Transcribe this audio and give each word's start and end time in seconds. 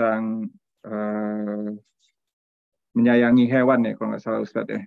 tentang 0.00 0.48
uh, 0.88 1.76
menyayangi 2.96 3.44
hewan 3.52 3.84
ya 3.84 3.92
kalau 4.00 4.16
nggak 4.16 4.24
salah 4.24 4.40
Ustadz 4.40 4.72
ya. 4.72 4.80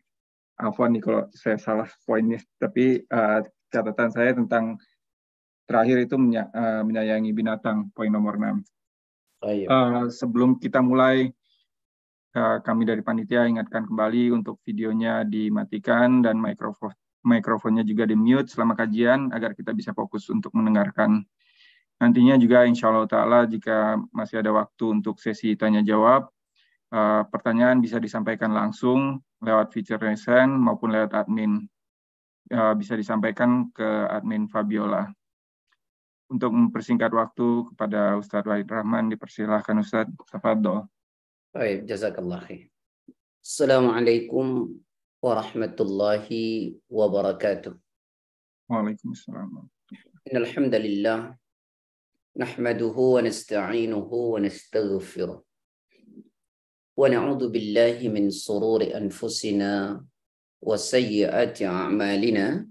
Afwan 0.58 0.98
nih 0.98 1.02
kalau 1.06 1.22
saya 1.38 1.62
salah 1.62 1.90
poinnya, 2.10 2.42
tapi 2.58 3.06
uh, 3.14 3.46
catatan 3.70 4.10
saya 4.10 4.34
tentang 4.34 4.82
terakhir 5.70 6.10
itu 6.10 6.18
menya, 6.18 6.50
uh, 6.50 6.82
menyayangi 6.82 7.30
binatang, 7.30 7.94
poin 7.94 8.10
nomor 8.10 8.42
6. 8.42 8.62
Oh, 9.46 9.54
iya. 9.54 9.68
uh, 9.70 10.06
sebelum 10.10 10.58
kita 10.58 10.82
mulai, 10.82 11.30
uh, 12.38 12.58
kami 12.66 12.90
dari 12.90 13.06
panitia 13.06 13.46
ingatkan 13.46 13.86
kembali 13.86 14.34
untuk 14.34 14.62
videonya 14.66 15.26
dimatikan 15.26 16.26
dan 16.26 16.42
mikrofon 16.42 16.94
mikrofonnya 17.24 17.88
juga 17.88 18.04
di 18.04 18.20
mute 18.20 18.52
selama 18.52 18.76
kajian 18.76 19.32
agar 19.32 19.56
kita 19.56 19.72
bisa 19.72 19.96
fokus 19.96 20.28
untuk 20.28 20.52
mendengarkan. 20.54 21.24
Nantinya 22.04 22.36
juga 22.36 22.68
insya 22.68 22.92
Allah 22.92 23.08
Ta'ala 23.08 23.40
jika 23.48 23.96
masih 24.12 24.44
ada 24.44 24.52
waktu 24.52 25.00
untuk 25.00 25.24
sesi 25.24 25.56
tanya 25.56 25.80
jawab, 25.80 26.28
uh, 26.92 27.24
pertanyaan 27.32 27.80
bisa 27.80 27.96
disampaikan 27.96 28.52
langsung 28.52 29.24
lewat 29.40 29.72
feature 29.72 30.04
resen 30.04 30.52
maupun 30.52 30.92
lewat 30.92 31.16
admin. 31.16 31.64
Uh, 32.52 32.76
bisa 32.76 33.00
disampaikan 33.00 33.72
ke 33.72 33.88
admin 34.12 34.52
Fabiola. 34.52 35.08
Untuk 36.28 36.52
mempersingkat 36.52 37.16
waktu 37.16 37.72
kepada 37.72 38.20
Ustadz 38.20 38.52
Wahid 38.52 38.68
Rahman, 38.68 39.08
dipersilahkan 39.08 39.80
Ustadz. 39.80 40.12
Tafadol. 40.28 40.84
Baik, 41.56 41.88
jazakallah. 41.88 42.44
Assalamualaikum 43.40 44.76
warahmatullahi 45.24 46.76
wabarakatuh. 46.92 47.72
Waalaikumsalam. 48.68 49.72
Innal 50.28 50.52
hamdalillah 52.34 52.58
nahmaduhu 52.58 53.14
wa 53.14 53.22
nasta'inuhu 53.22 54.34
wa 54.34 54.40
nastaghfiruh. 54.40 55.40
Wa 56.98 57.10
na'udzu 57.10 57.50
billahi 57.50 58.10
min 58.10 58.30
sururi 58.32 58.94
anfusina 58.94 60.02
wa 60.62 60.78
sayyiati 60.78 61.66
a'malina. 61.66 62.66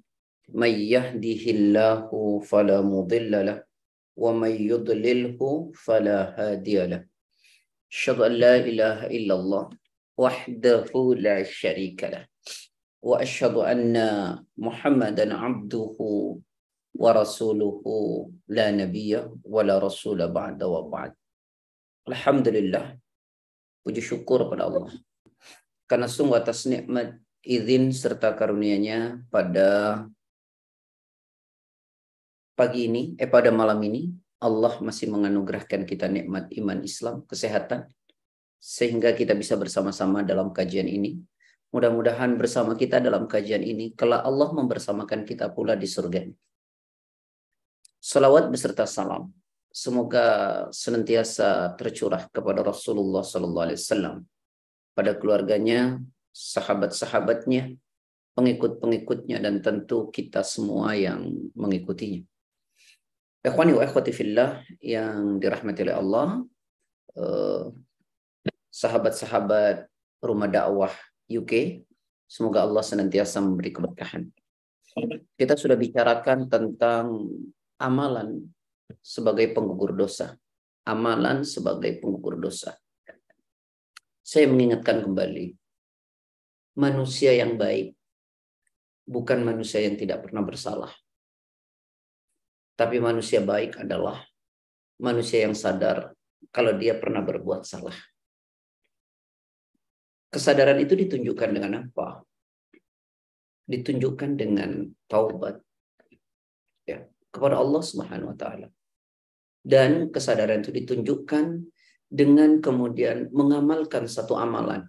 May 0.53 0.91
yahdihillahu 0.91 2.45
fala 2.45 2.83
mudilla 2.83 3.43
lah 3.43 3.59
wa 4.17 4.33
may 4.35 4.59
yudlilhu 4.59 5.73
fala 5.73 6.35
hadiya 6.37 6.91
lah. 6.91 7.03
Asyhadu 7.89 8.25
an 8.25 8.33
la 8.37 8.57
ilaha 8.61 9.09
illallah 9.09 9.65
wahdahu 10.19 11.17
la 11.17 11.41
syarika 11.45 12.11
lah 12.11 12.25
wa 16.93 17.11
rasuluhu 17.17 18.29
la 18.53 18.69
nabiyya 18.69 19.29
wa 19.45 19.63
la 19.65 19.81
rasula 19.81 20.29
ba'da 20.29 20.69
wa 20.69 20.83
ba'd. 20.89 21.13
Alhamdulillah. 22.09 22.97
Puji 23.83 24.03
syukur 24.03 24.47
pada 24.47 24.69
Allah. 24.71 24.93
Karena 25.91 26.07
sungguh 26.07 26.39
atas 26.39 26.65
nikmat 26.71 27.19
izin 27.43 27.91
serta 27.91 28.33
karunia-Nya 28.39 29.27
pada 29.29 30.03
pagi 32.55 32.87
ini, 32.87 33.19
eh 33.19 33.27
pada 33.27 33.51
malam 33.51 33.83
ini, 33.83 34.13
Allah 34.39 34.79
masih 34.79 35.11
menganugerahkan 35.11 35.83
kita 35.83 36.07
nikmat 36.07 36.51
iman 36.55 36.79
Islam, 36.83 37.27
kesehatan, 37.27 37.91
sehingga 38.63 39.11
kita 39.15 39.35
bisa 39.35 39.59
bersama-sama 39.59 40.23
dalam 40.23 40.55
kajian 40.55 40.87
ini. 40.87 41.19
Mudah-mudahan 41.75 42.39
bersama 42.39 42.79
kita 42.79 43.03
dalam 43.03 43.27
kajian 43.27 43.65
ini, 43.65 43.97
kelak 43.99 44.23
Allah 44.23 44.51
membersamakan 44.55 45.27
kita 45.27 45.51
pula 45.51 45.75
di 45.75 45.89
surga. 45.91 46.23
Salawat 48.03 48.51
beserta 48.51 48.83
salam. 48.83 49.31
Semoga 49.71 50.67
senantiasa 50.75 51.79
tercurah 51.79 52.27
kepada 52.35 52.67
Rasulullah 52.67 53.23
Sallallahu 53.23 53.65
Alaihi 53.71 53.79
Wasallam, 53.79 54.17
pada 54.91 55.15
keluarganya, 55.15 56.03
sahabat-sahabatnya, 56.35 57.79
pengikut-pengikutnya, 58.35 59.39
dan 59.39 59.63
tentu 59.63 60.11
kita 60.11 60.43
semua 60.43 60.99
yang 60.99 61.31
mengikutinya. 61.55 62.27
Ikhwani 63.47 63.79
wa 63.79 63.87
ikhwati 63.87 64.11
fillah 64.11 64.67
yang 64.83 65.39
dirahmati 65.39 65.87
oleh 65.87 65.95
Allah, 65.95 66.29
eh, 67.15 67.65
sahabat-sahabat 68.67 69.87
rumah 70.19 70.51
dakwah 70.51 70.91
UK. 71.31 71.87
Semoga 72.27 72.67
Allah 72.67 72.83
senantiasa 72.83 73.39
memberi 73.39 73.71
keberkahan. 73.71 74.27
Kita 75.39 75.55
sudah 75.55 75.79
bicarakan 75.79 76.51
tentang 76.51 77.31
amalan 77.83 78.47
sebagai 79.03 79.51
penggugur 79.51 79.99
dosa. 79.99 80.39
Amalan 80.87 81.43
sebagai 81.43 81.99
penggugur 81.99 82.39
dosa. 82.39 82.79
Saya 84.23 84.47
mengingatkan 84.47 85.03
kembali, 85.03 85.55
manusia 86.79 87.35
yang 87.35 87.59
baik 87.59 87.95
bukan 89.07 89.43
manusia 89.43 89.83
yang 89.83 89.99
tidak 89.99 90.25
pernah 90.27 90.43
bersalah. 90.47 90.93
Tapi 92.79 92.97
manusia 93.03 93.43
baik 93.45 93.83
adalah 93.83 94.23
manusia 95.03 95.45
yang 95.45 95.55
sadar 95.55 96.15
kalau 96.51 96.75
dia 96.79 96.97
pernah 96.97 97.21
berbuat 97.21 97.63
salah. 97.67 97.95
Kesadaran 100.33 100.81
itu 100.81 100.97
ditunjukkan 100.97 101.51
dengan 101.53 101.73
apa? 101.85 102.25
Ditunjukkan 103.69 104.31
dengan 104.33 104.89
taubat 105.05 105.61
kepada 107.33 107.59
Allah 107.59 107.83
Subhanahu 107.83 108.31
wa 108.31 108.37
taala. 108.37 108.69
Dan 109.63 110.13
kesadaran 110.13 110.61
itu 110.61 110.71
ditunjukkan 110.75 111.45
dengan 112.13 112.61
kemudian 112.61 113.33
mengamalkan 113.33 114.05
satu 114.05 114.37
amalan 114.37 114.85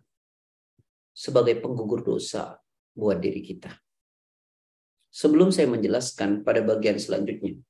sebagai 1.15 1.63
penggugur 1.63 2.03
dosa 2.03 2.59
buat 2.91 3.21
diri 3.23 3.39
kita. 3.39 3.71
Sebelum 5.13 5.53
saya 5.53 5.69
menjelaskan 5.69 6.41
pada 6.41 6.65
bagian 6.65 6.97
selanjutnya, 6.97 7.61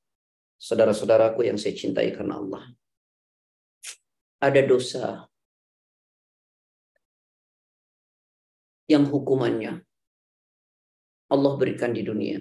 saudara-saudaraku 0.57 1.43
yang 1.43 1.59
saya 1.59 1.75
cintai 1.75 2.15
karena 2.15 2.39
Allah, 2.39 2.63
ada 4.39 4.61
dosa 4.63 5.27
yang 8.87 9.03
hukumannya 9.07 9.83
Allah 11.31 11.53
berikan 11.59 11.91
di 11.91 12.03
dunia 12.03 12.39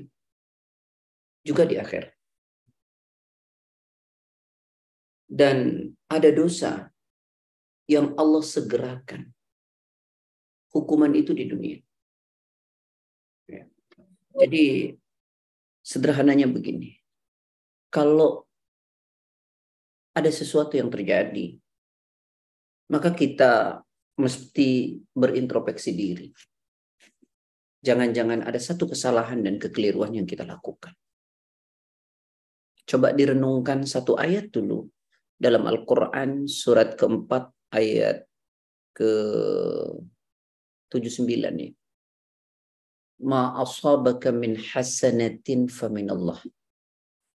juga 1.43 1.67
di 1.67 1.77
akhir. 1.79 2.15
Dan 5.33 5.89
ada 6.13 6.29
dosa 6.29 6.93
yang 7.89 8.13
Allah 8.21 8.45
segerakan 8.45 9.33
hukuman 10.77 11.13
itu 11.17 11.33
di 11.33 11.49
dunia. 11.49 11.79
Ya. 13.49 13.65
Jadi 14.45 14.93
sederhananya 15.81 16.49
begini. 16.53 17.01
Kalau 17.89 18.45
ada 20.13 20.29
sesuatu 20.29 20.77
yang 20.77 20.93
terjadi, 20.93 21.57
maka 22.93 23.13
kita 23.13 23.81
mesti 24.21 25.01
berintrospeksi 25.17 25.91
diri. 25.97 26.29
Jangan-jangan 27.83 28.45
ada 28.45 28.61
satu 28.61 28.85
kesalahan 28.93 29.41
dan 29.41 29.57
kekeliruan 29.57 30.13
yang 30.13 30.29
kita 30.29 30.45
lakukan. 30.45 30.93
Coba 32.85 33.17
direnungkan 33.17 33.89
satu 33.89 34.21
ayat 34.21 34.53
dulu 34.53 34.87
dalam 35.43 35.67
Al-Quran 35.67 36.47
surat 36.47 36.95
keempat 36.95 37.51
ayat 37.75 38.23
ke 38.95 39.11
79 40.95 41.27
nih. 41.51 41.75
Ma 43.27 43.59
asabaka 43.59 44.31
min 44.31 44.55
hasanatin 44.55 45.67
famin 45.67 46.15
Allah. 46.15 46.39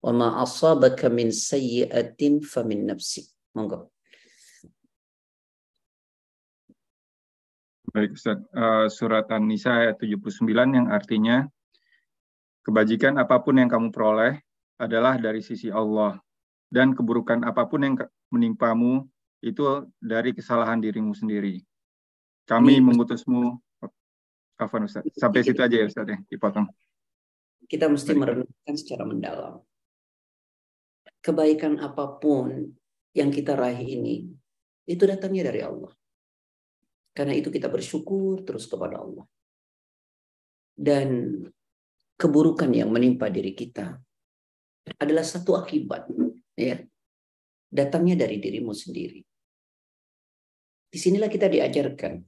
Wa 0.04 0.12
ma 0.12 0.28
asabaka 0.44 1.08
min 1.08 1.32
sayyiatin 1.32 2.44
famin 2.44 2.92
nafsi. 2.92 3.24
Monggo. 3.56 3.88
Baik 7.94 8.18
Ustaz, 8.18 8.42
uh, 8.52 8.90
surat 8.90 9.30
An-Nisa 9.30 9.86
ayat 9.86 9.96
79 10.02 10.50
yang 10.50 10.90
artinya 10.90 11.46
kebajikan 12.66 13.16
apa 13.22 13.38
pun 13.38 13.54
yang 13.54 13.70
kamu 13.70 13.94
peroleh 13.94 14.42
adalah 14.82 15.14
dari 15.14 15.38
sisi 15.46 15.70
Allah 15.70 16.18
dan 16.74 16.90
keburukan 16.90 17.46
apa 17.46 17.70
pun 17.70 17.86
yang 17.86 17.94
menimpamu 18.34 19.06
itu 19.46 19.62
dari 20.02 20.34
kesalahan 20.34 20.82
dirimu 20.82 21.14
sendiri. 21.14 21.62
Kami 22.50 22.82
Ini, 22.82 22.82
mengutusmu 22.82 23.54
Afan 24.58 24.90
Ustaz. 24.90 25.06
Sampai 25.14 25.46
situ 25.46 25.62
aja 25.62 25.78
ya 25.78 25.86
Ustaz 25.86 26.10
ya, 26.10 26.18
dipotong. 26.26 26.66
Kita 27.70 27.86
mesti 27.86 28.10
Baik. 28.10 28.20
merenungkan 28.20 28.74
secara 28.74 29.06
mendalam. 29.06 29.62
Kebaikan 31.22 31.78
apa 31.78 32.18
pun 32.18 32.74
yang 33.14 33.30
kita 33.30 33.54
raih 33.54 33.80
ini 33.80 34.34
itu 34.84 35.02
datangnya 35.06 35.54
dari 35.54 35.62
Allah. 35.62 35.94
Karena 37.14 37.38
itu 37.38 37.54
kita 37.54 37.70
bersyukur 37.70 38.42
terus 38.42 38.66
kepada 38.66 38.98
Allah. 38.98 39.24
Dan 40.74 41.38
keburukan 42.18 42.68
yang 42.74 42.90
menimpa 42.90 43.30
diri 43.30 43.54
kita 43.54 43.94
adalah 44.98 45.24
satu 45.24 45.54
akibat 45.56 46.10
ya 46.54 46.78
datangnya 47.74 48.26
dari 48.26 48.38
dirimu 48.38 48.70
sendiri. 48.70 49.20
Di 50.94 50.98
sinilah 51.02 51.26
kita 51.26 51.50
diajarkan 51.50 52.22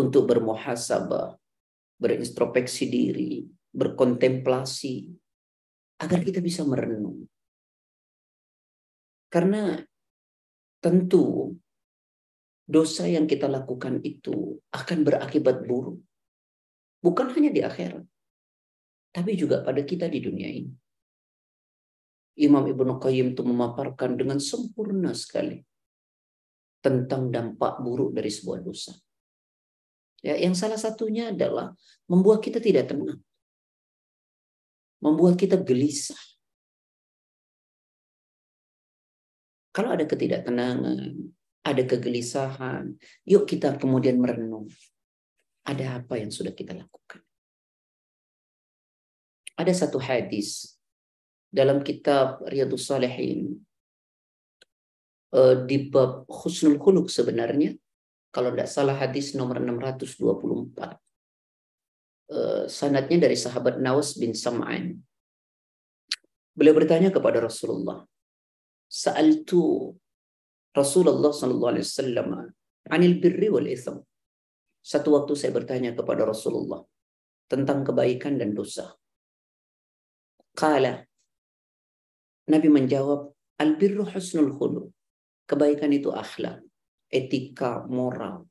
untuk 0.00 0.24
bermuhasabah, 0.24 1.36
berintrospeksi 2.00 2.84
diri, 2.88 3.44
berkontemplasi, 3.76 5.12
agar 6.00 6.20
kita 6.24 6.40
bisa 6.40 6.64
merenung. 6.64 7.28
Karena 9.28 9.76
tentu 10.80 11.52
dosa 12.64 13.04
yang 13.04 13.28
kita 13.28 13.52
lakukan 13.52 14.00
itu 14.00 14.56
akan 14.72 14.98
berakibat 15.04 15.60
buruk. 15.68 16.00
Bukan 17.04 17.36
hanya 17.36 17.52
di 17.52 17.60
akhirat, 17.60 18.00
tapi 19.12 19.36
juga 19.36 19.60
pada 19.60 19.84
kita 19.84 20.08
di 20.08 20.24
dunia 20.24 20.48
ini. 20.48 20.72
Imam 22.34 22.66
Ibnu 22.66 22.98
Qayyim 22.98 23.38
itu 23.38 23.42
memaparkan 23.46 24.18
dengan 24.18 24.42
sempurna 24.42 25.14
sekali 25.14 25.62
tentang 26.82 27.30
dampak 27.30 27.78
buruk 27.78 28.10
dari 28.10 28.28
sebuah 28.28 28.60
dosa. 28.60 28.92
Ya, 30.24 30.34
yang 30.40 30.56
salah 30.56 30.80
satunya 30.80 31.30
adalah 31.30 31.70
membuat 32.10 32.42
kita 32.42 32.58
tidak 32.58 32.90
tenang. 32.90 33.22
Membuat 34.98 35.38
kita 35.38 35.60
gelisah. 35.60 36.18
Kalau 39.74 39.92
ada 39.92 40.06
ketidaktenangan, 40.06 41.12
ada 41.64 41.82
kegelisahan, 41.82 42.94
yuk 43.26 43.44
kita 43.46 43.76
kemudian 43.78 44.18
merenung. 44.18 44.70
Ada 45.64 46.02
apa 46.02 46.20
yang 46.20 46.28
sudah 46.28 46.52
kita 46.52 46.76
lakukan? 46.76 47.24
Ada 49.54 49.86
satu 49.86 50.02
hadis 50.02 50.73
dalam 51.54 51.86
kitab 51.86 52.42
Riyadus 52.50 52.90
Salihin 52.90 53.64
Eh, 55.34 55.56
di 55.66 55.90
bab 55.90 56.30
husnul 56.30 56.78
khuluk 56.78 57.10
sebenarnya 57.10 57.74
kalau 58.30 58.54
tidak 58.54 58.70
salah 58.70 58.94
hadis 58.94 59.34
nomor 59.34 59.58
624 59.58 60.94
eh, 62.30 62.70
sanatnya 62.70 63.18
dari 63.26 63.34
sahabat 63.34 63.82
Nawas 63.82 64.14
bin 64.14 64.30
Sam'an. 64.30 64.94
Beliau 66.54 66.78
bertanya 66.78 67.10
kepada 67.10 67.42
Rasulullah 67.42 68.06
sa'altu 68.86 69.90
Rasulullah 70.70 71.34
sallallahu 71.34 71.72
alaihi 71.74 71.86
wasallam 71.90 72.28
anil 72.94 73.18
birri 73.18 73.50
wal 73.50 73.66
itham? 73.66 74.06
Satu 74.78 75.18
waktu 75.18 75.34
saya 75.34 75.50
bertanya 75.50 75.98
kepada 75.98 76.22
Rasulullah 76.22 76.78
tentang 77.50 77.82
kebaikan 77.82 78.38
dan 78.38 78.54
dosa. 78.54 78.94
Kala 80.54 81.02
Nabi 82.50 82.68
menjawab 82.68 83.32
al 83.60 83.70
birru 83.80 84.04
husnul 84.04 84.52
khuluq 84.52 84.88
Kebaikan 85.44 85.92
itu 85.92 86.08
akhlak, 86.08 86.64
etika, 87.12 87.84
moral. 87.84 88.48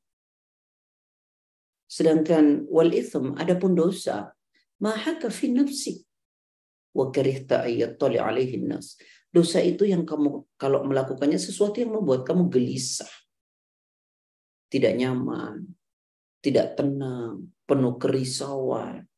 Sedangkan 1.89 2.69
wal 2.69 2.93
itham 2.93 3.33
adapun 3.33 3.73
dosa, 3.73 4.29
mahaka 4.77 5.33
fi 5.33 5.49
nafsi 5.49 6.05
wa 6.93 7.09
karihta 7.09 7.65
ayyattali 7.65 8.21
alaihi 8.21 8.61
nas. 8.61 8.97
Dosa 9.33 9.57
itu 9.65 9.89
yang 9.89 10.05
kamu 10.05 10.45
kalau 10.61 10.85
melakukannya 10.85 11.41
sesuatu 11.41 11.81
yang 11.81 11.97
membuat 11.97 12.21
kamu 12.29 12.53
gelisah. 12.53 13.09
Tidak 14.69 14.93
nyaman, 14.93 15.65
tidak 16.45 16.77
tenang, 16.77 17.49
penuh 17.65 17.97
kerisauan. 17.97 19.09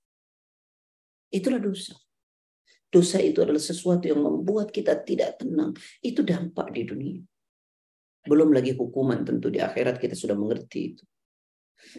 Itulah 1.27 1.59
dosa. 1.59 1.99
Dosa 2.95 3.19
itu 3.19 3.43
adalah 3.43 3.59
sesuatu 3.59 4.07
yang 4.07 4.23
membuat 4.23 4.71
kita 4.71 4.95
tidak 5.03 5.43
tenang. 5.43 5.75
Itu 5.99 6.23
dampak 6.23 6.71
di 6.71 6.87
dunia. 6.87 7.19
Belum 8.23 8.55
lagi 8.55 8.71
hukuman 8.71 9.27
tentu 9.27 9.51
di 9.51 9.59
akhirat 9.59 9.99
kita 9.99 10.15
sudah 10.15 10.39
mengerti 10.39 10.95
itu. 10.95 11.03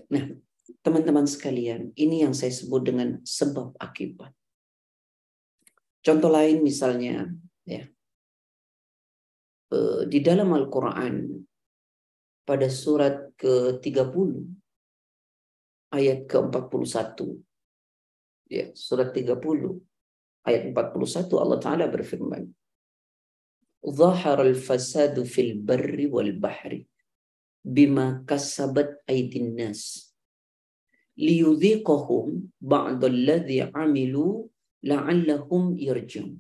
Nah, 0.08 0.25
teman-teman 0.81 1.28
sekalian, 1.28 1.93
ini 2.00 2.25
yang 2.25 2.32
saya 2.32 2.48
sebut 2.48 2.81
dengan 2.81 3.20
sebab 3.20 3.76
akibat. 3.76 4.32
Contoh 6.00 6.32
lain 6.32 6.64
misalnya, 6.64 7.28
ya, 7.69 7.84
eh, 9.76 10.00
di 10.08 10.19
dalam 10.25 10.48
Al-Quran 10.56 11.44
pada 12.48 12.72
surat 12.72 13.37
ke-30 13.37 14.31
ayat 15.93 16.25
ke-41 16.31 17.19
ya 18.46 18.70
surat 18.78 19.10
30 19.10 19.82
Ayat 20.46 20.70
41 20.70 21.43
Allah 21.43 21.58
Ta'ala 21.58 21.84
berfirman. 21.90 22.46
Zahar 23.82 24.38
al-fasadu 24.43 25.26
fil 25.26 25.58
barri 25.58 26.06
wal 26.06 26.31
bahri 26.38 26.87
bima 27.66 28.22
kasabat 28.22 29.02
aidin 29.10 29.58
nas 29.58 30.06
liyudhiqahum 31.19 32.46
ba'dalladhi 32.62 33.66
amilu 33.75 34.46
la'allahum 34.87 35.75
yarjun. 35.75 36.38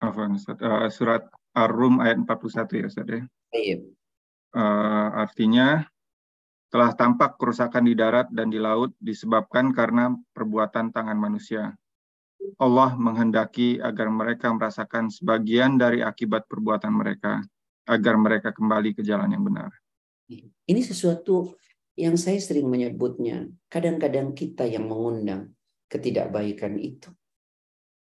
Afan 0.00 0.32
uh, 0.32 0.88
eh, 0.88 0.88
surat 0.88 1.28
Ar-Rum 1.52 2.00
ayat 2.00 2.24
41 2.24 2.80
ya 2.80 2.86
Ustaz 2.88 3.04
ya. 3.04 3.20
Iya. 3.52 3.99
Uh, 4.50 5.08
artinya 5.14 5.86
telah 6.70 6.94
tampak 6.94 7.38
kerusakan 7.38 7.86
di 7.86 7.94
darat 7.94 8.30
dan 8.34 8.50
di 8.50 8.58
laut 8.58 8.94
disebabkan 8.98 9.70
karena 9.70 10.10
perbuatan 10.34 10.90
tangan 10.90 11.18
manusia. 11.18 11.74
Allah 12.56 12.96
menghendaki 12.96 13.78
agar 13.78 14.08
mereka 14.08 14.50
merasakan 14.50 15.12
sebagian 15.12 15.76
dari 15.76 16.00
akibat 16.00 16.48
perbuatan 16.48 16.90
mereka, 16.90 17.42
agar 17.84 18.14
mereka 18.16 18.50
kembali 18.50 18.96
ke 18.96 19.02
jalan 19.04 19.28
yang 19.28 19.44
benar. 19.44 19.70
Ini 20.66 20.80
sesuatu 20.80 21.58
yang 22.00 22.16
saya 22.16 22.40
sering 22.40 22.70
menyebutnya. 22.70 23.44
Kadang-kadang 23.68 24.32
kita 24.32 24.64
yang 24.64 24.88
mengundang 24.88 25.52
ketidakbaikan 25.90 26.80
itu. 26.80 27.12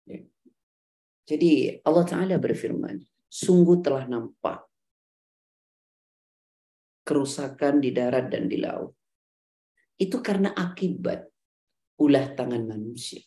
Ya. 0.05 0.21
Jadi 1.25 1.81
Allah 1.81 2.05
Ta'ala 2.05 2.35
berfirman, 2.37 3.01
sungguh 3.31 3.81
telah 3.81 4.05
nampak 4.05 4.68
kerusakan 7.09 7.81
di 7.81 7.89
darat 7.89 8.29
dan 8.29 8.45
di 8.45 8.61
laut. 8.61 8.93
Itu 9.97 10.21
karena 10.21 10.53
akibat 10.53 11.25
ulah 11.97 12.37
tangan 12.37 12.69
manusia. 12.69 13.25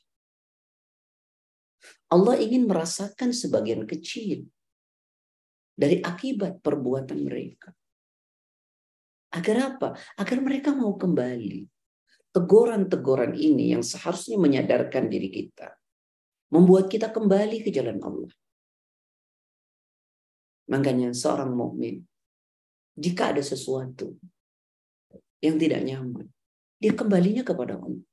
Allah 2.14 2.38
ingin 2.38 2.70
merasakan 2.70 3.34
sebagian 3.34 3.82
kecil 3.90 4.46
dari 5.74 5.98
akibat 5.98 6.62
perbuatan 6.62 7.26
mereka. 7.26 7.74
Agar 9.34 9.74
apa? 9.74 9.98
Agar 10.14 10.38
mereka 10.38 10.70
mau 10.70 10.94
kembali. 10.94 11.66
Teguran-teguran 12.32 13.34
ini 13.34 13.74
yang 13.74 13.82
seharusnya 13.82 14.38
menyadarkan 14.38 15.10
diri 15.10 15.28
kita. 15.28 15.74
Membuat 16.52 16.86
kita 16.92 17.10
kembali 17.10 17.64
ke 17.64 17.72
jalan 17.72 17.98
Allah. 18.00 18.32
Makanya 20.68 21.16
seorang 21.16 21.52
mukmin 21.52 22.04
jika 22.96 23.32
ada 23.32 23.40
sesuatu 23.40 24.16
yang 25.40 25.56
tidak 25.56 25.80
nyaman, 25.82 26.28
dia 26.76 26.92
kembalinya 26.92 27.42
kepada 27.46 27.80
Allah. 27.80 28.04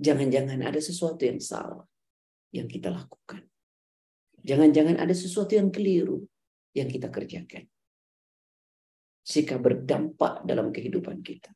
Jangan-jangan 0.00 0.58
ada 0.60 0.80
sesuatu 0.82 1.22
yang 1.22 1.38
salah 1.38 1.86
yang 2.50 2.66
kita 2.66 2.90
lakukan. 2.90 3.46
Jangan-jangan 4.44 5.00
ada 5.00 5.14
sesuatu 5.16 5.56
yang 5.56 5.72
keliru 5.72 6.22
yang 6.76 6.90
kita 6.90 7.08
kerjakan. 7.08 7.64
Jika 9.24 9.56
berdampak 9.56 10.44
dalam 10.44 10.68
kehidupan 10.68 11.24
kita. 11.24 11.48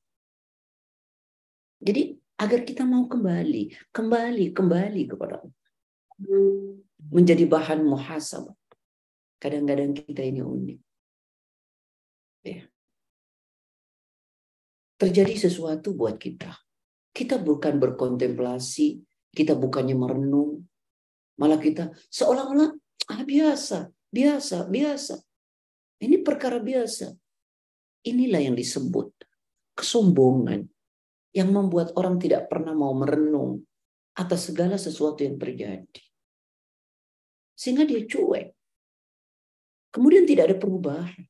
Jadi 1.79 2.17
agar 2.39 2.67
kita 2.67 2.83
mau 2.83 3.07
kembali, 3.07 3.93
kembali, 3.95 4.45
kembali 4.57 5.03
kepada 5.05 5.43
Allah. 5.43 5.57
Menjadi 7.13 7.45
bahan 7.47 7.87
muhasabah. 7.87 8.58
Kadang-kadang 9.39 9.95
kita 9.95 10.23
ini 10.27 10.43
unik. 10.43 10.81
Ya. 12.43 12.63
Terjadi 14.99 15.35
sesuatu 15.49 15.95
buat 15.95 16.19
kita. 16.19 16.51
Kita 17.15 17.39
bukan 17.39 17.79
berkontemplasi, 17.79 18.99
kita 19.31 19.55
bukannya 19.55 19.95
merenung, 19.95 20.67
malah 21.39 21.59
kita 21.59 21.95
seolah-olah 22.11 22.75
ah, 23.15 23.23
biasa, 23.23 23.91
biasa, 24.11 24.67
biasa. 24.67 25.15
Ini 25.99 26.23
perkara 26.23 26.59
biasa. 26.63 27.15
Inilah 28.07 28.43
yang 28.43 28.55
disebut 28.59 29.11
kesombongan 29.79 30.67
yang 31.35 31.55
membuat 31.55 31.95
orang 31.95 32.19
tidak 32.19 32.51
pernah 32.51 32.75
mau 32.75 32.91
merenung 32.95 33.63
atas 34.19 34.51
segala 34.51 34.75
sesuatu 34.75 35.23
yang 35.23 35.39
terjadi. 35.39 36.03
Sehingga 37.55 37.87
dia 37.87 38.03
cuek. 38.03 38.58
Kemudian 39.99 40.23
tidak 40.31 40.47
ada 40.47 40.57
perubahan. 40.63 41.27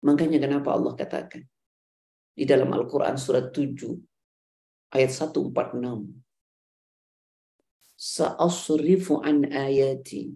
Makanya 0.00 0.40
kenapa 0.40 0.72
Allah 0.72 0.96
katakan 0.96 1.44
di 2.32 2.48
dalam 2.48 2.72
Al-Quran 2.72 3.20
surat 3.20 3.52
7 3.52 4.96
ayat 4.96 5.12
146 5.12 5.52
sa'asrifu 7.96 9.20
an 9.20 9.44
ayati 9.52 10.32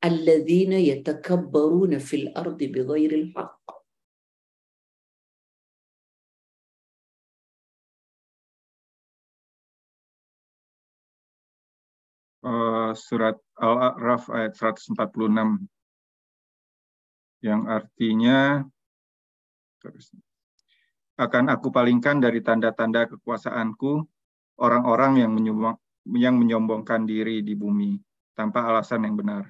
alladzina 0.00 0.80
yatakabbaruna 0.80 2.00
fil 2.00 2.32
ardi 2.32 2.72
bighairil 2.72 3.36
haqq 3.36 3.65
surat 12.96 13.36
Al-A'raf 13.60 14.32
ayat 14.32 14.56
146 14.56 14.96
yang 17.44 17.68
artinya 17.68 18.64
akan 21.16 21.44
aku 21.52 21.70
palingkan 21.70 22.18
dari 22.18 22.42
tanda-tanda 22.42 23.06
kekuasaanku 23.06 24.02
orang-orang 24.58 25.22
yang 25.22 25.32
yang 26.16 26.34
menyombongkan 26.38 27.06
diri 27.06 27.44
di 27.46 27.54
bumi 27.54 27.96
tanpa 28.36 28.68
alasan 28.68 29.06
yang 29.06 29.16
benar. 29.16 29.48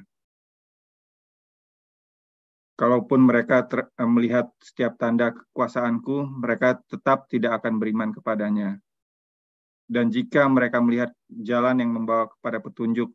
Kalaupun 2.76 3.24
mereka 3.24 3.64
ter, 3.64 3.88
melihat 4.04 4.52
setiap 4.60 5.00
tanda 5.00 5.32
kekuasaanku, 5.32 6.28
mereka 6.28 6.76
tetap 6.84 7.24
tidak 7.32 7.64
akan 7.64 7.80
beriman 7.80 8.12
kepadanya. 8.12 8.76
Dan 9.88 10.12
jika 10.12 10.44
mereka 10.44 10.84
melihat 10.84 11.08
jalan 11.30 11.80
yang 11.80 11.96
membawa 11.96 12.28
kepada 12.36 12.60
petunjuk, 12.60 13.08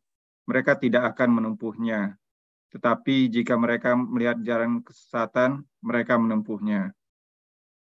mereka 0.46 0.78
tidak 0.78 1.14
akan 1.16 1.42
menempuhnya. 1.42 2.18
Tetapi 2.72 3.28
jika 3.28 3.60
mereka 3.60 3.94
melihat 4.00 4.40
jalan 4.42 4.80
kesesatan, 4.80 5.68
mereka 5.84 6.16
menempuhnya. 6.16 6.96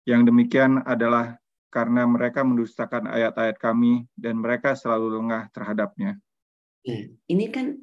Yang 0.08 0.32
demikian 0.32 0.80
adalah 0.82 1.36
karena 1.68 2.08
mereka 2.08 2.42
mendustakan 2.42 3.06
ayat-ayat 3.08 3.60
kami 3.60 4.08
dan 4.16 4.40
mereka 4.40 4.72
selalu 4.72 5.20
lengah 5.20 5.52
terhadapnya. 5.52 6.18
Nah, 6.88 7.02
ini 7.28 7.46
kan 7.52 7.78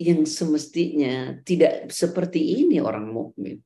yang 0.00 0.24
semestinya 0.24 1.36
tidak 1.44 1.92
seperti 1.92 2.64
ini 2.64 2.80
orang 2.80 3.12
mukmin. 3.12 3.60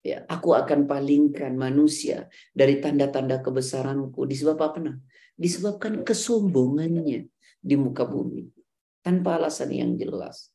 Ya, 0.00 0.24
aku 0.26 0.56
akan 0.56 0.88
palingkan 0.88 1.54
manusia 1.54 2.26
dari 2.50 2.80
tanda-tanda 2.80 3.38
kebesaranku 3.38 4.26
disebab 4.26 4.58
apa 4.58 4.78
nah? 4.82 4.96
Disebabkan 5.36 6.04
kesombongannya 6.04 7.28
di 7.60 7.74
muka 7.76 8.04
bumi 8.08 8.59
tanpa 9.00 9.40
alasan 9.40 9.72
yang 9.72 9.92
jelas. 9.96 10.52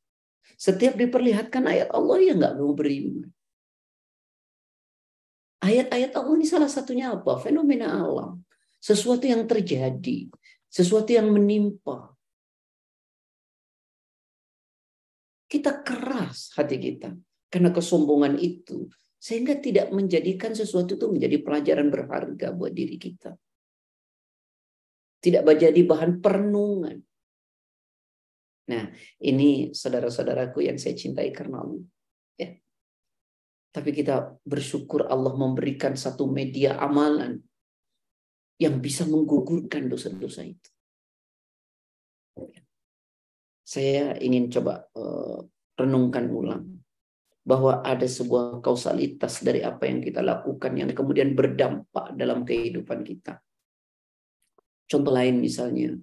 Setiap 0.55 0.95
diperlihatkan 0.95 1.65
ayat 1.67 1.89
Allah 1.91 2.17
ya 2.21 2.33
nggak 2.37 2.55
mau 2.61 2.71
beriman. 2.77 3.27
Ayat-ayat 5.65 6.13
Allah 6.13 6.33
ini 6.37 6.45
salah 6.45 6.69
satunya 6.69 7.09
apa? 7.09 7.41
Fenomena 7.41 7.89
alam. 7.89 8.45
Sesuatu 8.77 9.25
yang 9.25 9.49
terjadi. 9.49 10.29
Sesuatu 10.69 11.09
yang 11.09 11.33
menimpa. 11.33 12.13
Kita 15.49 15.81
keras 15.81 16.53
hati 16.53 16.77
kita. 16.77 17.17
Karena 17.49 17.73
kesombongan 17.73 18.37
itu. 18.37 18.85
Sehingga 19.17 19.57
tidak 19.57 19.89
menjadikan 19.89 20.53
sesuatu 20.53 21.01
itu 21.01 21.09
menjadi 21.09 21.41
pelajaran 21.41 21.89
berharga 21.89 22.53
buat 22.53 22.69
diri 22.69 23.01
kita. 23.01 23.33
Tidak 25.17 25.41
menjadi 25.41 25.81
bahan 25.81 26.21
perenungan. 26.21 27.01
Nah, 28.65 28.89
ini 29.21 29.69
saudara-saudaraku 29.69 30.65
yang 30.65 30.77
saya 30.81 30.97
cintai 30.97 31.29
karena 31.29 31.61
Allah. 31.61 31.85
Ya. 32.37 32.57
Tapi 33.69 33.89
kita 33.93 34.41
bersyukur 34.41 35.05
Allah 35.05 35.37
memberikan 35.37 35.93
satu 35.93 36.25
media 36.25 36.81
amalan 36.81 37.37
yang 38.57 38.81
bisa 38.81 39.05
menggugurkan 39.05 39.85
dosa-dosa 39.85 40.47
itu. 40.47 40.69
Saya 43.65 44.17
ingin 44.21 44.49
coba 44.49 44.85
uh, 44.93 45.41
renungkan 45.77 46.29
ulang 46.29 46.65
bahwa 47.45 47.85
ada 47.85 48.09
sebuah 48.09 48.61
kausalitas 48.65 49.45
dari 49.45 49.61
apa 49.61 49.85
yang 49.85 50.01
kita 50.01 50.25
lakukan 50.25 50.73
yang 50.73 50.89
kemudian 50.89 51.37
berdampak 51.37 52.17
dalam 52.17 52.41
kehidupan 52.41 53.05
kita. 53.05 53.37
Contoh 54.89 55.13
lain 55.13 55.37
misalnya 55.41 55.97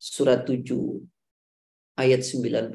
surat 0.00 0.48
7 0.48 1.11
ayat 1.97 2.21
96. 2.21 2.71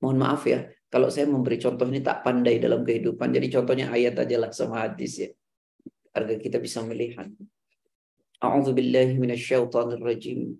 Mohon 0.00 0.18
maaf 0.18 0.42
ya, 0.46 0.70
kalau 0.92 1.08
saya 1.10 1.26
memberi 1.26 1.58
contoh 1.58 1.86
ini 1.90 2.00
tak 2.00 2.22
pandai 2.22 2.62
dalam 2.62 2.86
kehidupan. 2.86 3.34
Jadi 3.34 3.46
contohnya 3.50 3.86
ayat 3.90 4.14
aja 4.22 4.36
lah 4.38 4.50
sama 4.54 4.86
hadis 4.86 5.18
ya. 5.18 5.30
Agar 6.14 6.38
kita 6.38 6.62
bisa 6.62 6.80
melihat. 6.86 7.26
A'udzu 8.38 8.70
billahi 8.76 9.18
minasyaitonir 9.18 9.98
rajim. 9.98 10.54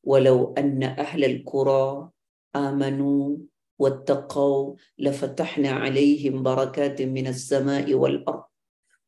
Walau 0.00 0.56
anna 0.56 0.96
ahlal 0.96 1.44
qura 1.44 2.08
amanu 2.56 3.44
wattaqau 3.76 4.80
lafatahna 4.96 5.84
alaihim 5.84 6.40
barakatin 6.40 7.12
minas 7.12 7.44
sama'i 7.44 7.92
wal 7.92 8.24
ard. 8.24 8.48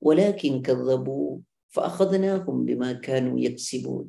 Walakin 0.03 0.61
kadzabu 0.61 1.41
فأخذناهم 1.77 2.65
بما 2.65 2.93
كانوا 3.05 3.37
يكسبون 3.39 4.07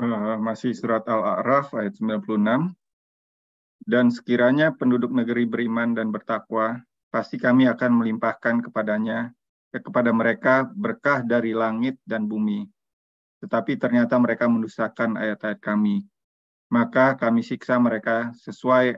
Eh, 0.00 0.36
masih 0.40 0.72
surat 0.72 1.04
Al-A'raf 1.04 1.76
ayat 1.76 1.92
96. 2.00 2.72
Dan 3.82 4.08
sekiranya 4.14 4.72
penduduk 4.72 5.10
negeri 5.10 5.44
beriman 5.44 5.92
dan 5.92 6.14
bertakwa, 6.14 6.80
pasti 7.10 7.36
kami 7.36 7.66
akan 7.68 8.00
melimpahkan 8.00 8.62
kepadanya 8.64 9.34
eh, 9.74 9.82
kepada 9.82 10.14
mereka 10.14 10.64
berkah 10.70 11.20
dari 11.20 11.52
langit 11.52 12.00
dan 12.08 12.24
bumi. 12.24 12.64
Tetapi 13.42 13.74
ternyata 13.76 14.16
mereka 14.16 14.46
mendustakan 14.46 15.18
ayat-ayat 15.18 15.58
kami. 15.58 16.06
Maka 16.72 17.18
kami 17.18 17.44
siksa 17.44 17.76
mereka 17.76 18.32
sesuai 18.38 18.96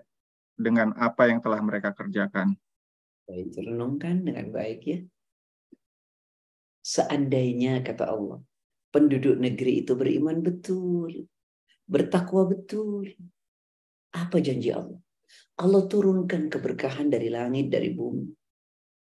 dengan 0.54 0.94
apa 0.94 1.26
yang 1.26 1.42
telah 1.42 1.58
mereka 1.58 1.90
kerjakan. 1.90 2.54
Baik, 3.26 3.56
renungkan 3.56 4.22
dengan 4.22 4.52
baik 4.52 4.80
ya. 4.84 5.00
Seandainya 6.84 7.80
kata 7.80 8.12
Allah, 8.12 8.44
penduduk 8.94 9.34
negeri 9.42 9.82
itu 9.82 9.98
beriman 9.98 10.38
betul, 10.38 11.26
bertakwa 11.90 12.46
betul. 12.46 13.10
Apa 14.14 14.38
janji 14.38 14.70
Allah? 14.70 15.02
Allah 15.58 15.82
turunkan 15.90 16.46
keberkahan 16.46 17.10
dari 17.10 17.26
langit, 17.26 17.74
dari 17.74 17.90
bumi 17.90 18.30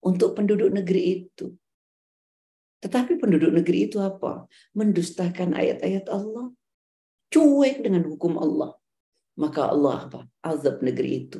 untuk 0.03 0.35
penduduk 0.35 0.75
negeri 0.75 1.03
itu. 1.23 1.55
Tetapi 2.83 3.19
penduduk 3.19 3.55
negeri 3.55 3.91
itu 3.91 4.03
apa? 4.03 4.47
Mendustakan 4.75 5.55
ayat-ayat 5.55 6.07
Allah, 6.11 6.51
cuek 7.31 7.83
dengan 7.83 8.07
hukum 8.07 8.39
Allah. 8.39 8.75
Maka 9.39 9.71
Allah 9.71 10.07
apa? 10.07 10.21
Azab 10.43 10.83
negeri 10.83 11.27
itu. 11.27 11.39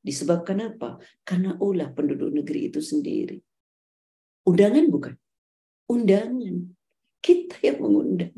Disebabkan 0.00 0.72
apa? 0.72 0.96
Karena 1.24 1.56
ulah 1.60 1.92
penduduk 1.92 2.32
negeri 2.32 2.72
itu 2.72 2.80
sendiri. 2.80 3.36
Undangan 4.48 4.84
bukan? 4.88 5.14
Undangan. 5.92 6.79
Kita 7.20 7.56
yang 7.60 7.84
mengundang. 7.84 8.34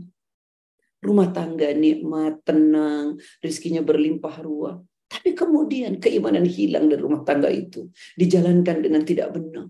Rumah 1.03 1.35
tangga 1.35 1.71
nikmat, 1.75 2.47
tenang, 2.47 3.19
rizkinya 3.43 3.83
berlimpah 3.83 4.39
ruah. 4.43 4.79
Tapi 5.11 5.35
kemudian 5.35 5.99
keimanan 5.99 6.47
hilang 6.47 6.87
dari 6.87 7.03
rumah 7.03 7.27
tangga 7.27 7.51
itu. 7.51 7.91
Dijalankan 8.15 8.83
dengan 8.83 9.03
tidak 9.03 9.35
benar. 9.35 9.67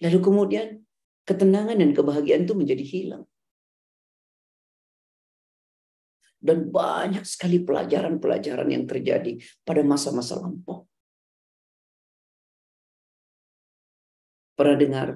Lalu 0.00 0.18
kemudian 0.24 0.80
ketenangan 1.28 1.76
dan 1.76 1.92
kebahagiaan 1.92 2.48
itu 2.48 2.54
menjadi 2.56 2.84
hilang. 2.84 3.24
Dan 6.40 6.72
banyak 6.72 7.28
sekali 7.28 7.60
pelajaran-pelajaran 7.60 8.68
yang 8.72 8.88
terjadi 8.88 9.36
pada 9.60 9.84
masa-masa 9.84 10.40
lampau. 10.40 10.88
Pernah 14.56 14.76
dengar 14.80 15.08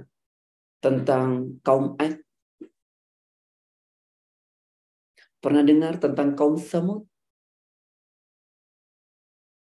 tentang 0.85 1.57
kaum 1.65 1.97
Ad 1.97 2.24
Pernah 5.45 5.61
dengar 5.61 6.01
tentang 6.01 6.33
kaum 6.33 6.57
Samud? 6.57 7.05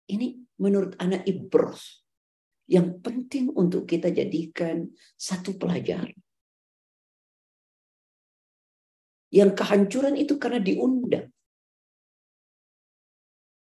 Ini 0.08 0.40
menurut 0.56 0.96
anak 0.96 1.28
ibrah 1.28 1.76
yang 2.72 3.04
penting 3.04 3.52
untuk 3.52 3.84
kita 3.84 4.08
jadikan 4.08 4.88
satu 5.20 5.60
pelajaran. 5.60 6.16
Yang 9.28 9.60
kehancuran 9.60 10.16
itu 10.16 10.40
karena 10.40 10.56
diundang. 10.64 11.28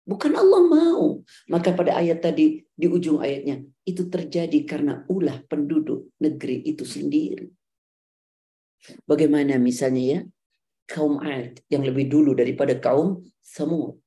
Bukan 0.09 0.33
Allah 0.33 0.61
mau. 0.65 1.21
Maka 1.45 1.77
pada 1.77 2.01
ayat 2.01 2.25
tadi, 2.25 2.65
di 2.73 2.87
ujung 2.89 3.21
ayatnya, 3.21 3.61
itu 3.85 4.09
terjadi 4.09 4.65
karena 4.65 5.05
ulah 5.13 5.45
penduduk 5.45 6.09
negeri 6.17 6.65
itu 6.65 6.89
sendiri. 6.89 7.53
Bagaimana 9.05 9.61
misalnya 9.61 10.03
ya, 10.03 10.19
kaum 10.87 11.19
Ad 11.23 11.63
yang 11.71 11.83
lebih 11.83 12.11
dulu 12.11 12.35
daripada 12.35 12.75
kaum 12.77 13.23
Samud. 13.39 13.99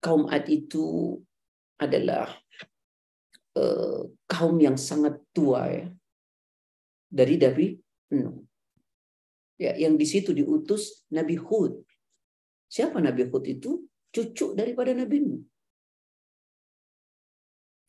Kaum 0.00 0.28
Ad 0.28 0.48
itu 0.48 1.16
adalah 1.80 2.28
uh, 3.56 4.04
kaum 4.28 4.56
yang 4.60 4.76
sangat 4.76 5.20
tua 5.32 5.68
ya. 5.68 5.86
Dari 7.10 7.34
Nabi 7.40 7.74
Nuh. 8.14 8.46
Ya, 9.60 9.76
yang 9.76 10.00
di 10.00 10.06
situ 10.08 10.32
diutus 10.32 11.04
Nabi 11.12 11.36
Hud. 11.36 11.84
Siapa 12.70 12.96
Nabi 13.02 13.28
Hud 13.28 13.44
itu? 13.44 13.84
Cucu 14.10 14.56
daripada 14.56 14.94
Nabi 14.96 15.16
Nuh. 15.20 15.42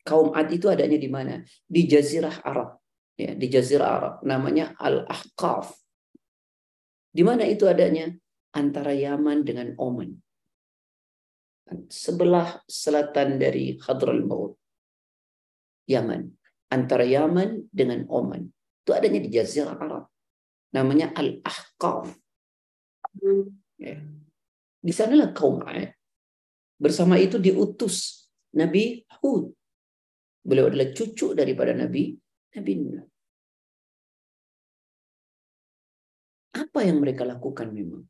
Kaum 0.02 0.34
Ad 0.34 0.50
itu 0.50 0.66
adanya 0.66 0.98
di 0.98 1.06
mana? 1.06 1.40
Di 1.64 1.86
Jazirah 1.86 2.42
Arab. 2.42 2.82
Ya, 3.14 3.38
di 3.38 3.46
Jazirah 3.46 3.88
Arab. 3.88 4.14
Namanya 4.26 4.74
Al-Ahqaf. 4.76 5.81
Di 7.12 7.20
mana 7.20 7.44
itu 7.44 7.68
adanya? 7.68 8.08
Antara 8.52 8.96
Yaman 8.96 9.44
dengan 9.44 9.76
Oman. 9.76 10.16
Sebelah 11.88 12.60
selatan 12.68 13.40
dari 13.40 13.76
Hadral 13.80 14.24
Maut. 14.24 14.56
Yaman. 15.88 16.28
Antara 16.72 17.04
Yaman 17.04 17.68
dengan 17.68 18.08
Oman. 18.08 18.48
Itu 18.84 18.96
adanya 18.96 19.20
di 19.20 19.28
Jazirah 19.28 19.76
Arab. 19.76 20.08
Namanya 20.72 21.12
Al-Ahqaf. 21.12 22.12
Ya. 23.76 24.00
Di 24.82 24.92
sanalah 24.92 25.36
kaum 25.36 25.60
Ad. 25.64 25.92
Bersama 26.80 27.20
itu 27.20 27.38
diutus 27.38 28.26
Nabi 28.56 29.04
Hud. 29.20 29.52
Beliau 30.42 30.66
adalah 30.66 30.90
cucu 30.90 31.36
daripada 31.38 31.70
Nabi 31.76 32.18
Nabi 32.58 32.72
Nuh. 32.82 33.11
Apa 36.52 36.84
yang 36.84 37.00
mereka 37.00 37.24
lakukan 37.24 37.72
memang? 37.72 38.04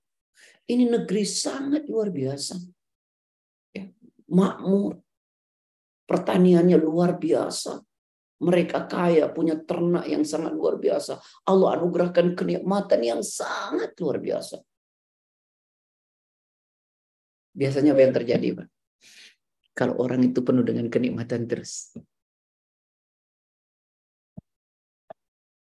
Ini 0.66 0.90
negeri 0.90 1.22
sangat 1.22 1.86
luar 1.86 2.10
biasa. 2.10 2.58
Ya, 3.74 3.86
makmur. 4.30 4.98
Pertaniannya 6.06 6.78
luar 6.78 7.18
biasa. 7.18 7.82
Mereka 8.42 8.90
kaya, 8.90 9.30
punya 9.30 9.54
ternak 9.54 10.10
yang 10.10 10.26
sangat 10.26 10.50
luar 10.58 10.74
biasa. 10.74 11.22
Allah 11.46 11.78
anugerahkan 11.78 12.34
kenikmatan 12.34 13.00
yang 13.06 13.22
sangat 13.22 13.94
luar 14.02 14.18
biasa. 14.18 14.58
Biasanya 17.54 17.94
apa 17.94 18.02
yang 18.02 18.14
terjadi, 18.18 18.48
Pak? 18.58 18.68
Kalau 19.72 19.94
orang 20.02 20.26
itu 20.26 20.42
penuh 20.42 20.66
dengan 20.66 20.90
kenikmatan 20.90 21.46
terus. 21.46 21.94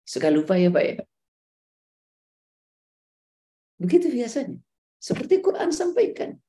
Suka 0.07 0.31
lupa 0.31 0.55
ya 0.55 0.71
Pak 0.71 0.85
ya? 0.85 0.95
Begitu 3.77 4.09
biasanya. 4.09 4.57
Seperti 4.97 5.45
Quran 5.45 5.71
sampaikan. 5.73 6.41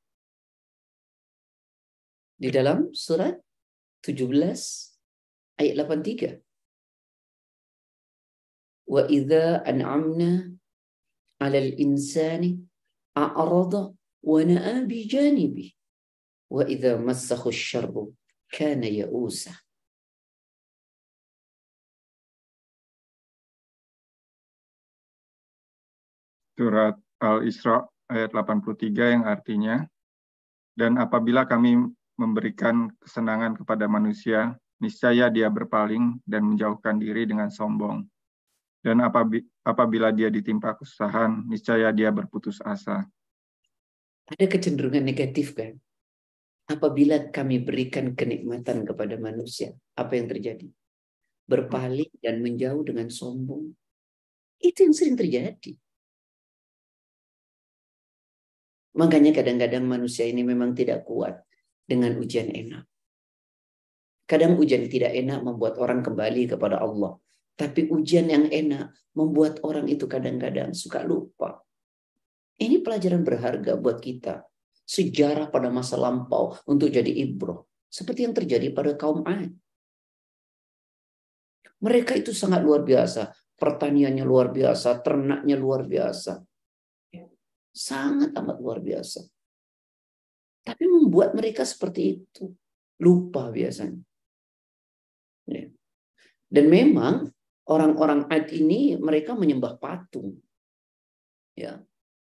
Di 2.38 2.48
dalam 2.54 2.94
surat 2.96 3.36
17 4.06 4.32
ayat 5.60 5.76
83. 5.76 6.40
Wa 8.88 9.04
idza 9.12 9.68
an'amna 9.68 10.48
'alal 11.44 11.76
insani 11.76 12.56
a'rada 13.18 13.92
wa 14.24 14.40
na'a 14.48 14.88
bi 14.88 15.04
janibi 15.04 15.76
wa 16.48 16.64
idza 16.64 16.96
massahu 16.96 17.52
asy-syarru 17.52 18.16
kana 18.48 18.88
ya'usa. 18.88 19.52
Surat 26.58 27.07
Al-Isra 27.18 27.86
ayat 28.08 28.32
83 28.32 29.14
yang 29.20 29.24
artinya, 29.26 29.84
dan 30.78 31.02
apabila 31.02 31.50
kami 31.50 31.82
memberikan 32.18 32.94
kesenangan 33.02 33.58
kepada 33.58 33.90
manusia, 33.90 34.54
niscaya 34.78 35.30
dia 35.34 35.50
berpaling 35.50 36.22
dan 36.26 36.46
menjauhkan 36.46 37.02
diri 37.02 37.26
dengan 37.26 37.50
sombong. 37.50 38.06
Dan 38.86 39.02
apabila 39.66 40.14
dia 40.14 40.30
ditimpa 40.30 40.78
kesusahan, 40.78 41.44
niscaya 41.50 41.90
dia 41.90 42.14
berputus 42.14 42.62
asa. 42.62 43.04
Ada 44.30 44.46
kecenderungan 44.46 45.02
negatif 45.02 45.58
kan? 45.58 45.76
Apabila 46.70 47.32
kami 47.34 47.64
berikan 47.64 48.14
kenikmatan 48.14 48.86
kepada 48.86 49.18
manusia, 49.18 49.74
apa 49.98 50.20
yang 50.20 50.30
terjadi? 50.30 50.70
Berpaling 51.48 52.12
dan 52.22 52.44
menjauh 52.44 52.84
dengan 52.86 53.08
sombong. 53.08 53.72
Itu 54.60 54.84
yang 54.86 54.94
sering 54.94 55.16
terjadi. 55.16 55.74
Makanya 58.98 59.30
kadang-kadang 59.30 59.86
manusia 59.86 60.26
ini 60.26 60.42
memang 60.42 60.74
tidak 60.74 61.06
kuat 61.06 61.38
dengan 61.86 62.18
ujian 62.18 62.50
enak. 62.50 62.84
Kadang 64.26 64.58
ujian 64.58 64.90
tidak 64.90 65.14
enak 65.14 65.40
membuat 65.46 65.78
orang 65.78 66.02
kembali 66.02 66.50
kepada 66.50 66.82
Allah. 66.82 67.16
Tapi 67.58 67.90
ujian 67.94 68.28
yang 68.28 68.50
enak 68.50 68.94
membuat 69.14 69.62
orang 69.62 69.86
itu 69.90 70.10
kadang-kadang 70.10 70.74
suka 70.74 71.06
lupa. 71.06 71.62
Ini 72.58 72.82
pelajaran 72.82 73.22
berharga 73.22 73.78
buat 73.78 74.02
kita. 74.02 74.46
Sejarah 74.88 75.54
pada 75.54 75.70
masa 75.70 75.96
lampau 75.96 76.58
untuk 76.66 76.90
jadi 76.90 77.10
ibroh. 77.10 77.70
Seperti 77.88 78.26
yang 78.26 78.34
terjadi 78.34 78.74
pada 78.74 78.98
kaum 78.98 79.22
Ad. 79.24 79.54
Mereka 81.78 82.18
itu 82.18 82.34
sangat 82.34 82.66
luar 82.66 82.82
biasa. 82.82 83.30
Pertaniannya 83.58 84.26
luar 84.26 84.50
biasa, 84.54 85.02
ternaknya 85.02 85.58
luar 85.58 85.86
biasa. 85.86 86.47
Sangat 87.78 88.34
amat 88.34 88.58
luar 88.58 88.82
biasa. 88.82 89.22
Tapi 90.66 90.90
membuat 90.90 91.38
mereka 91.38 91.62
seperti 91.62 92.18
itu. 92.18 92.50
Lupa 92.98 93.54
biasanya. 93.54 94.02
Ya. 95.46 95.70
Dan 96.50 96.74
memang 96.74 97.30
orang-orang 97.70 98.26
Ad 98.34 98.50
ini 98.50 98.98
mereka 98.98 99.38
menyembah 99.38 99.78
patung. 99.78 100.42
Ya. 101.54 101.86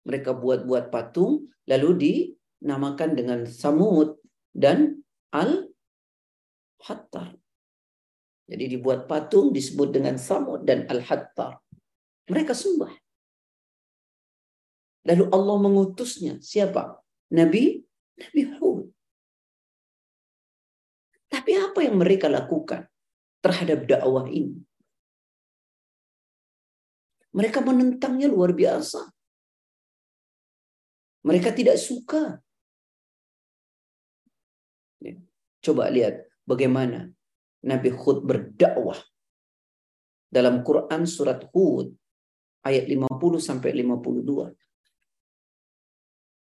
Mereka 0.09 0.33
buat-buat 0.33 0.89
patung 0.89 1.53
lalu 1.69 1.89
dinamakan 2.01 3.13
dengan 3.13 3.45
Samud 3.45 4.17
dan 4.49 5.05
Al-Hattar. 5.29 5.69
Jadi 8.45 8.77
dibuat 8.77 9.05
patung 9.05 9.53
disebut 9.53 9.93
dengan 9.93 10.17
Samud 10.17 10.65
dan 10.65 10.89
Al-Hattar. 10.89 11.61
Mereka 12.29 12.57
sembah. 12.57 13.04
Lalu 15.05 15.23
Allah 15.29 15.57
mengutusnya. 15.61 16.41
Siapa? 16.41 16.97
Nabi 17.33 17.85
Nabi 18.15 18.41
Hud. 18.57 18.89
Tapi 21.29 21.51
apa 21.59 21.83
yang 21.83 21.99
mereka 21.99 22.31
lakukan 22.31 22.87
terhadap 23.43 23.83
dakwah 23.85 24.25
ini? 24.31 24.63
Mereka 27.35 27.59
menentangnya 27.59 28.31
luar 28.31 28.55
biasa. 28.55 29.03
Mereka 31.27 31.51
tidak 31.51 31.75
suka. 31.75 32.39
Ya. 35.03 35.19
Coba 35.59 35.91
lihat 35.91 36.23
bagaimana 36.47 37.11
Nabi 37.67 37.91
Hud 37.91 38.23
berdakwah. 38.23 38.97
Dalam 40.31 40.63
Quran 40.63 41.03
surat 41.03 41.43
Hud 41.51 41.91
ayat 42.63 42.87
50 42.87 43.11
sampai 43.43 43.75
52. 43.83 44.64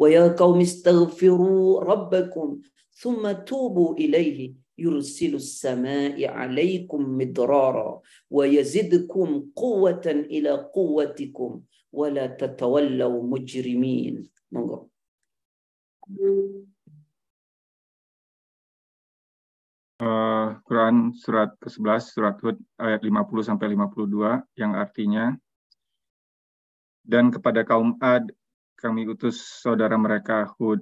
ويا 0.00 0.28
قوم 0.28 0.60
استغفروا 0.60 1.80
ربكم 1.80 2.60
ثم 2.92 3.32
توبوا 3.32 3.94
إليه 3.94 4.54
يرسل 4.78 5.34
السماء 5.34 6.26
عليكم 6.28 7.18
مدرارا 7.18 8.00
ويزدكم 8.30 9.28
قوة 9.56 10.06
إلى 10.06 10.50
قوتكم 10.74 11.60
ولا 11.92 12.26
تتولوا 12.26 13.22
مجرمين 13.22 14.30
Uh, 19.96 20.60
Quran 20.68 21.16
surat 21.16 21.56
ke-11 21.56 22.04
surat 22.14 22.36
Hud 22.44 22.60
ayat 22.76 23.00
50 23.00 23.48
sampai 23.48 23.72
52 23.72 24.44
yang 24.54 24.76
artinya 24.76 25.32
dan 27.00 27.32
kepada 27.32 27.64
kaum 27.64 27.96
Ad 27.98 28.28
kami 28.81 29.05
utus 29.05 29.61
saudara 29.61 29.93
mereka 29.95 30.49
Hud. 30.57 30.81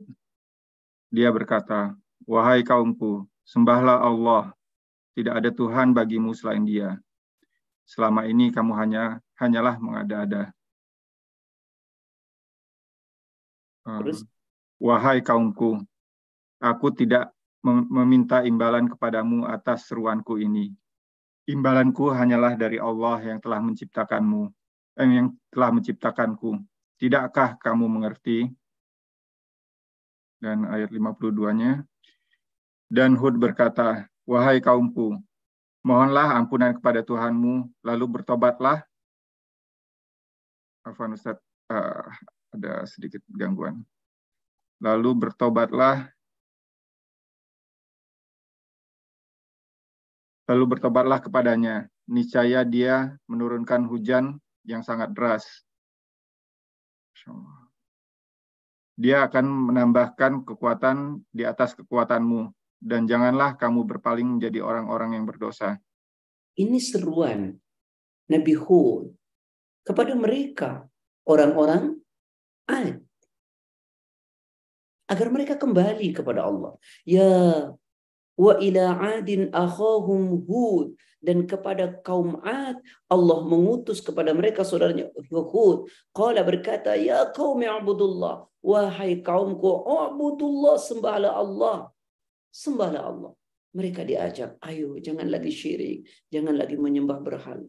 Dia 1.12 1.29
berkata, 1.35 1.99
Wahai 2.23 2.63
kaumku, 2.63 3.27
sembahlah 3.43 3.99
Allah. 3.99 4.55
Tidak 5.19 5.35
ada 5.35 5.51
Tuhan 5.51 5.91
bagimu 5.91 6.31
selain 6.31 6.63
dia. 6.63 6.95
Selama 7.83 8.23
ini 8.23 8.55
kamu 8.55 8.71
hanya 8.79 9.19
hanyalah 9.35 9.75
mengada-ada. 9.83 10.55
Terus? 13.83 14.23
Wahai 14.79 15.19
kaumku, 15.19 15.83
aku 16.63 16.88
tidak 16.95 17.35
meminta 17.67 18.47
imbalan 18.47 18.88
kepadamu 18.88 19.43
atas 19.43 19.91
seruanku 19.91 20.39
ini. 20.39 20.71
Imbalanku 21.49 22.13
hanyalah 22.13 22.55
dari 22.55 22.79
Allah 22.79 23.19
yang 23.25 23.43
telah 23.43 23.59
menciptakanmu, 23.59 24.47
eh, 25.01 25.09
yang 25.09 25.35
telah 25.51 25.73
menciptakanku. 25.75 26.62
Tidakkah 26.99 27.55
kamu 27.63 27.88
mengerti? 27.88 28.51
Dan 30.43 30.67
ayat 30.67 30.91
52-nya. 30.91 31.83
Dan 32.91 33.15
Hud 33.15 33.39
berkata, 33.39 34.12
Wahai 34.27 34.62
kaumku, 34.62 35.17
mohonlah 35.81 36.38
ampunan 36.38 36.75
kepada 36.75 37.01
Tuhanmu, 37.01 37.65
lalu 37.81 38.05
bertobatlah. 38.19 38.83
Afan 40.85 41.15
Ustaz, 41.15 41.39
uh, 41.71 42.05
ada 42.53 42.83
sedikit 42.85 43.23
gangguan. 43.31 43.81
Lalu 44.83 45.27
bertobatlah 45.27 46.12
Lalu 50.49 50.65
bertobatlah 50.65 51.21
kepadanya. 51.21 51.85
Niscaya 52.09 52.65
dia 52.65 53.13
menurunkan 53.29 53.85
hujan 53.85 54.41
yang 54.65 54.81
sangat 54.81 55.13
deras. 55.13 55.45
Dia 58.99 59.27
akan 59.31 59.71
menambahkan 59.71 60.43
kekuatan 60.43 61.23
di 61.31 61.47
atas 61.47 61.71
kekuatanmu. 61.75 62.51
Dan 62.79 63.07
janganlah 63.07 63.59
kamu 63.59 63.83
berpaling 63.83 64.39
menjadi 64.39 64.63
orang-orang 64.63 65.19
yang 65.19 65.27
berdosa. 65.27 65.79
Ini 66.55 66.79
seruan 66.79 67.55
Nabi 68.27 68.53
Hud 68.55 69.11
kepada 69.83 70.15
mereka, 70.15 70.87
orang-orang 71.27 71.99
Ad. 72.69 73.03
Agar 75.09 75.27
mereka 75.33 75.57
kembali 75.57 76.13
kepada 76.13 76.45
Allah. 76.45 76.77
Ya 77.01 77.27
wa 78.39 78.56
ila 78.56 78.86
adin 79.19 79.52
akhahum 79.52 80.47
hud. 80.47 80.95
Dan 81.19 81.43
kepada 81.43 81.99
kaum 81.99 82.39
Ad 82.47 82.80
Allah 83.12 83.39
mengutus 83.43 83.99
kepada 83.99 84.32
mereka 84.32 84.63
saudaranya 84.63 85.12
Hud. 85.28 85.91
Qala 86.15 86.47
berkata 86.47 86.95
ya 86.95 87.28
qaumi 87.36 87.67
ibudullah 87.67 88.47
wahai 88.63 89.19
kaumku 89.19 89.84
ibudullah 89.84 90.80
sembahlah 90.80 91.36
Allah. 91.36 91.91
Sembahlah 92.56 93.04
Allah. 93.04 93.32
Mereka 93.75 94.08
diajak 94.08 94.56
ayo 94.63 94.95
jangan 95.04 95.28
lagi 95.28 95.52
syirik 95.52 96.08
jangan 96.32 96.56
lagi 96.56 96.80
menyembah 96.80 97.19
berhala. 97.19 97.67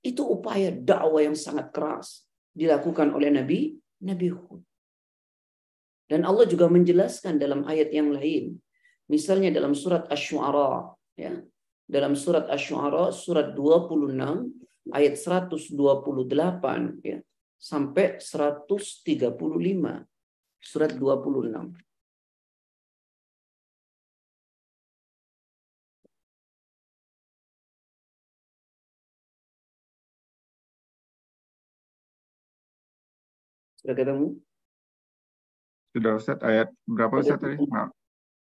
Itu 0.00 0.24
upaya 0.24 0.72
dakwah 0.72 1.20
yang 1.20 1.36
sangat 1.36 1.68
keras 1.68 2.24
dilakukan 2.56 3.12
oleh 3.12 3.28
Nabi 3.28 3.76
Nabi 4.00 4.32
Hud 4.32 4.71
dan 6.12 6.28
Allah 6.28 6.44
juga 6.44 6.68
menjelaskan 6.68 7.40
dalam 7.40 7.64
ayat 7.64 7.88
yang 7.88 8.12
lain. 8.12 8.60
Misalnya 9.08 9.48
dalam 9.48 9.72
surat 9.72 10.04
Asy-Syu'ara 10.12 10.92
ya. 11.16 11.40
Dalam 11.88 12.12
surat 12.12 12.52
Asy-Syu'ara 12.52 13.08
surat 13.16 13.56
26 13.56 14.92
ayat 14.92 15.14
128 15.16 15.72
ya 17.00 17.24
sampai 17.56 18.20
135. 18.20 20.04
Surat 20.60 20.92
26. 20.92 21.80
Sudah 33.80 33.96
ketemu? 33.96 34.51
Sudah 35.92 36.16
Ustaz, 36.16 36.40
ayat 36.40 36.72
berapa 36.88 37.20
Ustaz 37.20 37.36
tadi? 37.36 37.60
Maaf. 37.68 37.92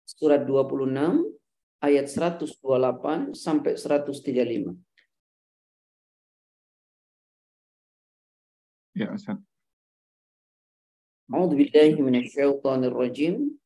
Surat 0.05 0.45
26 0.45 1.33
ayat 1.81 2.07
128 2.12 3.33
sampai 3.33 3.73
135. 3.81 4.77
Ya 8.92 9.09
Ustaz. 9.16 9.40
أعوذ 11.33 11.57
بالله 11.57 11.97
من 12.05 12.14
الشيطان 12.21 12.92
الرجيم 12.92 13.57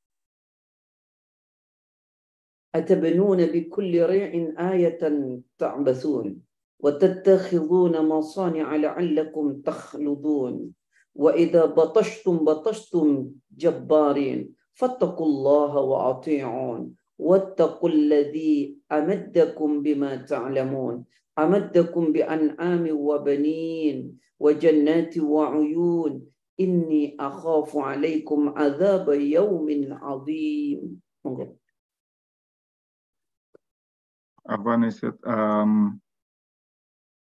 أتبنون 2.75 3.41
بكل 3.47 3.93
ريع 4.07 4.33
آية 4.55 5.03
تعبثون 5.59 6.27
وتتخذون 6.79 7.95
مصانع 8.09 8.77
لعلكم 8.77 9.45
تخلدون 9.67 10.55
وإذا 11.17 11.73
بطشتم 11.73 12.45
بطشتم 12.45 13.33
جبارين 13.57 14.53
فاتقوا 14.77 15.27
الله 15.27 15.73
وأطيعون. 15.81 16.83
واتقوا 17.17 17.89
الذي 17.89 18.85
أمدكم 18.93 19.71
بما 19.83 20.17
تعلمون. 20.29 21.05
أمدكم 21.39 22.13
بأنعام 22.13 22.85
وبنين 22.93 23.97
وجنات 24.41 25.19
وعيون. 25.19 26.13
إني 26.61 27.17
أخاف 27.21 27.77
عليكم 27.77 28.41
عذاب 28.57 29.07
يوم 29.09 29.69
عظيم. 29.93 30.81
Apa 34.47 34.79
nih, 34.79 34.95
um, 35.27 35.99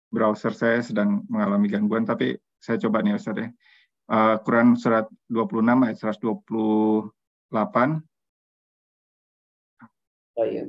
browser 0.07 0.55
saya 0.55 0.79
sedang 0.79 1.27
mengalami 1.27 1.67
gangguan, 1.67 2.07
tapi 2.07 2.39
saya 2.61 2.77
coba 2.77 3.01
nih 3.01 3.17
Ustaz 3.17 3.33
ya. 3.41 3.49
Uh, 4.05 4.37
Quran 4.45 4.77
surat 4.77 5.09
26 5.33 5.65
ayat 5.81 5.97
128. 5.97 7.09
Oh, 10.37 10.45
iya. 10.45 10.63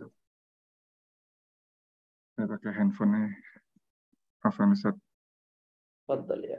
Saya 2.33 2.46
pakai 2.48 2.72
handphone-nya. 2.72 3.28
Afan 4.40 4.72
Ustaz. 4.72 4.96
Fadal 6.09 6.40
ya. 6.48 6.59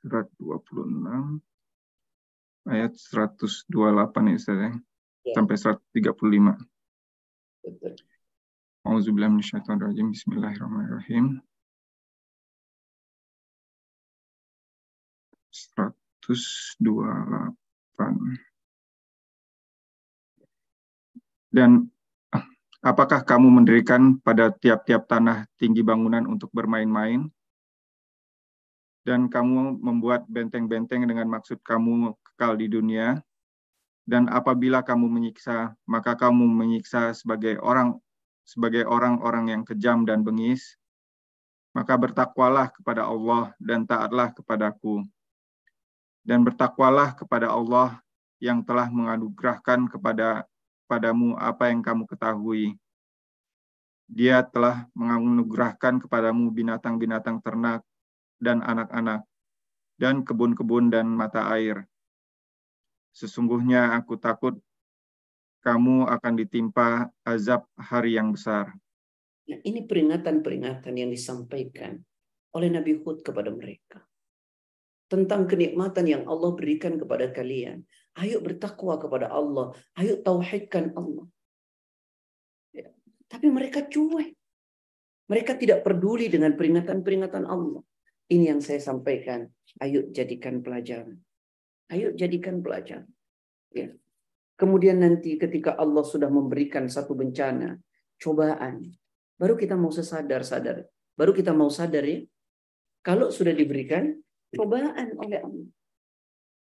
Surat 0.00 0.30
26 0.38 1.42
ayat 2.70 2.92
128 2.94 4.30
ya 4.30 4.34
Ustaz 4.38 4.58
ya. 4.60 4.70
ya. 4.70 5.34
Sampai 5.34 5.56
135. 5.58 6.62
Betul. 7.64 8.13
Auzubillahiminasyaitonirrajim. 8.84 10.12
Bismillahirrahmanirrahim. 10.12 11.40
128. 16.28 17.56
Dan 21.48 21.88
apakah 22.84 23.24
kamu 23.24 23.48
mendirikan 23.48 24.20
pada 24.20 24.52
tiap-tiap 24.52 25.08
tanah 25.08 25.48
tinggi 25.56 25.80
bangunan 25.80 26.28
untuk 26.28 26.52
bermain-main? 26.52 27.24
Dan 29.00 29.32
kamu 29.32 29.80
membuat 29.80 30.28
benteng-benteng 30.28 31.08
dengan 31.08 31.32
maksud 31.32 31.64
kamu 31.64 32.12
kekal 32.20 32.60
di 32.60 32.68
dunia? 32.68 33.16
Dan 34.04 34.28
apabila 34.28 34.84
kamu 34.84 35.08
menyiksa, 35.08 35.72
maka 35.88 36.12
kamu 36.20 36.44
menyiksa 36.44 37.16
sebagai 37.16 37.56
orang 37.64 38.03
sebagai 38.44 38.84
orang-orang 38.84 39.50
yang 39.50 39.62
kejam 39.64 40.04
dan 40.04 40.20
bengis, 40.20 40.76
maka 41.74 41.98
bertakwalah 41.98 42.70
kepada 42.70 43.08
Allah 43.08 43.50
dan 43.58 43.82
taatlah 43.88 44.30
kepadaku. 44.30 45.02
Dan 46.24 46.40
bertakwalah 46.40 47.12
kepada 47.18 47.52
Allah 47.52 48.00
yang 48.40 48.64
telah 48.64 48.88
menganugerahkan 48.88 49.88
kepada 49.92 50.48
padamu 50.88 51.36
apa 51.36 51.68
yang 51.68 51.80
kamu 51.80 52.08
ketahui. 52.08 52.76
Dia 54.04 54.44
telah 54.44 54.84
menganugerahkan 54.92 56.04
kepadamu 56.04 56.52
binatang-binatang 56.52 57.40
ternak 57.40 57.80
dan 58.36 58.60
anak-anak, 58.60 59.24
dan 59.96 60.20
kebun-kebun 60.22 60.92
dan 60.92 61.08
mata 61.08 61.48
air. 61.56 61.88
Sesungguhnya 63.16 63.96
aku 63.96 64.20
takut 64.20 64.60
kamu 65.64 66.04
akan 66.04 66.32
ditimpa 66.36 67.08
azab 67.24 67.64
hari 67.80 68.20
yang 68.20 68.36
besar. 68.36 68.76
Nah, 69.48 69.58
ini 69.64 69.88
peringatan-peringatan 69.88 70.92
yang 70.92 71.08
disampaikan 71.08 72.04
oleh 72.52 72.68
Nabi 72.68 73.00
Hud 73.00 73.24
kepada 73.24 73.48
mereka. 73.48 74.04
Tentang 75.08 75.48
kenikmatan 75.48 76.04
yang 76.04 76.22
Allah 76.28 76.52
berikan 76.52 77.00
kepada 77.00 77.28
kalian. 77.32 77.84
Ayo 78.20 78.44
bertakwa 78.44 78.96
kepada 79.00 79.32
Allah. 79.32 79.72
Ayo 79.96 80.20
tauhidkan 80.20 80.92
Allah. 80.96 81.26
Ya. 82.72 82.88
Tapi 83.28 83.48
mereka 83.48 83.84
cuek. 83.84 84.36
Mereka 85.24 85.56
tidak 85.56 85.80
peduli 85.84 86.28
dengan 86.28 86.52
peringatan-peringatan 86.56 87.44
Allah. 87.48 87.80
Ini 88.28 88.56
yang 88.56 88.60
saya 88.64 88.80
sampaikan. 88.80 89.48
Ayo 89.80 90.08
jadikan 90.12 90.60
pelajaran. 90.60 91.20
Ayo 91.92 92.12
jadikan 92.16 92.64
pelajaran. 92.64 93.08
Ya. 93.72 93.92
Kemudian 94.54 95.02
nanti 95.02 95.34
ketika 95.34 95.74
Allah 95.74 96.06
sudah 96.06 96.30
memberikan 96.30 96.86
satu 96.86 97.18
bencana, 97.18 97.74
cobaan, 98.22 98.86
baru 99.34 99.58
kita 99.58 99.74
mau 99.74 99.90
sesadar-sadar. 99.90 100.86
Baru 101.14 101.34
kita 101.34 101.54
mau 101.54 101.70
sadar 101.70 102.06
ya, 102.06 102.22
Kalau 103.04 103.28
sudah 103.28 103.52
diberikan 103.52 104.16
cobaan 104.54 105.12
oleh 105.20 105.38
Allah. 105.42 105.68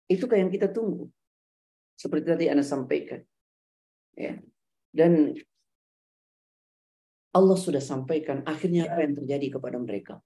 Itu 0.06 0.28
yang 0.30 0.52
kita 0.52 0.70
tunggu. 0.70 1.08
Seperti 1.96 2.26
tadi 2.28 2.44
Anda 2.52 2.60
sampaikan. 2.60 3.24
Ya. 4.12 4.36
Dan 4.92 5.32
Allah 7.32 7.58
sudah 7.58 7.80
sampaikan 7.80 8.44
akhirnya 8.44 8.88
apa 8.88 9.04
yang 9.04 9.14
terjadi 9.16 9.56
kepada 9.56 9.80
mereka. 9.80 10.20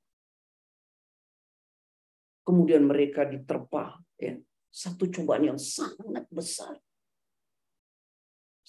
Kemudian 2.42 2.82
mereka 2.86 3.22
diterpa 3.26 4.02
ya, 4.18 4.34
satu 4.70 5.06
cobaan 5.06 5.54
yang 5.54 5.58
sangat 5.60 6.26
besar. 6.30 6.74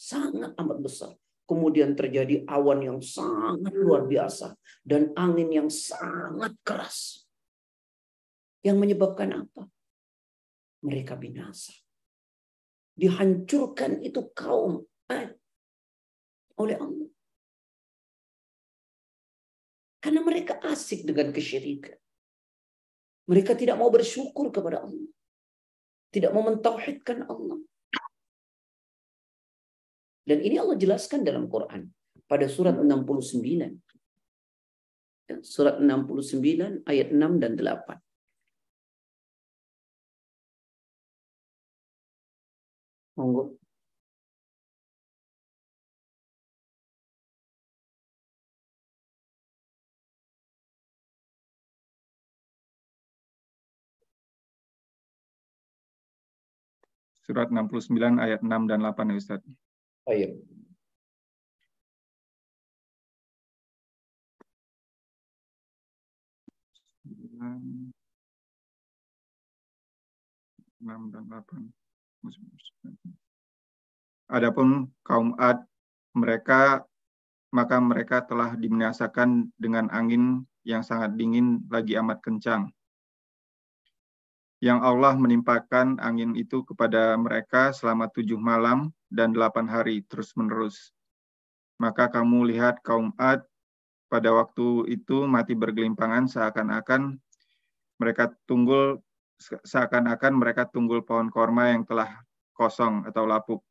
Sangat 0.02 0.58
amat 0.58 0.82
besar. 0.82 1.14
Kemudian 1.46 1.94
terjadi 1.94 2.42
awan 2.50 2.82
yang 2.82 3.00
sangat 3.06 3.70
luar 3.76 4.10
biasa 4.10 4.58
dan 4.82 5.14
angin 5.14 5.54
yang 5.54 5.70
sangat 5.70 6.58
keras. 6.66 7.30
Yang 8.66 8.78
menyebabkan 8.82 9.46
apa? 9.46 9.70
Mereka 10.82 11.14
binasa. 11.22 11.76
Dihancurkan 12.98 14.02
itu 14.02 14.26
kaum 14.34 14.82
oleh 16.58 16.78
Allah. 16.82 17.10
Karena 20.02 20.22
mereka 20.26 20.58
asik 20.66 21.06
dengan 21.06 21.30
kesyirikan. 21.30 21.98
Mereka 23.30 23.54
tidak 23.54 23.78
mau 23.78 23.94
bersyukur 23.94 24.50
kepada 24.50 24.82
Allah. 24.82 25.10
Tidak 26.10 26.34
mau 26.34 26.42
mentauhidkan 26.42 27.30
Allah. 27.30 27.62
Dan 30.22 30.38
ini 30.46 30.56
Allah 30.62 30.78
jelaskan 30.78 31.26
dalam 31.26 31.50
Quran 31.50 31.90
pada 32.30 32.46
surat 32.46 32.78
69. 32.78 33.82
Ya, 35.28 35.38
surat 35.42 35.82
69 35.82 36.86
ayat 36.86 37.08
6 37.10 37.42
dan 37.42 37.58
8. 37.58 37.98
Monggo. 43.18 43.62
Surat 57.22 57.48
69 57.48 58.20
ayat 58.20 58.42
6 58.44 58.68
dan 58.68 58.80
8 58.84 59.12
ya 59.14 59.16
Ustaz. 59.16 59.71
Oh 60.08 60.14
iya. 60.14 60.34
Adapun 74.32 74.90
kaum 75.06 75.36
Ad, 75.38 75.62
mereka 76.18 76.88
maka 77.52 77.78
mereka 77.84 78.24
telah 78.24 78.56
dibinasakan 78.56 79.52
dengan 79.60 79.92
angin 79.92 80.48
yang 80.64 80.82
sangat 80.82 81.14
dingin 81.20 81.68
lagi 81.68 82.00
amat 82.00 82.24
kencang 82.24 82.72
yang 84.62 84.86
Allah 84.86 85.18
menimpakan 85.18 85.98
angin 85.98 86.38
itu 86.38 86.62
kepada 86.62 87.18
mereka 87.18 87.74
selama 87.74 88.06
tujuh 88.14 88.38
malam 88.38 88.94
dan 89.10 89.34
delapan 89.34 89.66
hari 89.66 90.06
terus-menerus. 90.06 90.94
Maka 91.82 92.14
kamu 92.14 92.54
lihat 92.54 92.86
kaum 92.86 93.10
Ad 93.18 93.42
pada 94.06 94.30
waktu 94.30 94.86
itu 94.94 95.26
mati 95.26 95.58
bergelimpangan 95.58 96.30
seakan-akan 96.30 97.18
mereka 97.98 98.30
tunggul 98.46 99.02
seakan-akan 99.42 100.38
mereka 100.38 100.70
tunggul 100.70 101.02
pohon 101.02 101.34
korma 101.34 101.74
yang 101.74 101.82
telah 101.82 102.22
kosong 102.54 103.10
atau 103.10 103.26
lapuk. 103.26 103.66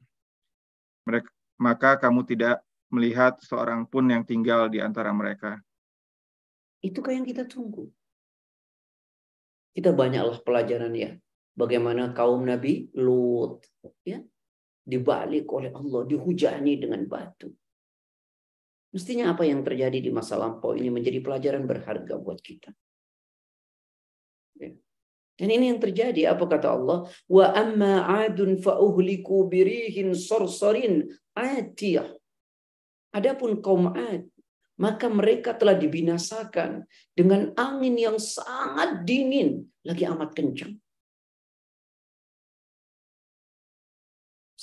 Mereka, 1.06 1.30
maka 1.62 2.02
kamu 2.02 2.26
tidak 2.26 2.66
melihat 2.90 3.38
seorang 3.38 3.86
pun 3.86 4.10
yang 4.10 4.26
tinggal 4.26 4.66
di 4.66 4.82
antara 4.82 5.14
mereka. 5.14 5.62
Itukah 6.82 7.14
yang 7.14 7.22
kita 7.22 7.46
tunggu? 7.46 7.86
Kita 9.70 9.94
banyaklah 9.94 10.42
pelajaran 10.42 10.92
ya. 10.94 11.14
Bagaimana 11.54 12.14
kaum 12.16 12.46
Nabi 12.46 12.88
Lut 12.96 13.62
ya 14.06 14.22
dibalik 14.80 15.46
oleh 15.52 15.70
Allah, 15.70 16.02
dihujani 16.08 16.72
dengan 16.80 17.04
batu. 17.06 17.52
Mestinya 18.90 19.30
apa 19.30 19.46
yang 19.46 19.62
terjadi 19.62 20.02
di 20.02 20.10
masa 20.10 20.34
lampau 20.34 20.74
ini 20.74 20.90
menjadi 20.90 21.22
pelajaran 21.22 21.62
berharga 21.62 22.18
buat 22.18 22.42
kita. 22.42 22.74
Ya. 24.58 24.74
Dan 25.38 25.48
ini 25.48 25.70
yang 25.70 25.78
terjadi. 25.78 26.34
Apa 26.34 26.50
kata 26.50 26.74
Allah? 26.74 27.06
Wa 27.30 27.54
amma 27.54 28.26
adun 28.26 28.58
fa'uhliku 28.58 29.46
birihin 29.46 30.10
sorsorin 30.12 31.06
atiyah. 31.38 32.10
Adapun 33.14 33.62
kaum 33.62 33.94
Ad, 33.94 34.26
maka 34.79 35.07
mereka 35.07 35.55
telah 35.55 35.75
dibinasakan 35.75 36.83
dengan 37.15 37.55
angin 37.55 37.95
yang 37.95 38.17
sangat 38.19 39.07
dingin, 39.07 39.67
lagi 39.87 40.03
amat 40.07 40.31
kencang. 40.35 40.75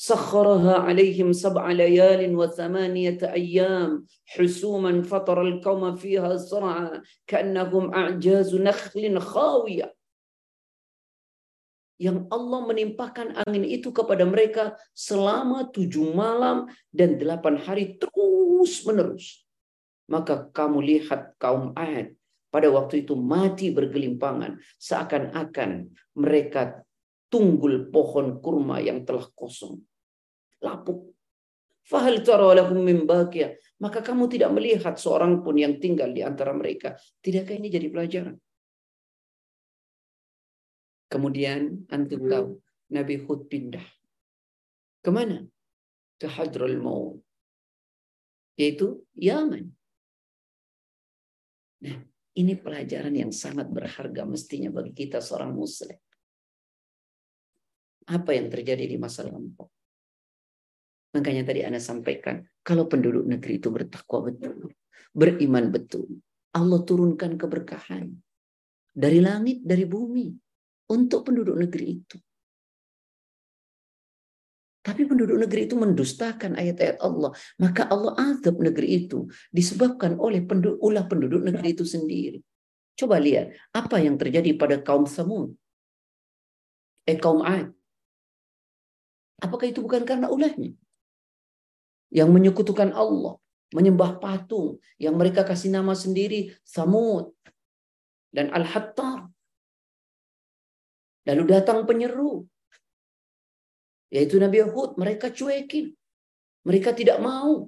سخرها 0.02 0.82
عليهم 0.82 1.30
سبع 1.30 1.62
ليال 1.72 2.34
وثمانية 2.34 3.22
أيام 3.22 4.06
حسوما 4.26 5.02
فطر 5.02 5.42
القوم 5.42 5.96
فيها 5.96 6.36
زرعا 6.36 7.02
كأنهم 7.26 7.94
أعجاز 7.94 8.50
نخل 8.50 9.20
خاوية 9.20 9.94
yang 12.02 12.26
Allah 12.34 12.66
menimpakan 12.66 13.38
angin 13.46 13.62
itu 13.62 13.94
kepada 13.94 14.26
mereka 14.26 14.74
selama 14.90 15.70
tujuh 15.70 16.10
malam 16.10 16.66
dan 16.90 17.14
delapan 17.14 17.54
hari 17.62 17.94
terus 17.94 18.82
menerus. 18.82 19.45
Maka 20.07 20.47
kamu 20.51 20.79
lihat 20.83 21.35
kaum 21.35 21.75
Ad 21.75 22.15
pada 22.47 22.71
waktu 22.71 23.03
itu 23.03 23.13
mati 23.19 23.75
bergelimpangan. 23.75 24.55
Seakan-akan 24.79 25.91
mereka 26.15 26.83
tunggul 27.27 27.91
pohon 27.91 28.39
kurma 28.39 28.79
yang 28.79 29.03
telah 29.03 29.27
kosong. 29.35 29.83
Lapuk. 30.63 31.13
Fahal 31.87 32.19
Maka 33.79 33.99
kamu 34.03 34.23
tidak 34.27 34.51
melihat 34.51 34.99
seorang 34.99 35.39
pun 35.39 35.55
yang 35.55 35.79
tinggal 35.79 36.11
di 36.11 36.19
antara 36.19 36.51
mereka. 36.51 36.99
Tidakkah 37.23 37.55
ini 37.55 37.71
jadi 37.71 37.87
pelajaran? 37.87 38.35
Kemudian 41.07 41.87
antum 41.87 42.27
hmm. 42.27 42.31
tahu 42.31 42.47
Nabi 42.91 43.15
Hud 43.23 43.47
pindah. 43.47 43.87
Ke 44.99 45.09
mana? 45.15 45.47
Ke 46.19 46.27
Hadrul 46.27 46.75
Maut. 46.75 47.23
Yaitu 48.59 49.07
Yaman. 49.15 49.76
Nah, 51.85 51.97
ini 52.37 52.53
pelajaran 52.57 53.13
yang 53.13 53.33
sangat 53.33 53.69
berharga 53.69 54.23
mestinya 54.25 54.69
bagi 54.69 54.93
kita 54.93 55.21
seorang 55.21 55.53
muslim. 55.53 55.97
Apa 58.07 58.31
yang 58.33 58.47
terjadi 58.47 58.87
di 58.87 58.97
masa 58.97 59.27
lampau? 59.27 59.67
Makanya 61.17 61.43
tadi 61.49 61.65
Anda 61.65 61.81
sampaikan, 61.81 62.45
kalau 62.61 62.85
penduduk 62.85 63.25
negeri 63.25 63.57
itu 63.57 63.73
bertakwa 63.73 64.29
betul, 64.29 64.69
beriman 65.11 65.73
betul, 65.73 66.21
Allah 66.53 66.81
turunkan 66.85 67.35
keberkahan 67.35 68.13
dari 68.93 69.19
langit, 69.21 69.65
dari 69.65 69.85
bumi 69.85 70.29
untuk 70.93 71.25
penduduk 71.25 71.57
negeri 71.57 71.85
itu. 71.99 72.17
Tapi 74.87 75.03
penduduk 75.03 75.35
negeri 75.35 75.67
itu 75.67 75.75
mendustakan 75.75 76.55
ayat-ayat 76.55 77.03
Allah. 77.03 77.35
Maka 77.59 77.91
Allah 77.91 78.15
azab 78.15 78.55
negeri 78.63 79.03
itu 79.03 79.27
disebabkan 79.51 80.15
oleh 80.15 80.39
penduduk, 80.47 80.79
ulah 80.79 81.03
penduduk 81.03 81.43
negeri 81.43 81.75
itu 81.75 81.83
sendiri. 81.83 82.39
Coba 82.95 83.19
lihat 83.19 83.51
apa 83.75 83.99
yang 83.99 84.15
terjadi 84.15 84.55
pada 84.55 84.79
kaum 84.79 85.03
Samud. 85.03 85.51
Eh 87.03 87.19
kaum 87.19 87.43
Ad. 87.43 87.75
Apakah 89.43 89.67
itu 89.67 89.83
bukan 89.83 90.07
karena 90.07 90.31
ulahnya? 90.31 90.71
Yang 92.07 92.29
menyekutukan 92.31 92.95
Allah. 92.95 93.35
Menyembah 93.75 94.23
patung. 94.23 94.79
Yang 94.95 95.15
mereka 95.19 95.43
kasih 95.43 95.67
nama 95.67 95.99
sendiri 95.99 96.55
Samud. 96.63 97.35
Dan 98.31 98.55
Al-Hattar. 98.55 99.27
Lalu 101.27 101.43
datang 101.43 101.83
penyeru 101.83 102.47
yaitu 104.07 104.39
Nabi 104.39 104.63
Hud, 104.63 104.95
mereka 104.95 105.31
cuekin. 105.31 105.91
Mereka 106.67 106.91
tidak 106.95 107.19
mau. 107.23 107.67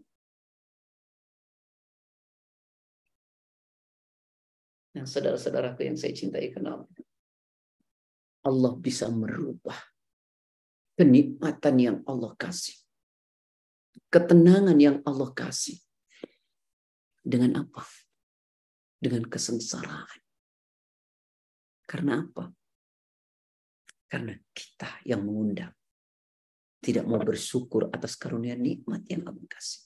Nah, 5.00 5.08
saudara-saudaraku 5.08 5.88
yang 5.88 5.96
saya 5.96 6.12
cintai 6.12 6.52
kenal. 6.52 6.84
Allah 8.44 8.74
bisa 8.76 9.08
merubah 9.08 9.80
kenikmatan 11.00 11.76
yang 11.80 11.98
Allah 12.04 12.36
kasih. 12.36 12.76
Ketenangan 14.12 14.76
yang 14.76 15.00
Allah 15.08 15.32
kasih. 15.32 15.80
Dengan 17.24 17.64
apa? 17.64 17.88
Dengan 19.00 19.24
kesengsaraan. 19.32 20.20
Karena 21.88 22.20
apa? 22.20 22.52
Karena 24.12 24.36
kita 24.52 25.00
yang 25.08 25.24
mengundang. 25.24 25.79
Tidak 26.80 27.04
mau 27.04 27.20
bersyukur 27.20 27.92
atas 27.92 28.16
karunia 28.16 28.56
nikmat 28.56 29.04
yang 29.12 29.28
Allah 29.28 29.48
kasih. 29.52 29.84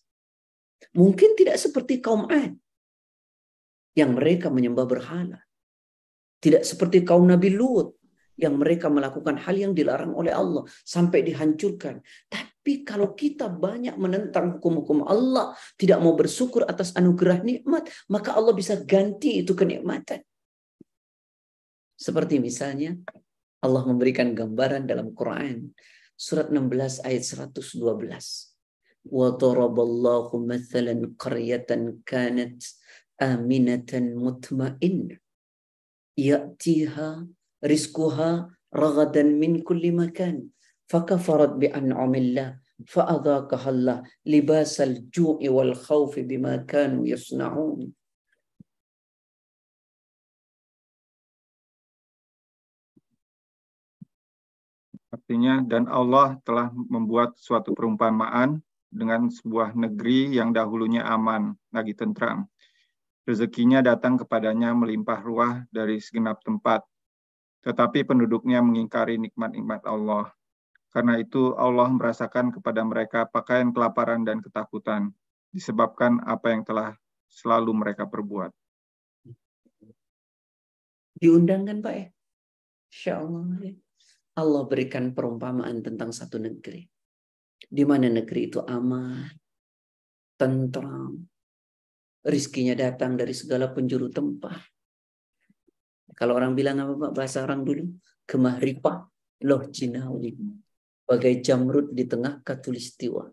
Mungkin 0.94 1.34
tidak 1.34 1.58
seperti 1.58 1.98
kaum 1.98 2.30
Ad. 2.30 2.54
Yang 3.98 4.12
mereka 4.14 4.48
menyembah 4.54 4.86
berhala. 4.86 5.42
Tidak 6.38 6.62
seperti 6.62 7.02
kaum 7.02 7.26
Nabi 7.26 7.54
Lut 7.56 7.98
yang 8.38 8.58
mereka 8.58 8.90
melakukan 8.90 9.38
hal 9.38 9.54
yang 9.54 9.74
dilarang 9.78 10.14
oleh 10.18 10.34
Allah 10.34 10.66
sampai 10.82 11.22
dihancurkan. 11.22 12.02
Tapi 12.30 12.82
kalau 12.82 13.14
kita 13.14 13.50
banyak 13.50 13.94
menentang 13.98 14.58
hukum-hukum 14.58 15.06
Allah, 15.06 15.54
tidak 15.78 16.02
mau 16.02 16.18
bersyukur 16.18 16.66
atas 16.66 16.98
anugerah 16.98 17.46
nikmat, 17.46 17.86
maka 18.10 18.34
Allah 18.34 18.54
bisa 18.58 18.78
ganti 18.82 19.46
itu 19.46 19.54
kenikmatan. 19.54 20.26
Seperti 21.94 22.42
misalnya 22.42 22.98
Allah 23.64 23.84
memberikan 23.86 24.34
gambaran 24.36 24.90
dalam 24.90 25.14
Quran 25.16 25.72
Surat 26.24 26.48
16 26.48 27.04
ayat 27.04 27.24
112. 27.52 29.12
Wa 29.12 29.36
daraballahu 29.36 30.40
mathalan 30.40 31.20
qaryatan 31.20 32.00
kanat 32.08 32.64
aminatan 33.20 34.16
mutmainnah 34.16 35.20
يأتيها 36.14 37.26
رزقها 37.66 38.32
رغدا 38.76 39.24
من 39.24 39.66
كل 39.66 39.92
مكان 39.92 40.46
فكفرت 40.86 41.50
بأنعم 41.50 42.14
الله 42.16 42.50
فأذاقها 42.86 43.70
الله 43.70 43.98
لباس 44.26 44.82
الجوع 44.82 45.40
والخوف 45.42 46.14
بما 46.20 46.70
كانوا 46.70 47.08
يصنعون 47.08 47.80
Artinya, 55.34 55.66
dan 55.66 55.90
Allah 55.90 56.38
telah 56.46 56.70
membuat 56.70 57.34
suatu 57.42 57.74
perumpamaan 57.74 58.62
dengan 58.94 59.34
sebuah 59.34 59.74
negeri 59.74 60.30
yang 60.30 60.54
dahulunya 60.54 61.02
aman, 61.10 61.58
lagi 61.74 61.98
tentram. 61.98 62.46
Rezekinya 63.26 63.82
datang 63.82 64.22
kepadanya 64.22 64.78
melimpah 64.78 65.26
ruah 65.26 65.66
dari 65.74 65.98
segenap 65.98 66.46
tempat, 66.46 66.86
tetapi 67.66 68.06
penduduknya 68.06 68.62
mengingkari 68.62 69.18
nikmat-nikmat 69.18 69.82
Allah. 69.90 70.30
Karena 70.94 71.18
itu 71.18 71.58
Allah 71.58 71.90
merasakan 71.90 72.54
kepada 72.54 72.86
mereka 72.86 73.26
pakaian 73.26 73.74
kelaparan 73.74 74.22
dan 74.22 74.38
ketakutan, 74.38 75.18
disebabkan 75.50 76.22
apa 76.30 76.54
yang 76.54 76.62
telah 76.62 76.94
selalu 77.26 77.74
mereka 77.74 78.06
perbuat. 78.06 78.54
Diundangkan 81.18 81.82
Pak 81.82 81.94
ya? 81.98 82.08
Insya. 82.94 83.18
Allah 84.34 84.64
berikan 84.66 85.14
perumpamaan 85.14 85.86
tentang 85.86 86.10
satu 86.10 86.42
negeri. 86.42 86.82
Di 87.64 87.84
mana 87.86 88.10
negeri 88.10 88.50
itu 88.50 88.60
aman, 88.60 89.30
tentram, 90.36 91.22
rizkinya 92.26 92.74
datang 92.74 93.14
dari 93.14 93.32
segala 93.32 93.70
penjuru 93.70 94.10
tempat. 94.10 94.58
Kalau 96.14 96.38
orang 96.38 96.54
bilang 96.54 96.82
apa 96.82 96.94
Pak 96.94 97.12
bahasa 97.14 97.42
orang 97.42 97.66
dulu? 97.66 97.90
Gemah 98.26 98.58
ripah 98.62 99.06
loh 99.44 99.64
jinawi. 99.70 100.38
Bagai 101.04 101.44
jamrut 101.44 101.92
di 101.92 102.08
tengah 102.08 102.40
katulistiwa. 102.46 103.28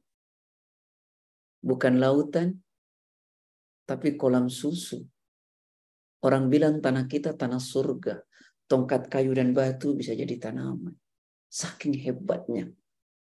Bukan 1.60 2.00
lautan, 2.00 2.56
tapi 3.84 4.16
kolam 4.16 4.48
susu. 4.48 5.04
Orang 6.20 6.52
bilang 6.52 6.80
tanah 6.84 7.08
kita 7.08 7.36
tanah 7.36 7.60
surga. 7.60 8.20
Tongkat 8.70 9.10
kayu 9.10 9.34
dan 9.34 9.50
batu 9.50 9.98
bisa 9.98 10.14
jadi 10.14 10.38
tanaman. 10.38 10.94
Saking 11.50 11.98
hebatnya 11.98 12.70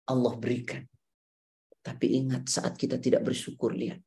Allah 0.04 0.36
berikan. 0.36 0.84
Tapi 1.80 2.20
ingat 2.20 2.52
saat 2.52 2.76
kita 2.76 3.00
tidak 3.00 3.24
bersyukur 3.24 3.72
lihat. 3.72 3.98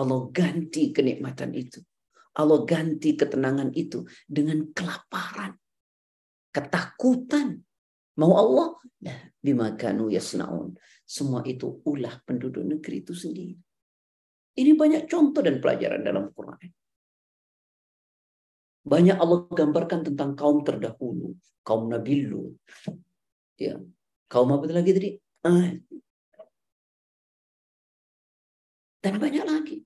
Allah 0.00 0.24
ganti 0.32 0.96
kenikmatan 0.96 1.52
itu 1.52 1.84
Allah 2.36 2.68
ganti 2.68 3.16
ketenangan 3.16 3.72
itu 3.72 4.04
dengan 4.28 4.68
kelaparan, 4.76 5.56
ketakutan. 6.52 7.64
Mau 8.20 8.32
Allah? 8.36 8.76
Nah, 9.00 9.18
bimakanu 9.40 10.12
yasnaun. 10.12 10.76
Semua 11.08 11.40
itu 11.48 11.80
ulah 11.88 12.20
penduduk 12.28 12.64
negeri 12.64 13.00
itu 13.00 13.16
sendiri. 13.16 13.56
Ini 14.56 14.72
banyak 14.72 15.08
contoh 15.08 15.40
dan 15.40 15.60
pelajaran 15.60 16.00
dalam 16.04 16.28
Quran. 16.32 16.68
Banyak 18.86 19.18
Allah 19.18 19.50
gambarkan 19.50 20.06
tentang 20.06 20.38
kaum 20.38 20.62
terdahulu, 20.62 21.34
kaum 21.66 21.90
Nabi 21.90 22.22
Lut. 22.22 22.54
Ya. 23.58 23.82
Kaum 24.30 24.52
apa 24.54 24.70
lagi 24.70 24.94
tadi? 24.94 25.10
Ah. 25.42 25.74
Dan 29.02 29.14
banyak 29.18 29.44
lagi. 29.48 29.76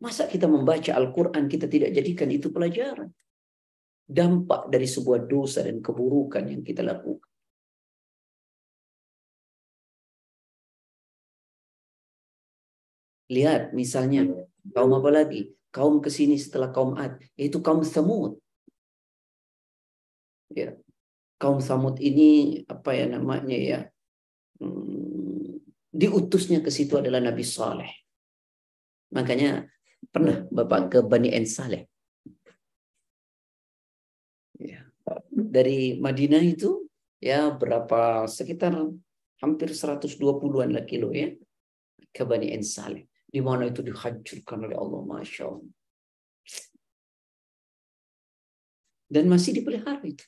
Masa 0.00 0.28
kita 0.28 0.48
membaca 0.48 0.96
Al-Quran 0.96 1.44
kita 1.48 1.68
tidak 1.68 1.92
jadikan 1.96 2.28
itu 2.32 2.48
pelajaran? 2.52 3.08
Dampak 4.10 4.72
dari 4.72 4.88
sebuah 4.88 5.28
dosa 5.28 5.64
dan 5.64 5.80
keburukan 5.80 6.44
yang 6.44 6.60
kita 6.60 6.80
lakukan. 6.84 7.30
Lihat 13.30 13.70
misalnya 13.76 14.26
kaum 14.74 14.92
apa 14.98 15.10
lagi? 15.14 15.59
Kaum 15.70 16.02
ke 16.02 16.10
sini 16.10 16.34
setelah 16.34 16.74
kaum 16.74 16.98
Ad, 16.98 17.22
yaitu 17.38 17.62
kaum 17.62 17.86
Samud. 17.86 18.38
Ya. 20.50 20.74
Kaum 21.38 21.62
Samud 21.62 21.96
ini 22.02 22.62
apa 22.66 22.90
ya 22.94 23.06
namanya 23.06 23.56
ya? 23.56 23.80
Hmm, 24.58 25.62
diutusnya 25.94 26.60
ke 26.60 26.68
situ 26.74 26.98
adalah 26.98 27.22
Nabi 27.22 27.46
Saleh. 27.46 27.90
Makanya 29.14 29.70
Pernah 30.08 30.48
Bapak 30.48 30.80
ke 30.88 30.98
Bani 31.04 31.28
Ensaleh? 31.28 31.84
Ya. 34.56 34.88
Dari 35.28 36.00
Madinah 36.00 36.40
itu 36.40 36.88
ya 37.20 37.52
berapa 37.52 38.24
sekitar 38.24 38.72
hampir 39.44 39.76
120-an 39.76 40.70
lah 40.72 40.84
kilo 40.88 41.12
ya 41.12 41.36
ke 42.08 42.22
Bani 42.24 42.48
Ensaleh. 42.56 43.04
Di 43.30 43.38
mana 43.38 43.70
itu 43.70 43.80
dihancurkan 43.86 44.66
oleh 44.66 44.74
Allah, 44.74 45.00
Masya 45.06 45.44
Allah. 45.46 45.70
Dan 49.10 49.26
masih 49.30 49.54
dipelihara 49.54 50.02
itu. 50.02 50.22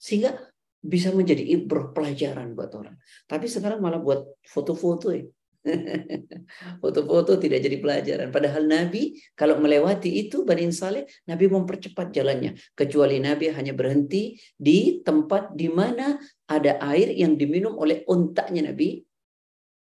Sehingga 0.00 0.36
bisa 0.80 1.12
menjadi 1.12 1.44
ibrah 1.44 1.92
pelajaran 1.92 2.56
buat 2.56 2.72
orang. 2.72 2.96
Tapi 3.28 3.44
sekarang 3.44 3.84
malah 3.84 4.00
buat 4.00 4.24
foto-foto 4.44 5.12
ya. 5.12 5.28
Foto-foto 6.80 7.36
tidak 7.36 7.60
jadi 7.60 7.76
pelajaran. 7.84 8.28
Padahal 8.32 8.64
Nabi 8.64 9.12
kalau 9.36 9.60
melewati 9.60 10.08
itu 10.08 10.48
Bani 10.48 10.72
Saleh, 10.72 11.04
Nabi 11.28 11.52
mempercepat 11.52 12.08
jalannya. 12.16 12.56
Kecuali 12.72 13.20
Nabi 13.20 13.52
hanya 13.52 13.76
berhenti 13.76 14.40
di 14.56 15.04
tempat 15.04 15.52
di 15.52 15.68
mana 15.68 16.16
ada 16.48 16.80
air 16.80 17.12
yang 17.12 17.36
diminum 17.36 17.76
oleh 17.76 18.08
untaknya 18.08 18.72
Nabi 18.72 19.04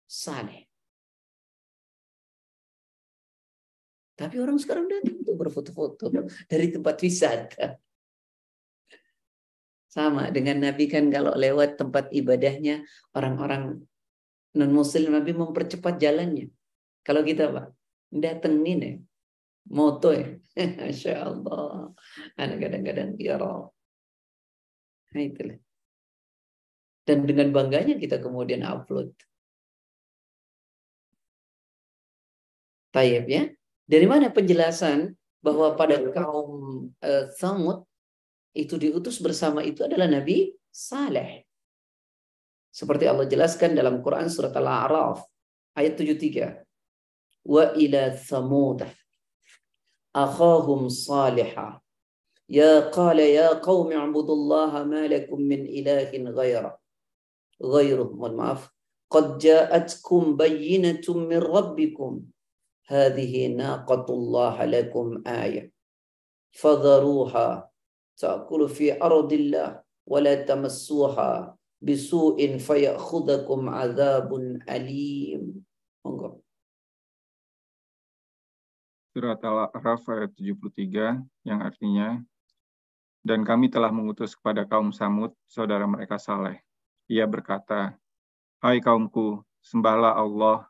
Saleh. 0.10 0.69
Tapi 4.20 4.36
orang 4.36 4.60
sekarang 4.60 4.92
datang 4.92 5.24
untuk 5.24 5.40
berfoto-foto 5.40 6.12
dari 6.52 6.68
tempat 6.76 7.00
wisata. 7.00 7.80
Sama 9.88 10.28
dengan 10.28 10.60
Nabi 10.60 10.92
kan 10.92 11.08
kalau 11.08 11.32
lewat 11.40 11.80
tempat 11.80 12.12
ibadahnya 12.12 12.84
orang-orang 13.16 13.80
non 14.60 14.72
muslim 14.76 15.16
Nabi 15.16 15.32
mempercepat 15.32 16.04
jalannya. 16.04 16.52
Kalau 17.08 17.24
kita 17.24 17.48
Pak, 17.48 17.72
datengin 18.12 18.80
ya. 18.84 18.94
Moto 19.72 20.12
ya. 20.12 20.36
Masya 20.84 21.24
Allah. 21.24 21.96
Kadang-kadang 22.36 23.16
ya 23.16 23.40
roh. 23.40 23.72
Nah 25.16 25.24
itulah. 25.24 25.58
Dan 27.08 27.24
dengan 27.24 27.56
bangganya 27.56 27.96
kita 27.96 28.20
kemudian 28.20 28.68
upload. 28.68 29.16
Tayyip 32.94 33.26
ya. 33.26 33.44
Dari 33.90 34.06
mana 34.06 34.30
penjelasan 34.30 35.18
bahwa 35.42 35.74
pada 35.74 35.98
kaum 36.14 36.50
uh, 37.02 37.26
Thamud 37.42 37.82
itu 38.54 38.78
diutus 38.78 39.18
bersama 39.18 39.66
itu 39.66 39.82
adalah 39.82 40.06
Nabi 40.06 40.54
Saleh. 40.70 41.50
Seperti 42.70 43.10
Allah 43.10 43.26
jelaskan 43.26 43.74
dalam 43.74 44.06
Quran 44.06 44.30
surat 44.30 44.54
Al-A'raf 44.54 45.26
ayat 45.74 45.98
73. 45.98 46.62
Wa 47.50 47.74
ila 47.74 48.14
thamud 48.14 48.86
akhahum 50.14 50.90
salihah 50.90 51.82
ya 52.50 52.90
qala 52.90 53.22
ya 53.22 53.58
qaumi 53.62 53.94
ibudullaha 53.94 54.86
ma 54.86 55.06
lakum 55.06 55.38
min 55.38 55.70
ilahin 55.70 56.34
ghaira 56.34 56.74
ghairuh 57.62 58.10
mohon 58.18 58.34
maaf 58.42 58.62
qad 59.14 59.38
ja'atkum 59.38 60.34
bayyinatun 60.34 61.30
min 61.30 61.40
rabbikum 61.42 62.26
hadhihi 62.90 63.54
naqatullah 63.54 64.58
lakum 64.66 65.22
ayah 65.30 65.70
fadharuha 66.58 67.70
ta'kulu 68.18 68.66
fi 68.66 68.98
ardillah 68.98 69.80
wa 69.86 70.18
la 70.18 70.36
tamassuha 70.42 71.54
bisu'in 71.80 72.58
fayakhudhakum 72.60 73.70
adzabun 73.72 74.60
alim. 74.68 75.64
Monggo. 76.04 76.42
Surat 79.14 79.42
Al-A'raf 79.42 80.06
ayat 80.10 80.32
73 80.38 81.22
yang 81.48 81.60
artinya 81.62 82.22
dan 83.26 83.44
kami 83.44 83.68
telah 83.68 83.92
mengutus 83.92 84.38
kepada 84.38 84.64
kaum 84.64 84.96
Samud 84.96 85.36
saudara 85.50 85.84
mereka 85.84 86.16
Saleh. 86.16 86.64
Ia 87.10 87.26
berkata, 87.26 87.98
Hai 88.62 88.80
kaumku, 88.80 89.44
sembahlah 89.66 90.16
Allah, 90.16 90.69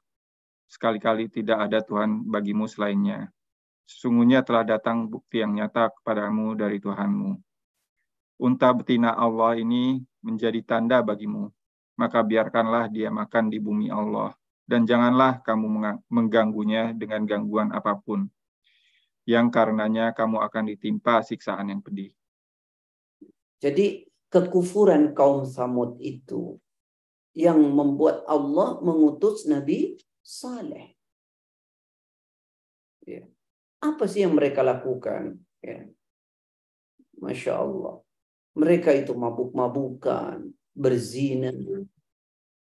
sekali-kali 0.70 1.28
tidak 1.34 1.65
ada 1.65 1.82
Tuhan 1.82 2.30
bagimu 2.30 2.70
selainnya. 2.70 3.34
Sesungguhnya 3.89 4.45
telah 4.45 4.61
datang 4.61 5.09
bukti 5.09 5.41
yang 5.41 5.57
nyata 5.57 5.89
kepadamu 5.89 6.53
dari 6.53 6.78
Tuhanmu. 6.78 7.34
Unta 8.39 8.70
betina 8.72 9.17
Allah 9.17 9.57
ini 9.57 9.97
menjadi 10.22 10.61
tanda 10.61 11.01
bagimu, 11.01 11.49
maka 11.97 12.22
biarkanlah 12.22 12.88
dia 12.88 13.09
makan 13.09 13.49
di 13.49 13.57
bumi 13.57 13.89
Allah, 13.89 14.32
dan 14.70 14.86
janganlah 14.86 15.41
kamu 15.41 15.99
mengganggunya 16.07 16.93
dengan 16.93 17.26
gangguan 17.26 17.74
apa 17.74 17.97
pun, 17.97 18.30
yang 19.26 19.49
karenanya 19.49 20.13
kamu 20.13 20.39
akan 20.39 20.63
ditimpa 20.70 21.26
siksaan 21.26 21.74
yang 21.74 21.82
pedih. 21.82 22.13
Jadi 23.59 24.07
kekufuran 24.32 25.11
kaum 25.17 25.43
Samud 25.43 25.97
itu 25.99 26.61
yang 27.36 27.59
membuat 27.59 28.24
Allah 28.30 28.80
mengutus 28.80 29.49
Nabi 29.49 29.99
Saleh. 30.30 30.93
Ya. 33.01 33.25
Apa 33.82 34.05
sih 34.05 34.21
yang 34.21 34.38
mereka 34.38 34.61
lakukan? 34.61 35.41
Ya. 35.65 35.89
Masya 37.17 37.57
Allah. 37.57 38.05
Mereka 38.53 38.93
itu 38.93 39.17
mabuk-mabukan, 39.17 40.53
berzina. 40.77 41.49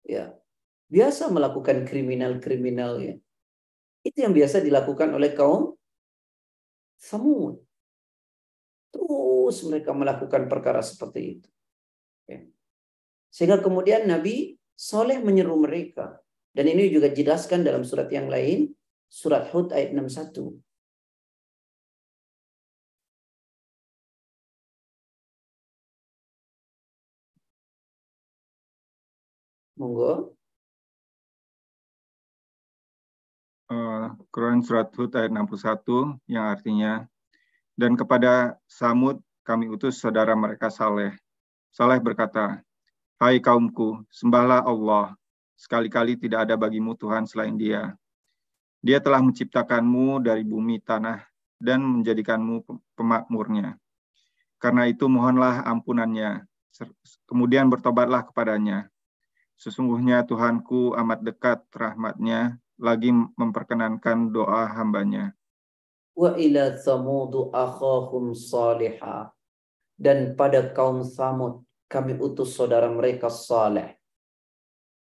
Ya. 0.05 0.37
Biasa 0.93 1.33
melakukan 1.33 1.89
kriminal-kriminal 1.89 3.01
ya. 3.01 3.17
Itu 4.05 4.21
yang 4.21 4.37
biasa 4.37 4.61
dilakukan 4.61 5.17
oleh 5.17 5.33
kaum 5.33 5.73
Samud. 7.01 7.57
Terus 8.93 9.57
mereka 9.65 9.97
melakukan 9.97 10.45
perkara 10.45 10.85
seperti 10.85 11.41
itu. 11.41 11.49
Ya. 12.29 12.45
Sehingga 13.33 13.57
kemudian 13.57 14.05
Nabi 14.05 14.61
Soleh 14.77 15.17
menyeru 15.17 15.57
mereka. 15.57 16.21
Dan 16.55 16.71
ini 16.71 16.87
juga 16.87 17.11
dijelaskan 17.11 17.67
dalam 17.67 17.83
surat 17.83 18.07
yang 18.07 18.31
lain. 18.31 18.71
Surat 19.11 19.51
Hud 19.51 19.75
ayat 19.75 19.91
61. 19.91 20.55
Monggo. 29.75 30.31
Uh, 33.67 34.15
Quran 34.31 34.63
Surat 34.63 34.87
Hud 34.95 35.11
ayat 35.17 35.33
61 35.33 36.21
yang 36.31 36.45
artinya 36.47 37.03
dan 37.75 37.99
kepada 37.99 38.55
Samud 38.71 39.19
kami 39.43 39.67
utus 39.67 39.99
saudara 39.99 40.31
mereka 40.33 40.71
Saleh. 40.71 41.13
Saleh 41.75 41.99
berkata, 41.99 42.63
Hai 43.19 43.43
kaumku, 43.43 43.99
sembahlah 44.07 44.63
Allah. 44.63 45.15
Sekali-kali 45.55 46.19
tidak 46.19 46.47
ada 46.47 46.55
bagimu 46.59 46.93
Tuhan 46.99 47.25
selain 47.27 47.55
dia. 47.55 47.95
Dia 48.85 49.01
telah 49.01 49.23
menciptakanmu 49.23 50.21
dari 50.21 50.45
bumi 50.45 50.83
tanah 50.83 51.25
dan 51.57 51.81
menjadikanmu 51.81 52.67
pemakmurnya. 52.93 53.79
Karena 54.61 54.85
itu 54.85 55.09
mohonlah 55.09 55.65
ampunannya, 55.65 56.45
kemudian 57.25 57.67
bertobatlah 57.71 58.27
kepadanya. 58.27 58.87
Sesungguhnya 59.55 60.27
Tuhanku 60.27 60.93
amat 60.99 61.23
dekat 61.23 61.63
rahmatnya, 61.71 62.59
lagi 62.75 63.09
memperkenankan 63.11 64.29
doa 64.29 64.67
hambanya 64.75 65.33
wa 66.15 66.31
ila 66.39 66.71
thamud 66.79 67.51
akhahum 67.51 68.31
salihah 68.31 69.35
dan 69.99 70.33
pada 70.39 70.63
kaum 70.71 71.03
Samud 71.03 71.63
kami 71.91 72.15
utus 72.15 72.55
saudara 72.55 72.87
mereka 72.87 73.27
Saleh 73.27 73.99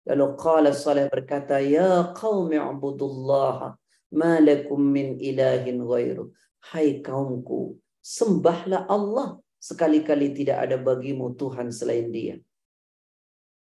lalu 0.09 0.25
qala 0.39 0.71
Saleh 0.75 1.07
berkata 1.07 1.59
ya 1.63 2.11
qaumi 2.15 2.57
ibudullah 2.59 3.75
ma 4.19 4.33
lakum 4.49 4.79
min 4.79 5.19
ilahin 5.29 5.79
ghairu 5.81 6.31
hai 6.71 6.99
kaumku 6.99 7.79
sembahlah 8.03 8.85
Allah 8.87 9.39
sekali-kali 9.57 10.35
tidak 10.35 10.57
ada 10.69 10.75
bagimu 10.75 11.33
Tuhan 11.39 11.71
selain 11.71 12.11
dia 12.11 12.35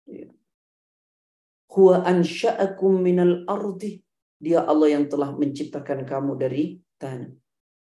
ya. 0.05 0.29
huwa 1.73 2.05
ansha'akum 2.05 3.01
minal 3.01 3.49
ardi 3.49 4.07
dia 4.37 4.61
Allah 4.69 4.93
yang 4.93 5.09
telah 5.09 5.33
menciptakan 5.33 6.05
kamu 6.05 6.37
dari 6.37 6.65
tanah. 7.01 7.33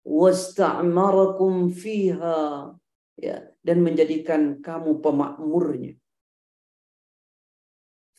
Wasta'marakum 0.01 1.69
fiha 1.69 2.73
ya 3.21 3.37
dan 3.61 3.77
menjadikan 3.85 4.57
kamu 4.57 4.97
pemakmurnya. 5.05 6.00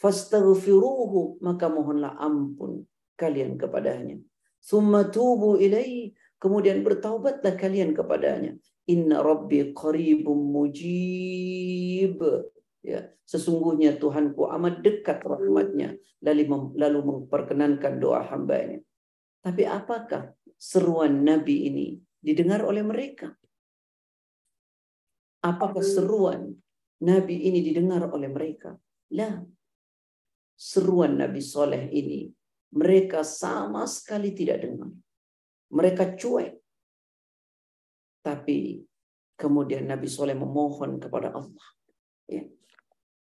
Fastaghfiruhu 0.02 1.38
maka 1.46 1.70
mohonlah 1.70 2.18
ampun 2.18 2.82
kalian 3.14 3.54
kepadanya. 3.54 4.18
Summa 4.58 5.06
tubu 5.06 5.62
ilaihi 5.62 6.10
kemudian 6.42 6.82
bertaubatlah 6.82 7.54
kalian 7.54 7.94
kepadanya. 7.94 8.58
Inna 8.90 9.22
rabbi 9.22 9.70
qaribum 9.70 10.50
mujib. 10.50 12.18
Ya, 12.82 13.14
sesungguhnya 13.22 13.94
Tuhanku 13.94 14.50
amat 14.50 14.82
dekat 14.82 15.22
rahmatnya 15.22 15.94
lalu, 16.18 16.74
lalu 16.74 16.98
memperkenankan 17.06 18.02
doa 18.02 18.26
hambanya. 18.26 18.82
Tapi 19.38 19.62
apakah 19.70 20.34
seruan 20.58 21.22
Nabi 21.22 21.70
ini 21.70 21.86
didengar 22.18 22.66
oleh 22.66 22.82
mereka? 22.82 23.30
Apakah 25.46 25.82
seruan 25.82 26.58
Nabi 27.02 27.50
ini 27.50 27.62
didengar 27.62 28.06
oleh 28.10 28.26
mereka? 28.26 28.74
Lah. 29.14 29.42
Seruan 30.62 31.18
Nabi 31.18 31.42
Soleh 31.42 31.90
ini 31.90 32.30
mereka 32.78 33.26
sama 33.26 33.82
sekali 33.90 34.30
tidak 34.30 34.62
dengar. 34.62 34.94
Mereka 35.74 36.14
cuek. 36.14 36.54
Tapi 38.22 38.78
kemudian 39.34 39.90
Nabi 39.90 40.06
Soleh 40.06 40.38
memohon 40.38 41.02
kepada 41.02 41.34
Allah. 41.34 41.66
Ya. 42.30 42.46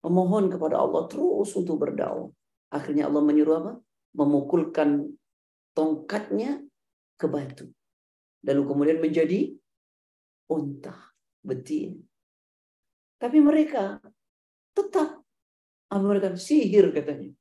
Memohon 0.03 0.51
kepada 0.51 0.83
Allah 0.83 1.07
terus 1.07 1.55
untuk 1.55 1.79
berdakwah. 1.79 2.35
Akhirnya 2.75 3.07
Allah 3.07 3.23
menyuruh 3.23 3.57
apa? 3.63 3.73
Memukulkan 4.19 5.07
tongkatnya 5.79 6.67
ke 7.15 7.31
batu. 7.31 7.71
Lalu 8.43 8.63
kemudian 8.67 8.99
menjadi 8.99 9.55
unta, 10.51 11.15
betina. 11.47 12.03
Tapi 13.23 13.39
mereka 13.39 14.03
tetap 14.75 15.28
mereka 15.97 16.37
sihir 16.37 16.93
katanya. 16.93 17.33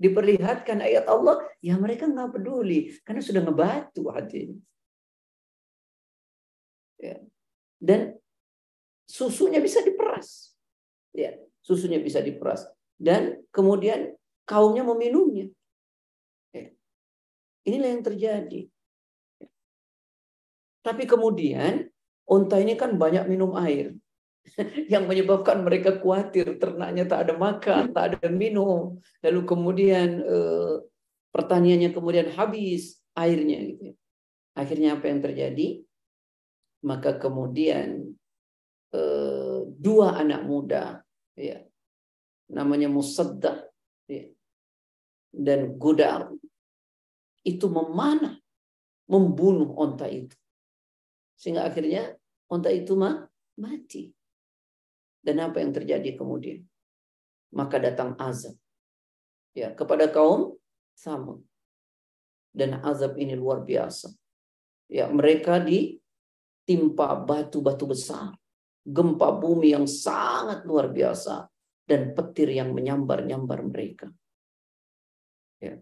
Diperlihatkan 0.00 0.82
ayat 0.82 1.06
Allah, 1.06 1.44
ya 1.62 1.76
mereka 1.78 2.08
nggak 2.08 2.34
peduli 2.34 2.96
karena 3.04 3.22
sudah 3.22 3.44
ngebatu 3.44 4.08
hatinya. 4.10 4.58
Ya. 6.98 7.20
Dan 7.78 8.16
susunya 9.06 9.60
bisa 9.60 9.84
diperas. 9.84 10.56
Ya, 11.12 11.36
susunya 11.60 12.00
bisa 12.00 12.24
diperas. 12.24 12.66
Dan 12.96 13.44
kemudian 13.52 14.16
kaumnya 14.48 14.82
meminumnya. 14.82 15.52
Ya. 16.50 16.72
Inilah 17.68 17.90
yang 17.92 18.02
terjadi. 18.02 18.60
Tapi 20.82 21.06
kemudian 21.06 21.86
unta 22.26 22.58
ini 22.58 22.74
kan 22.74 22.98
banyak 22.98 23.30
minum 23.30 23.54
air. 23.54 23.94
yang 24.92 25.06
menyebabkan 25.06 25.62
mereka 25.62 25.96
khawatir 25.98 26.58
ternaknya 26.58 27.06
tak 27.06 27.28
ada 27.28 27.34
makan, 27.38 27.94
tak 27.94 28.04
ada 28.16 28.28
minum. 28.28 28.98
Lalu 29.22 29.40
kemudian 29.46 30.08
eh, 30.22 30.74
pertaniannya 31.30 31.90
kemudian 31.94 32.28
habis 32.34 33.00
airnya 33.14 33.58
gitu. 33.62 33.94
Akhirnya 34.52 34.98
apa 34.98 35.08
yang 35.08 35.20
terjadi? 35.24 35.68
Maka 36.82 37.16
kemudian 37.16 38.12
eh, 38.92 39.58
dua 39.66 40.18
anak 40.18 40.42
muda 40.44 41.00
ya 41.38 41.64
namanya 42.52 42.92
Musaddah 42.92 43.64
ya, 44.04 44.28
dan 45.32 45.80
Gudar 45.80 46.28
itu 47.42 47.66
memanah 47.72 48.36
membunuh 49.08 49.72
onta 49.72 50.04
itu 50.06 50.36
sehingga 51.40 51.66
akhirnya 51.66 52.14
unta 52.46 52.70
itu 52.70 52.94
mah 52.94 53.26
mati. 53.58 54.14
Dan 55.22 55.38
apa 55.38 55.62
yang 55.62 55.70
terjadi 55.70 56.18
kemudian? 56.18 56.66
Maka 57.54 57.78
datang 57.78 58.18
azab. 58.18 58.58
Ya, 59.54 59.70
kepada 59.70 60.10
kaum 60.10 60.58
sama. 60.98 61.38
Dan 62.50 62.82
azab 62.82 63.14
ini 63.16 63.38
luar 63.38 63.62
biasa. 63.62 64.10
Ya, 64.90 65.06
mereka 65.08 65.62
ditimpa 65.62 67.16
batu-batu 67.22 67.86
besar. 67.88 68.34
gempa 68.82 69.30
bumi 69.38 69.78
yang 69.78 69.86
sangat 69.86 70.66
luar 70.66 70.90
biasa, 70.90 71.46
dan 71.86 72.14
petir 72.18 72.50
yang 72.50 72.74
menyambar-nyambar 72.74 73.62
mereka. 73.62 74.10
Ya. 75.62 75.78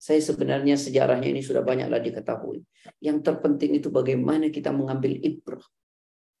Saya 0.00 0.18
sebenarnya 0.24 0.80
sejarahnya 0.80 1.28
ini 1.28 1.44
sudah 1.44 1.60
banyaklah 1.60 2.00
diketahui. 2.00 2.64
Yang 3.04 3.18
terpenting 3.20 3.76
itu 3.76 3.92
bagaimana 3.92 4.48
kita 4.48 4.72
mengambil 4.72 5.12
ibrah 5.20 5.62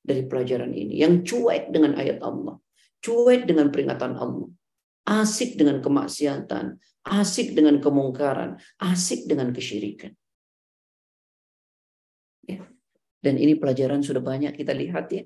dari 0.00 0.24
pelajaran 0.24 0.72
ini. 0.72 1.00
Yang 1.00 1.32
cuek 1.32 1.70
dengan 1.70 1.96
ayat 1.96 2.24
Allah. 2.24 2.56
Cuek 3.00 3.44
dengan 3.44 3.68
peringatan 3.68 4.16
Allah. 4.16 4.48
Asik 5.06 5.56
dengan 5.56 5.80
kemaksiatan. 5.80 6.76
Asik 7.06 7.56
dengan 7.56 7.80
kemungkaran. 7.80 8.60
Asik 8.80 9.28
dengan 9.28 9.52
kesyirikan. 9.52 10.12
Ya. 12.44 12.64
Dan 13.20 13.36
ini 13.36 13.56
pelajaran 13.56 14.00
sudah 14.00 14.24
banyak 14.24 14.56
kita 14.56 14.72
lihat 14.72 15.12
ya. 15.12 15.24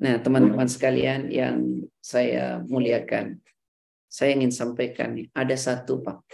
Nah, 0.00 0.22
teman-teman 0.22 0.70
sekalian 0.70 1.28
yang 1.28 1.86
saya 1.98 2.62
muliakan, 2.62 3.42
saya 4.06 4.38
ingin 4.38 4.54
sampaikan 4.54 5.18
ada 5.34 5.54
satu 5.58 6.02
Pak 6.02 6.24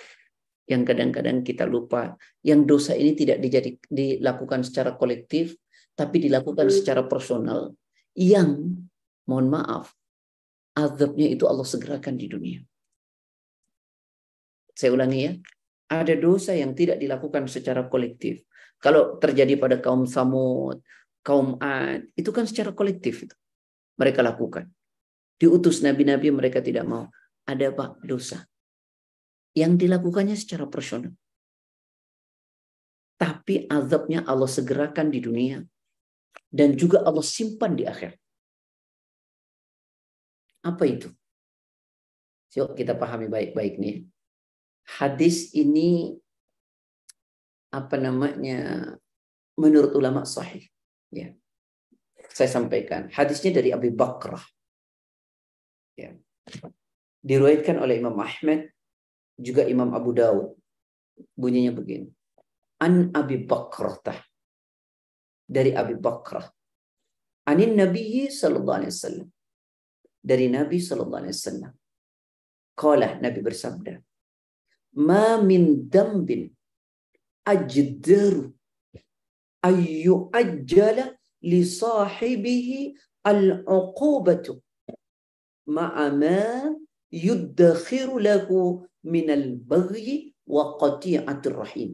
yang 0.66 0.82
kadang-kadang 0.82 1.47
kita 1.47 1.62
lupa, 1.62 2.18
yang 2.43 2.66
dosa 2.66 2.93
ini 2.99 3.14
tidak 3.14 3.39
dijadi, 3.39 3.78
dilakukan 3.87 4.66
secara 4.66 4.99
kolektif, 4.99 5.55
tapi 5.97 6.28
dilakukan 6.28 6.68
secara 6.68 7.03
personal, 7.09 7.72
yang 8.12 8.76
mohon 9.24 9.49
maaf, 9.49 9.97
azabnya 10.76 11.32
itu 11.32 11.49
Allah 11.49 11.64
segerakan 11.64 12.20
di 12.20 12.28
dunia. 12.28 12.61
Saya 14.76 14.92
ulangi 14.92 15.20
ya, 15.24 15.32
ada 15.88 16.14
dosa 16.14 16.53
yang 16.53 16.76
tidak 16.76 17.01
dilakukan 17.01 17.49
secara 17.49 17.88
kolektif. 17.88 18.44
Kalau 18.76 19.16
terjadi 19.16 19.57
pada 19.57 19.80
kaum 19.80 20.05
Samud, 20.05 20.84
kaum 21.24 21.57
Ad, 21.64 22.12
itu 22.12 22.28
kan 22.28 22.44
secara 22.44 22.76
kolektif 22.76 23.24
itu 23.24 23.34
mereka 23.97 24.20
lakukan. 24.20 24.68
Diutus 25.40 25.80
nabi-nabi 25.80 26.28
mereka 26.28 26.61
tidak 26.61 26.84
mau. 26.84 27.09
Ada 27.49 27.72
pak 27.72 28.05
dosa. 28.05 28.44
Yang 29.57 29.88
dilakukannya 29.88 30.36
secara 30.36 30.68
personal. 30.68 31.16
Tapi 33.16 33.64
azabnya 33.68 34.28
Allah 34.28 34.49
segerakan 34.49 35.09
di 35.09 35.24
dunia. 35.24 35.64
Dan 36.51 36.78
juga 36.78 37.03
Allah 37.03 37.24
simpan 37.24 37.74
di 37.74 37.84
akhir. 37.84 38.16
Apa 40.62 40.84
itu? 40.86 41.11
Yuk 42.57 42.72
kita 42.72 42.97
pahami 42.97 43.28
baik-baik 43.28 43.76
nih. 43.76 44.09
Hadis 44.86 45.53
ini 45.53 46.16
apa 47.74 47.99
namanya 47.99 48.94
menurut 49.59 49.92
ulama 49.99 50.22
sahih 50.22 50.64
ya 51.11 51.34
saya 52.36 52.53
sampaikan. 52.53 53.09
Hadisnya 53.09 53.57
dari 53.57 53.72
Abu 53.72 53.88
Bakrah. 53.97 54.44
Ya. 55.97 56.12
Diruatkan 57.24 57.80
oleh 57.80 57.97
Imam 57.97 58.12
Ahmad, 58.20 58.68
juga 59.40 59.64
Imam 59.64 59.88
Abu 59.97 60.12
Dawud. 60.12 60.53
Bunyinya 61.32 61.72
begini. 61.72 62.12
An 62.76 63.09
Abi 63.16 63.40
Bakrah. 63.49 64.20
Dari 65.47 65.70
Abi 65.80 65.94
Bakrah. 65.94 66.47
Anin 67.51 67.78
Nabi 67.78 68.26
sallallahu 68.40 68.78
alaihi 68.80 68.94
wasallam. 68.97 69.28
Dari 70.30 70.47
Nabi 70.51 70.78
sallallahu 70.82 71.20
alaihi 71.22 71.36
wasallam. 71.38 71.72
Qala 72.82 73.09
Nabi 73.24 73.40
bersabda, 73.47 73.94
"Ma 75.09 75.38
min 75.51 75.86
dambin 75.88 76.42
ajdaru 77.53 78.42
ayu 79.68 80.16
ajjala 80.40 81.05
li 81.51 81.61
sahibihi 81.80 82.80
al-uqubatu 83.32 84.55
ma'a 85.76 86.07
ma 86.22 86.40
yuddakhiru 87.11 88.18
lahu 88.28 88.86
min 89.14 89.26
al-baghi 89.38 90.34
wa 90.47 90.78
qati'atir 90.82 91.55
rahim. 91.62 91.90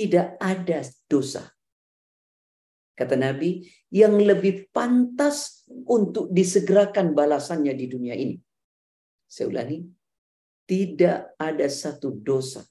Tidak 0.00 0.40
ada 0.40 0.80
dosa. 1.04 1.44
Kata 2.96 3.16
Nabi, 3.20 3.60
yang 3.92 4.16
lebih 4.16 4.72
pantas 4.72 5.68
untuk 5.68 6.32
disegerakan 6.32 7.12
balasannya 7.12 7.76
di 7.76 7.84
dunia 7.84 8.16
ini. 8.16 8.40
Saya 9.28 9.52
ulangi, 9.52 9.84
tidak 10.64 11.36
ada 11.36 11.66
satu 11.68 12.16
dosa 12.16 12.64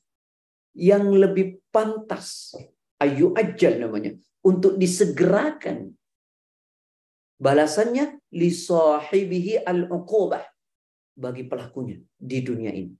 yang 0.79 1.11
lebih 1.11 1.59
pantas 1.67 2.55
ayu 3.03 3.35
ajal 3.35 3.75
namanya 3.79 4.15
untuk 4.39 4.79
disegerakan 4.79 5.91
balasannya 7.35 8.19
li 8.35 8.49
sahibihi 8.51 9.67
al 9.67 9.91
uqubah 9.91 10.43
bagi 11.19 11.43
pelakunya 11.51 11.99
di 12.15 12.39
dunia 12.39 12.71
ini 12.71 12.95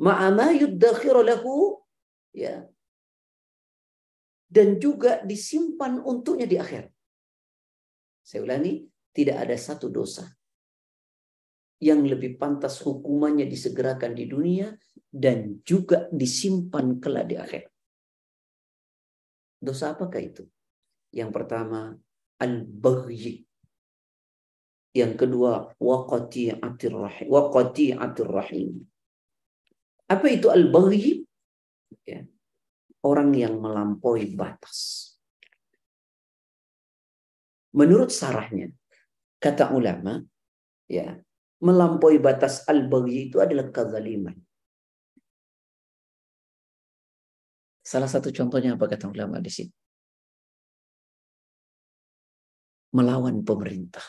ma'ama 0.00 0.52
yuddakhiru 0.52 1.24
ya 2.32 2.64
dan 4.52 4.76
juga 4.76 5.24
disimpan 5.24 6.00
untuknya 6.00 6.44
di 6.48 6.56
akhir 6.60 6.88
saya 8.24 8.44
ulangi 8.44 8.84
tidak 9.12 9.48
ada 9.48 9.56
satu 9.56 9.92
dosa 9.92 10.24
yang 11.82 12.06
lebih 12.06 12.38
pantas 12.38 12.78
hukumannya 12.86 13.50
disegerakan 13.50 14.14
di 14.14 14.30
dunia 14.30 14.70
dan 15.10 15.58
juga 15.66 16.06
disimpan 16.14 17.02
kelak 17.02 17.26
di 17.26 17.36
akhir. 17.36 17.62
Dosa 19.58 19.98
apakah 19.98 20.22
itu? 20.22 20.46
Yang 21.10 21.30
pertama, 21.34 21.98
al-baghi. 22.38 23.42
Yang 24.94 25.26
kedua, 25.26 25.74
waqati'atir 25.76 26.94
rahim. 26.94 27.26
Waqati'atir 27.26 28.30
rahim. 28.30 28.70
Apa 30.06 30.26
itu 30.30 30.54
al-baghi? 30.54 31.21
Ya. 32.06 32.26
Orang 33.02 33.34
yang 33.34 33.58
melampaui 33.58 34.34
batas. 34.34 35.10
Menurut 37.72 38.12
sarahnya, 38.12 38.68
kata 39.40 39.72
ulama, 39.72 40.22
ya, 40.86 41.18
melampaui 41.62 42.20
batas 42.20 42.62
al-baghi 42.68 43.30
itu 43.30 43.40
adalah 43.40 43.72
kezaliman. 43.72 44.36
Salah 47.82 48.06
satu 48.06 48.30
contohnya 48.30 48.78
apa 48.78 48.86
kata 48.86 49.10
ulama 49.10 49.42
di 49.42 49.50
sini? 49.50 49.72
Melawan 52.92 53.40
pemerintah. 53.42 54.04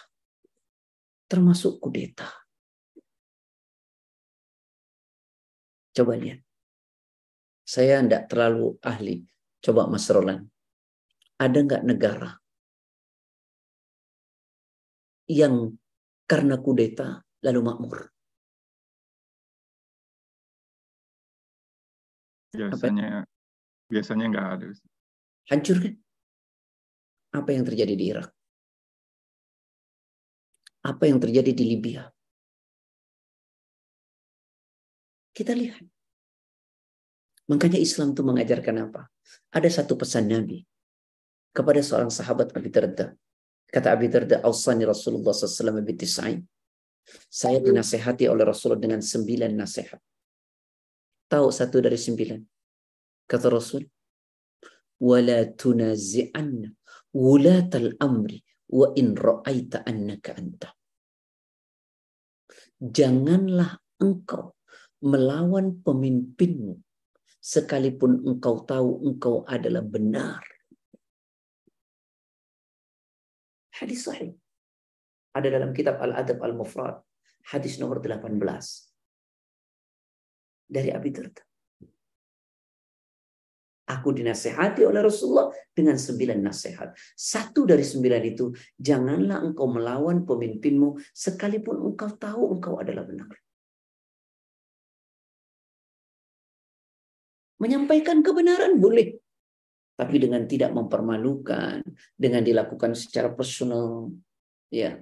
Termasuk 1.26 1.82
kudeta. 1.82 2.30
Coba 5.94 6.14
lihat. 6.20 6.42
Saya 7.64 8.04
tidak 8.04 8.28
terlalu 8.28 8.76
ahli. 8.84 9.24
Coba 9.64 9.88
Mas 9.88 10.08
Roland. 10.12 10.44
Ada 11.40 11.60
nggak 11.64 11.84
negara 11.88 12.32
yang 15.32 15.72
karena 16.28 16.60
kudeta 16.60 17.24
lalu 17.42 17.60
makmur? 17.64 18.00
Biasanya 22.54 23.26
Biasanya 23.94 24.26
nggak 24.34 24.48
ada. 24.58 24.68
Hancur 25.54 25.78
kan? 25.78 25.94
Apa 27.38 27.50
yang 27.54 27.62
terjadi 27.62 27.94
di 27.94 28.06
Irak? 28.10 28.30
Apa 30.82 31.04
yang 31.06 31.22
terjadi 31.22 31.54
di 31.54 31.64
Libya? 31.78 32.10
Kita 35.30 35.54
lihat. 35.54 35.93
Makanya 37.52 37.80
Islam 37.80 38.16
itu 38.16 38.24
mengajarkan 38.24 38.76
apa? 38.88 39.12
Ada 39.52 39.84
satu 39.84 40.00
pesan 40.00 40.32
Nabi 40.32 40.64
kepada 41.52 41.84
seorang 41.84 42.10
sahabat 42.10 42.56
Abi 42.56 42.70
Darda. 42.72 43.12
Kata 43.68 43.92
Abi 43.92 44.08
Darda, 44.08 44.40
Ausani 44.46 44.88
Rasulullah 44.88 45.36
SAW 45.36 45.84
bitisa'in. 45.84 46.40
Saya 47.28 47.60
dinasehati 47.60 48.32
oleh 48.32 48.48
Rasulullah 48.48 48.80
dengan 48.80 49.02
sembilan 49.04 49.52
nasihat. 49.54 50.00
Tahu 51.28 51.48
satu 51.52 51.84
dari 51.84 52.00
sembilan? 52.00 52.40
Kata 53.28 53.48
Rasul, 53.52 53.84
"Wala 55.04 55.44
tunazi'anna 55.44 56.70
wulatal 57.12 57.98
amri 58.00 58.40
wa 58.72 58.94
in 58.96 59.18
ra'aita 59.18 59.84
annaka 59.84 60.32
anta." 60.38 60.70
Janganlah 62.80 63.80
engkau 64.00 64.56
melawan 65.04 65.82
pemimpinmu 65.84 66.93
sekalipun 67.44 68.24
engkau 68.24 68.64
tahu 68.64 69.04
engkau 69.04 69.44
adalah 69.44 69.84
benar. 69.84 70.40
Hadis 73.76 74.08
sahih. 74.08 74.32
Ada 75.36 75.60
dalam 75.60 75.76
kitab 75.76 76.00
Al-Adab 76.00 76.40
Al-Mufrad. 76.40 77.04
Hadis 77.52 77.76
nomor 77.84 78.00
18. 78.00 78.40
Dari 80.72 80.90
Abi 80.96 81.10
Darda. 81.12 81.44
Aku 83.84 84.16
dinasehati 84.16 84.88
oleh 84.88 85.04
Rasulullah 85.04 85.52
dengan 85.76 86.00
sembilan 86.00 86.40
nasihat. 86.40 86.96
Satu 87.12 87.68
dari 87.68 87.84
sembilan 87.84 88.24
itu, 88.24 88.56
janganlah 88.80 89.44
engkau 89.44 89.68
melawan 89.68 90.24
pemimpinmu 90.24 90.96
sekalipun 91.12 91.92
engkau 91.92 92.16
tahu 92.16 92.56
engkau 92.56 92.80
adalah 92.80 93.04
benar. 93.04 93.28
Menyampaikan 97.64 98.20
kebenaran 98.20 98.76
boleh. 98.76 99.16
Tapi 99.96 100.16
dengan 100.20 100.44
tidak 100.44 100.76
mempermalukan, 100.76 101.80
dengan 102.20 102.44
dilakukan 102.44 102.92
secara 102.92 103.32
personal. 103.32 104.12
Ya. 104.68 105.00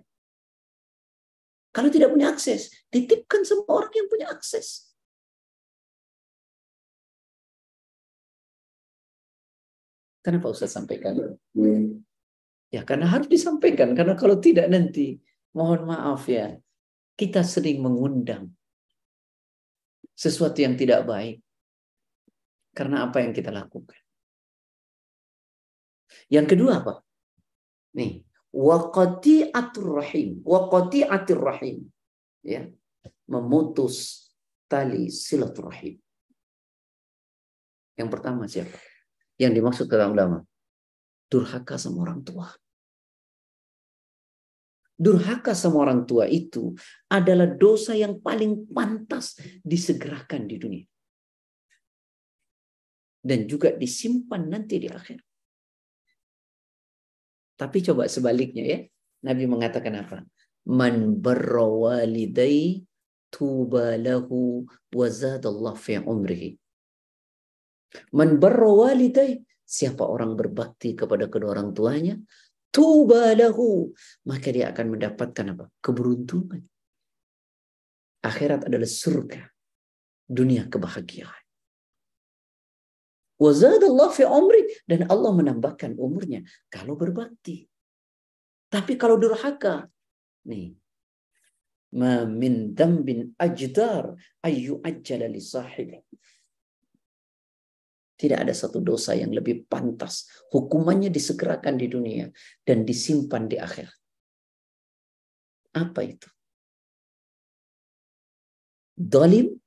Kalau 1.73 1.89
tidak 1.89 2.13
punya 2.13 2.29
akses, 2.29 2.69
titipkan 2.93 3.41
semua 3.41 3.81
orang 3.81 3.93
yang 3.97 4.05
punya 4.11 4.27
akses. 4.29 4.93
Kenapa 10.21 10.53
Ustaz 10.53 10.77
sampaikan? 10.77 11.17
Ya 12.69 12.85
karena 12.85 13.09
harus 13.09 13.25
disampaikan. 13.25 13.97
Karena 13.97 14.13
kalau 14.13 14.37
tidak 14.37 14.69
nanti, 14.69 15.17
mohon 15.57 15.89
maaf 15.89 16.29
ya, 16.29 16.61
kita 17.17 17.41
sering 17.41 17.81
mengundang 17.81 18.53
sesuatu 20.13 20.61
yang 20.61 20.77
tidak 20.77 21.09
baik. 21.09 21.41
Karena 22.71 23.07
apa 23.07 23.19
yang 23.19 23.35
kita 23.35 23.51
lakukan. 23.51 23.99
Yang 26.31 26.55
kedua 26.55 26.83
apa? 26.83 26.93
Nih, 27.95 28.23
atur 29.51 29.99
rahim. 29.99 30.43
atur 31.07 31.39
rahim. 31.39 31.87
Ya. 32.43 32.67
Memutus 33.27 34.27
tali 34.67 35.07
silaturahim. 35.07 35.99
Yang 37.95 38.09
pertama 38.11 38.43
siapa? 38.47 38.75
Yang 39.39 39.51
dimaksud 39.59 39.85
kata 39.87 40.11
ulama. 40.11 40.43
Durhaka 41.31 41.79
sama 41.79 42.03
orang 42.03 42.23
tua. 42.27 42.47
Durhaka 45.01 45.55
sama 45.57 45.81
orang 45.87 46.05
tua 46.05 46.29
itu 46.29 46.75
adalah 47.09 47.49
dosa 47.49 47.95
yang 47.97 48.19
paling 48.19 48.69
pantas 48.69 49.39
disegerakan 49.63 50.45
di 50.45 50.55
dunia. 50.59 50.90
Dan 53.21 53.45
juga 53.45 53.69
disimpan 53.73 54.49
nanti 54.49 54.81
di 54.81 54.89
akhir. 54.89 55.21
Tapi 57.55 57.77
coba 57.85 58.09
sebaliknya 58.09 58.63
ya. 58.65 58.79
Nabi 59.21 59.45
mengatakan 59.45 59.93
apa? 60.01 60.25
Man 60.65 61.21
barrawalidai 61.21 62.81
tuba 63.31 63.95
lahu 63.95 64.65
wa 64.91 65.07
zadallah 65.07 65.77
fi 65.77 66.01
umrihi. 66.01 66.57
Man 68.15 68.39
walidai, 68.39 69.39
siapa 69.67 70.03
orang 70.07 70.35
berbakti 70.35 70.95
kepada 70.95 71.27
kedua 71.27 71.59
orang 71.59 71.75
tuanya, 71.75 72.15
tuba 72.71 73.35
lahu, 73.35 73.91
maka 74.27 74.47
dia 74.51 74.71
akan 74.71 74.95
mendapatkan 74.95 75.45
apa? 75.55 75.65
Keberuntungan. 75.83 76.61
Akhirat 78.21 78.69
adalah 78.69 78.87
surga. 78.87 79.41
Dunia 80.31 80.71
kebahagiaan. 80.71 81.40
Allah 83.41 84.09
fi 84.13 84.23
umri 84.29 84.69
dan 84.85 85.09
Allah 85.09 85.33
menambahkan 85.33 85.97
umurnya 85.97 86.45
kalau 86.69 86.93
berbakti. 86.93 87.65
Tapi 88.69 88.95
kalau 88.95 89.17
durhaka, 89.17 89.89
nih, 90.45 90.77
ma 91.97 92.23
min 92.23 92.71
dambin 92.71 93.33
ajdar 93.35 94.15
ayu 94.45 94.79
ajjala 94.85 95.27
li. 95.27 95.41
Tidak 98.21 98.37
ada 98.37 98.53
satu 98.53 98.77
dosa 98.77 99.17
yang 99.17 99.33
lebih 99.33 99.65
pantas. 99.65 100.29
Hukumannya 100.53 101.09
disegerakan 101.09 101.73
di 101.81 101.89
dunia 101.89 102.29
dan 102.61 102.85
disimpan 102.85 103.49
di 103.49 103.57
akhir. 103.57 103.89
Apa 105.73 106.05
itu? 106.05 106.29
Dolim 108.93 109.57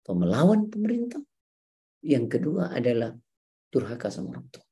atau 0.00 0.16
melawan 0.16 0.72
pemerintah. 0.72 1.20
Yang 2.00 2.26
kedua 2.36 2.72
adalah 2.72 3.12
durhaka 3.68 4.08
sama 4.08 4.36
orang 4.36 4.48
tua. 4.48 4.64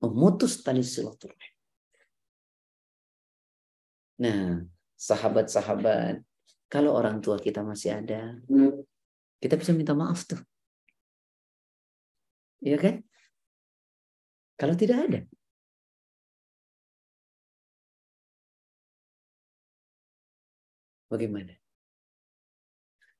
Memutus 0.00 0.64
tali 0.64 0.80
silaturahim. 0.80 1.54
Nah, 4.20 4.64
sahabat-sahabat, 4.96 6.20
kalau 6.68 6.96
orang 6.96 7.20
tua 7.24 7.40
kita 7.40 7.64
masih 7.64 8.00
ada, 8.00 8.36
kita 9.40 9.56
bisa 9.56 9.72
minta 9.72 9.96
maaf 9.96 10.24
tuh. 10.28 10.40
Iya 12.60 12.76
kan? 12.76 12.94
Kalau 14.60 14.76
tidak 14.76 14.98
ada. 15.08 15.20
Bagaimana? 21.08 21.59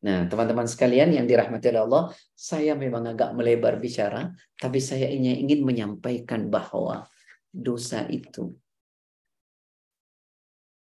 Nah, 0.01 0.25
teman-teman 0.25 0.65
sekalian 0.65 1.13
yang 1.13 1.29
dirahmati 1.29 1.69
oleh 1.77 1.85
Allah, 1.85 2.05
saya 2.33 2.73
memang 2.73 3.05
agak 3.05 3.37
melebar 3.37 3.77
bicara, 3.77 4.33
tapi 4.57 4.81
saya 4.81 5.13
ingin 5.13 5.61
menyampaikan 5.61 6.49
bahwa 6.49 7.05
dosa 7.53 8.09
itu 8.09 8.57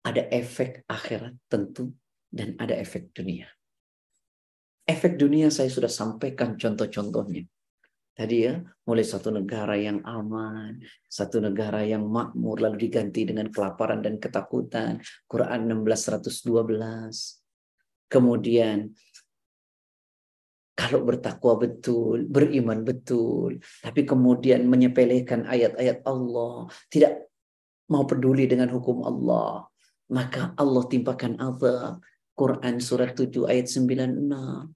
ada 0.03 0.27
efek 0.27 0.83
akhirat 0.91 1.31
tentu 1.47 1.95
dan 2.27 2.59
ada 2.59 2.75
efek 2.75 3.15
dunia. 3.15 3.47
Efek 4.83 5.15
dunia 5.15 5.47
saya 5.47 5.71
sudah 5.71 5.89
sampaikan 5.89 6.59
contoh-contohnya. 6.59 7.47
Tadi 8.15 8.47
ya, 8.47 8.59
mulai 8.87 9.03
satu 9.03 9.27
negara 9.27 9.75
yang 9.75 9.99
aman, 10.03 10.79
satu 11.07 11.43
negara 11.43 11.83
yang 11.83 12.07
makmur, 12.07 12.63
lalu 12.63 12.87
diganti 12.87 13.27
dengan 13.27 13.51
kelaparan 13.51 13.99
dan 13.99 14.19
ketakutan. 14.19 15.03
Quran 15.27 15.67
1612. 15.67 17.44
Kemudian, 18.05 18.93
kalau 20.75 21.07
bertakwa 21.07 21.55
betul, 21.55 22.27
beriman 22.27 22.83
betul, 22.83 23.63
tapi 23.79 24.03
kemudian 24.03 24.67
menyepelekan 24.67 25.47
ayat-ayat 25.47 26.03
Allah, 26.03 26.67
tidak 26.91 27.31
mau 27.87 28.03
peduli 28.03 28.45
dengan 28.45 28.69
hukum 28.69 29.01
Allah, 29.07 29.65
maka 30.11 30.51
Allah 30.59 30.83
timpakan 30.85 31.39
azab. 31.39 32.03
Quran 32.35 32.83
surat 32.83 33.15
7 33.15 33.47
ayat 33.47 33.71
96. 33.71 34.75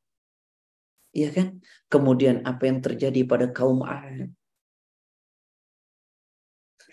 Iya 1.11 1.29
kan? 1.35 1.59
Kemudian 1.91 2.47
apa 2.47 2.71
yang 2.71 2.79
terjadi 2.79 3.27
pada 3.27 3.51
kaum 3.51 3.83
Ad? 3.83 4.31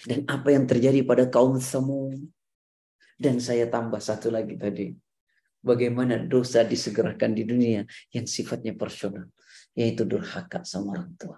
Dan 0.02 0.26
apa 0.26 0.48
yang 0.50 0.66
terjadi 0.66 1.06
pada 1.06 1.30
kaum 1.30 1.62
Samud? 1.62 2.18
Dan 3.14 3.38
saya 3.38 3.70
tambah 3.70 4.02
satu 4.02 4.28
lagi 4.34 4.58
tadi. 4.58 5.05
Bagaimana 5.66 6.22
dosa 6.22 6.62
disegerakan 6.62 7.34
di 7.34 7.42
dunia 7.42 7.82
yang 8.14 8.26
sifatnya 8.30 8.78
personal. 8.78 9.26
Yaitu 9.74 10.06
durhaka 10.06 10.62
sama 10.62 10.94
orang 10.94 11.10
tua. 11.18 11.36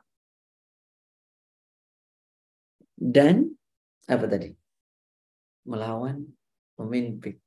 Dan 2.92 3.48
apa 4.04 4.26
tadi? 4.28 4.52
Melawan 5.64 6.28
pemimpin. 6.76 7.40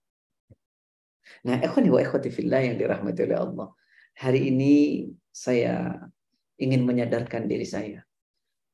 Nah, 1.45 1.61
ikhwani 1.61 1.93
wa 1.93 2.01
ikhwati 2.01 2.34
fillah 2.34 2.65
yang 2.65 2.75
dirahmati 2.82 3.19
oleh 3.29 3.38
Allah. 3.38 3.69
Hari 4.17 4.51
ini 4.51 4.73
saya 5.32 5.95
ingin 6.59 6.84
menyadarkan 6.84 7.47
diri 7.47 7.63
saya 7.63 8.03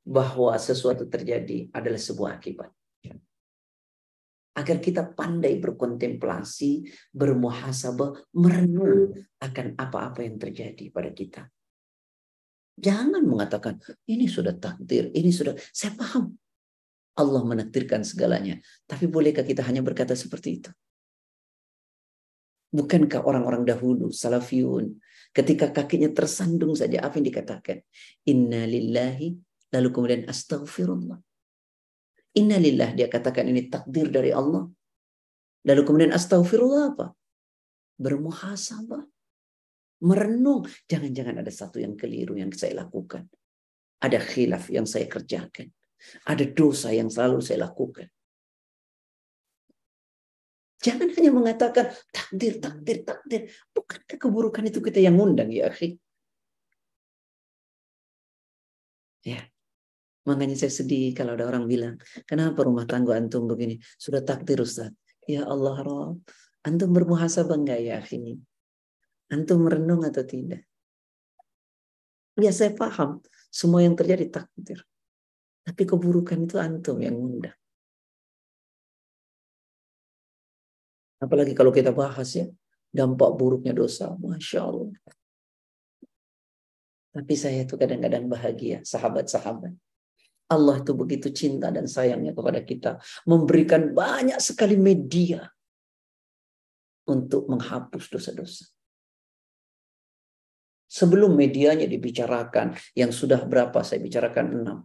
bahwa 0.08 0.56
sesuatu 0.56 1.06
terjadi 1.06 1.68
adalah 1.76 2.00
sebuah 2.00 2.40
akibat. 2.40 2.72
Agar 4.58 4.82
kita 4.82 5.14
pandai 5.14 5.62
berkontemplasi, 5.62 6.90
bermuhasabah, 7.14 8.34
merenung 8.34 9.14
akan 9.38 9.78
apa-apa 9.78 10.26
yang 10.26 10.42
terjadi 10.42 10.90
pada 10.90 11.14
kita. 11.14 11.46
Jangan 12.78 13.22
mengatakan, 13.22 13.78
ini 14.10 14.26
sudah 14.26 14.58
takdir, 14.58 15.14
ini 15.14 15.30
sudah, 15.30 15.54
saya 15.70 15.94
paham. 15.94 16.34
Allah 17.18 17.42
menakdirkan 17.46 18.06
segalanya. 18.06 18.58
Tapi 18.86 19.10
bolehkah 19.10 19.42
kita 19.42 19.66
hanya 19.66 19.82
berkata 19.82 20.14
seperti 20.14 20.62
itu? 20.62 20.70
Bukankah 22.70 23.26
orang-orang 23.26 23.66
dahulu, 23.66 24.14
salafiyun, 24.14 24.98
ketika 25.34 25.74
kakinya 25.74 26.14
tersandung 26.14 26.78
saja 26.78 27.02
apa 27.02 27.18
yang 27.18 27.30
dikatakan? 27.30 27.82
Inna 28.30 28.70
lillahi, 28.70 29.34
lalu 29.74 29.88
kemudian 29.90 30.30
astaghfirullah. 30.30 31.18
Inna 32.38 32.62
lillah, 32.62 32.94
dia 32.94 33.10
katakan 33.10 33.50
ini 33.50 33.66
takdir 33.66 34.14
dari 34.14 34.30
Allah. 34.30 34.70
Lalu 35.66 35.82
kemudian 35.84 36.14
astaghfirullah 36.14 36.84
apa? 36.94 37.08
Bermuhasabah. 37.98 39.04
Merenung. 40.06 40.70
Jangan-jangan 40.86 41.42
ada 41.42 41.50
satu 41.50 41.82
yang 41.82 41.98
keliru 41.98 42.38
yang 42.38 42.54
saya 42.54 42.86
lakukan. 42.86 43.26
Ada 43.98 44.22
khilaf 44.22 44.70
yang 44.70 44.86
saya 44.86 45.10
kerjakan. 45.10 45.74
Ada 46.30 46.46
dosa 46.54 46.94
yang 46.94 47.10
selalu 47.10 47.42
saya 47.42 47.66
lakukan. 47.66 48.06
Jangan 50.78 51.10
hanya 51.18 51.32
mengatakan 51.34 51.90
takdir, 52.14 52.62
takdir, 52.62 53.02
takdir. 53.02 53.42
Bukankah 53.74 54.18
keburukan 54.22 54.62
itu 54.70 54.78
kita 54.78 55.02
yang 55.02 55.18
ngundang 55.18 55.50
ya 55.50 55.74
akhi? 55.74 55.98
Ya. 59.26 59.42
Makanya 60.28 60.60
saya 60.60 60.74
sedih 60.76 61.16
kalau 61.16 61.40
ada 61.40 61.48
orang 61.48 61.72
bilang, 61.72 61.96
kenapa 62.28 62.68
rumah 62.68 62.84
tangga 62.84 63.16
antum 63.16 63.48
begini? 63.48 63.80
Sudah 63.96 64.20
takdir 64.20 64.60
Ustaz. 64.60 64.92
Ya 65.24 65.48
Allah 65.48 65.80
Rob, 65.80 66.20
antum 66.68 66.92
bermuhasabah 66.92 67.56
enggak 67.56 67.80
ya 67.80 68.04
ini? 68.12 68.36
Antum 69.32 69.64
merenung 69.64 70.04
atau 70.04 70.28
tidak? 70.28 70.68
Ya 72.36 72.52
saya 72.52 72.76
paham, 72.76 73.24
semua 73.48 73.88
yang 73.88 73.96
terjadi 73.96 74.28
takdir. 74.28 74.84
Tapi 75.64 75.84
keburukan 75.88 76.44
itu 76.44 76.60
antum 76.60 77.00
yang 77.00 77.16
mudah. 77.16 77.56
Apalagi 81.24 81.56
kalau 81.56 81.72
kita 81.72 81.96
bahas 81.96 82.36
ya, 82.36 82.46
dampak 82.92 83.32
buruknya 83.40 83.72
dosa. 83.72 84.12
Masya 84.20 84.60
Allah. 84.60 84.92
Tapi 87.16 87.34
saya 87.34 87.64
itu 87.66 87.74
kadang-kadang 87.80 88.30
bahagia, 88.30 88.86
sahabat-sahabat. 88.86 89.87
Allah 90.48 90.80
itu 90.80 90.96
begitu 90.96 91.28
cinta 91.36 91.68
dan 91.68 91.92
sayangnya 91.92 92.32
kepada 92.32 92.64
kita. 92.64 92.92
Memberikan 93.28 93.92
banyak 93.92 94.40
sekali 94.40 94.80
media 94.80 95.44
untuk 97.08 97.52
menghapus 97.52 98.08
dosa-dosa. 98.08 98.68
Sebelum 100.88 101.36
medianya 101.36 101.84
dibicarakan, 101.84 102.80
yang 102.96 103.12
sudah 103.12 103.44
berapa 103.44 103.84
saya 103.84 104.00
bicarakan 104.00 104.46
enam. 104.64 104.78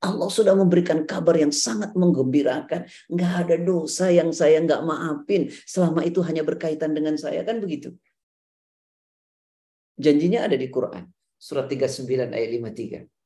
Allah 0.00 0.28
sudah 0.32 0.56
memberikan 0.56 1.04
kabar 1.04 1.36
yang 1.36 1.52
sangat 1.52 1.92
menggembirakan. 1.92 2.88
Nggak 3.08 3.32
ada 3.44 3.56
dosa 3.60 4.08
yang 4.08 4.32
saya 4.32 4.60
nggak 4.60 4.84
maafin. 4.84 5.48
Selama 5.68 6.04
itu 6.04 6.24
hanya 6.24 6.40
berkaitan 6.40 6.96
dengan 6.96 7.20
saya. 7.20 7.44
Kan 7.44 7.60
begitu. 7.60 7.92
Janjinya 10.00 10.48
ada 10.48 10.56
di 10.56 10.68
Quran. 10.72 11.04
Surat 11.36 11.68
39 11.68 12.32
ayat 12.32 12.50
53. 12.52 13.19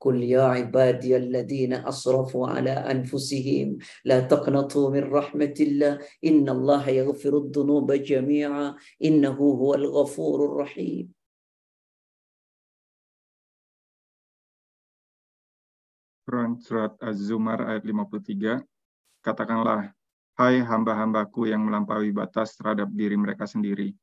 قل 0.00 0.22
يا 0.22 0.42
عبادي 0.42 1.16
الذين 1.16 1.72
أسرفوا 1.72 2.46
على 2.48 2.70
أنفسهم 2.70 3.78
لا 4.04 4.20
تقنطوا 4.20 4.90
من 4.90 5.04
رحمة 5.08 5.56
الله 5.60 5.98
إن 6.24 6.48
الله 6.48 6.88
يغفر 6.88 7.32
الذنوب 7.38 7.92
جميعا 7.92 8.76
إنه 9.04 9.38
هو 9.38 9.74
الغفور 9.74 10.38
الرحيم 10.44 11.16
Quran 16.26 16.58
Surat 16.58 16.90
Az-Zumar 16.98 17.62
ayat 17.70 17.86
53, 17.86 18.58
Katakanlah, 19.22 19.94
Hai 20.34 20.58
hamba-hambaku 20.58 21.48
yang 21.48 21.62
melampaui 21.64 22.10
batas 22.10 22.58
terhadap 22.58 22.90
diri 22.90 23.14
mereka 23.14 23.46
sendiri. 23.46 23.94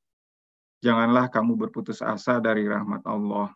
Janganlah 0.79 1.29
kamu 1.29 1.59
berputus 1.59 1.99
asa 2.01 2.39
dari 2.39 2.63
rahmat 2.65 3.03
Allah. 3.05 3.51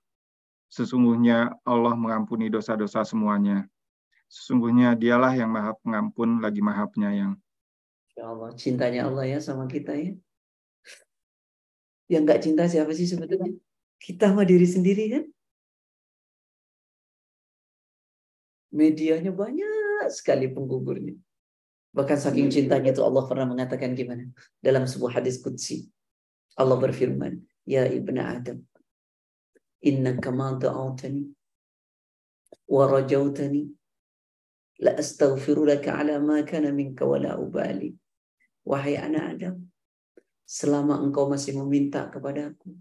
Sesungguhnya 0.72 1.52
Allah 1.68 1.92
mengampuni 1.92 2.48
dosa-dosa 2.48 3.04
semuanya. 3.04 3.68
Sesungguhnya 4.32 4.96
dialah 4.96 5.36
yang 5.36 5.52
maha 5.52 5.76
pengampun 5.84 6.40
lagi 6.40 6.64
maha 6.64 6.88
penyayang. 6.88 7.36
Ya 8.16 8.32
Allah, 8.32 8.56
cintanya 8.56 9.04
Allah 9.12 9.28
ya 9.28 9.38
sama 9.44 9.68
kita 9.68 9.92
ya. 9.92 10.16
Yang 12.08 12.22
nggak 12.24 12.40
cinta 12.40 12.64
siapa 12.64 12.88
sih 12.96 13.04
sebetulnya? 13.04 13.52
Kita 14.00 14.32
sama 14.32 14.48
diri 14.48 14.64
sendiri 14.64 15.04
kan? 15.12 15.24
Medianya 18.72 19.28
banyak 19.28 20.08
sekali 20.08 20.48
penggugurnya. 20.48 21.12
Bahkan 21.92 22.16
saking 22.16 22.48
cintanya 22.48 22.96
itu 22.96 23.04
Allah 23.04 23.28
pernah 23.28 23.44
mengatakan 23.44 23.92
gimana? 23.92 24.24
Dalam 24.64 24.88
sebuah 24.88 25.20
hadis 25.20 25.36
kudsi. 25.36 25.92
Allah 26.56 26.80
berfirman, 26.80 27.44
Ya 27.68 27.84
ibn 27.84 28.16
Adam, 28.16 28.64
wa 32.72 32.84
rajautani 32.86 33.68
la 34.80 34.96
astaghfiru 34.96 35.66
laka 35.66 35.98
ala 35.98 36.22
ma 36.22 36.42
kana 36.46 36.70
minka 36.72 37.04
wa 37.04 37.18
la 37.18 37.36
ubali 37.36 37.90
wahai 38.64 38.96
anak 38.96 39.36
Adam 39.36 39.56
selama 40.46 41.02
engkau 41.02 41.26
masih 41.26 41.58
meminta 41.58 42.06
kepadaku 42.08 42.72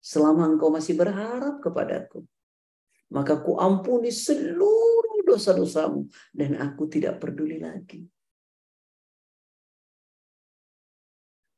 selama 0.00 0.46
engkau 0.46 0.70
masih 0.70 0.94
berharap 0.96 1.58
kepadaku 1.58 2.24
maka 3.10 3.42
ku 3.42 3.58
ampuni 3.58 4.14
seluruh 4.14 5.26
dosa-dosamu 5.26 6.06
dan 6.30 6.58
aku 6.58 6.86
tidak 6.86 7.18
peduli 7.18 7.58
lagi. 7.58 8.06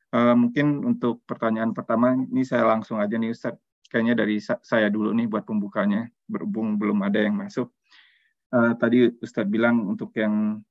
Uh, 0.09 0.34
mungkin 0.34 0.82
untuk 0.86 1.22
pertanyaan 1.30 1.74
pertama 1.74 2.17
ini 2.17 2.41
saya 2.41 2.65
langsung 2.65 2.97
aja 2.97 3.17
nih 3.17 3.32
Ustaz. 3.34 3.53
Kayaknya 3.89 4.22
dari 4.22 4.38
saya 4.41 4.89
dulu 4.93 5.09
nih 5.17 5.26
buat 5.26 5.49
pembukanya, 5.49 6.05
berhubung 6.30 6.78
belum 6.78 7.01
ada 7.01 7.26
yang 7.26 7.34
masuk. 7.34 7.74
Uh, 8.53 8.78
tadi 8.78 9.09
Ustadz 9.17 9.49
bilang 9.49 9.82
untuk 9.86 10.13
yang 10.13 10.61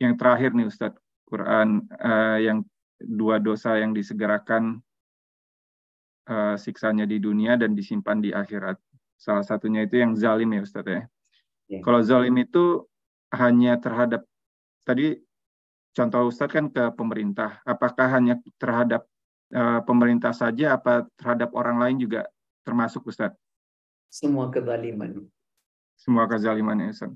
yang 0.00 0.16
terakhir 0.16 0.56
nih 0.56 0.68
Ustadz, 0.68 1.00
Quran 1.28 1.84
uh, 2.00 2.40
yang 2.40 2.64
dua 3.00 3.38
dosa 3.38 3.76
yang 3.76 3.92
disegerakan 3.92 4.80
uh, 6.28 6.56
siksanya 6.58 7.04
di 7.04 7.20
dunia 7.22 7.54
dan 7.56 7.72
disimpan 7.72 8.20
di 8.20 8.30
akhirat. 8.32 8.76
Salah 9.16 9.44
satunya 9.44 9.84
itu 9.84 9.96
yang 10.00 10.12
zalim 10.12 10.52
ya 10.52 10.60
Ustaz 10.60 10.84
ya. 10.84 11.02
ya. 11.70 11.80
Kalau 11.80 12.00
zalim 12.04 12.36
itu 12.36 12.84
hanya 13.32 13.80
terhadap 13.80 14.24
tadi 14.84 15.16
contoh 15.96 16.28
Ustaz 16.28 16.52
kan 16.52 16.68
ke 16.68 16.92
pemerintah. 16.92 17.64
Apakah 17.64 18.12
hanya 18.12 18.36
terhadap 18.60 19.08
uh, 19.56 19.80
pemerintah 19.84 20.36
saja 20.36 20.76
apa 20.76 21.08
terhadap 21.16 21.56
orang 21.56 21.80
lain 21.80 21.96
juga 21.96 22.28
termasuk 22.66 23.08
Ustaz? 23.08 23.32
Semua 24.12 24.52
kezaliman. 24.52 25.24
Semua 25.96 26.28
kezaliman 26.28 26.76
ya 26.84 26.88
Ustaz. 26.92 27.12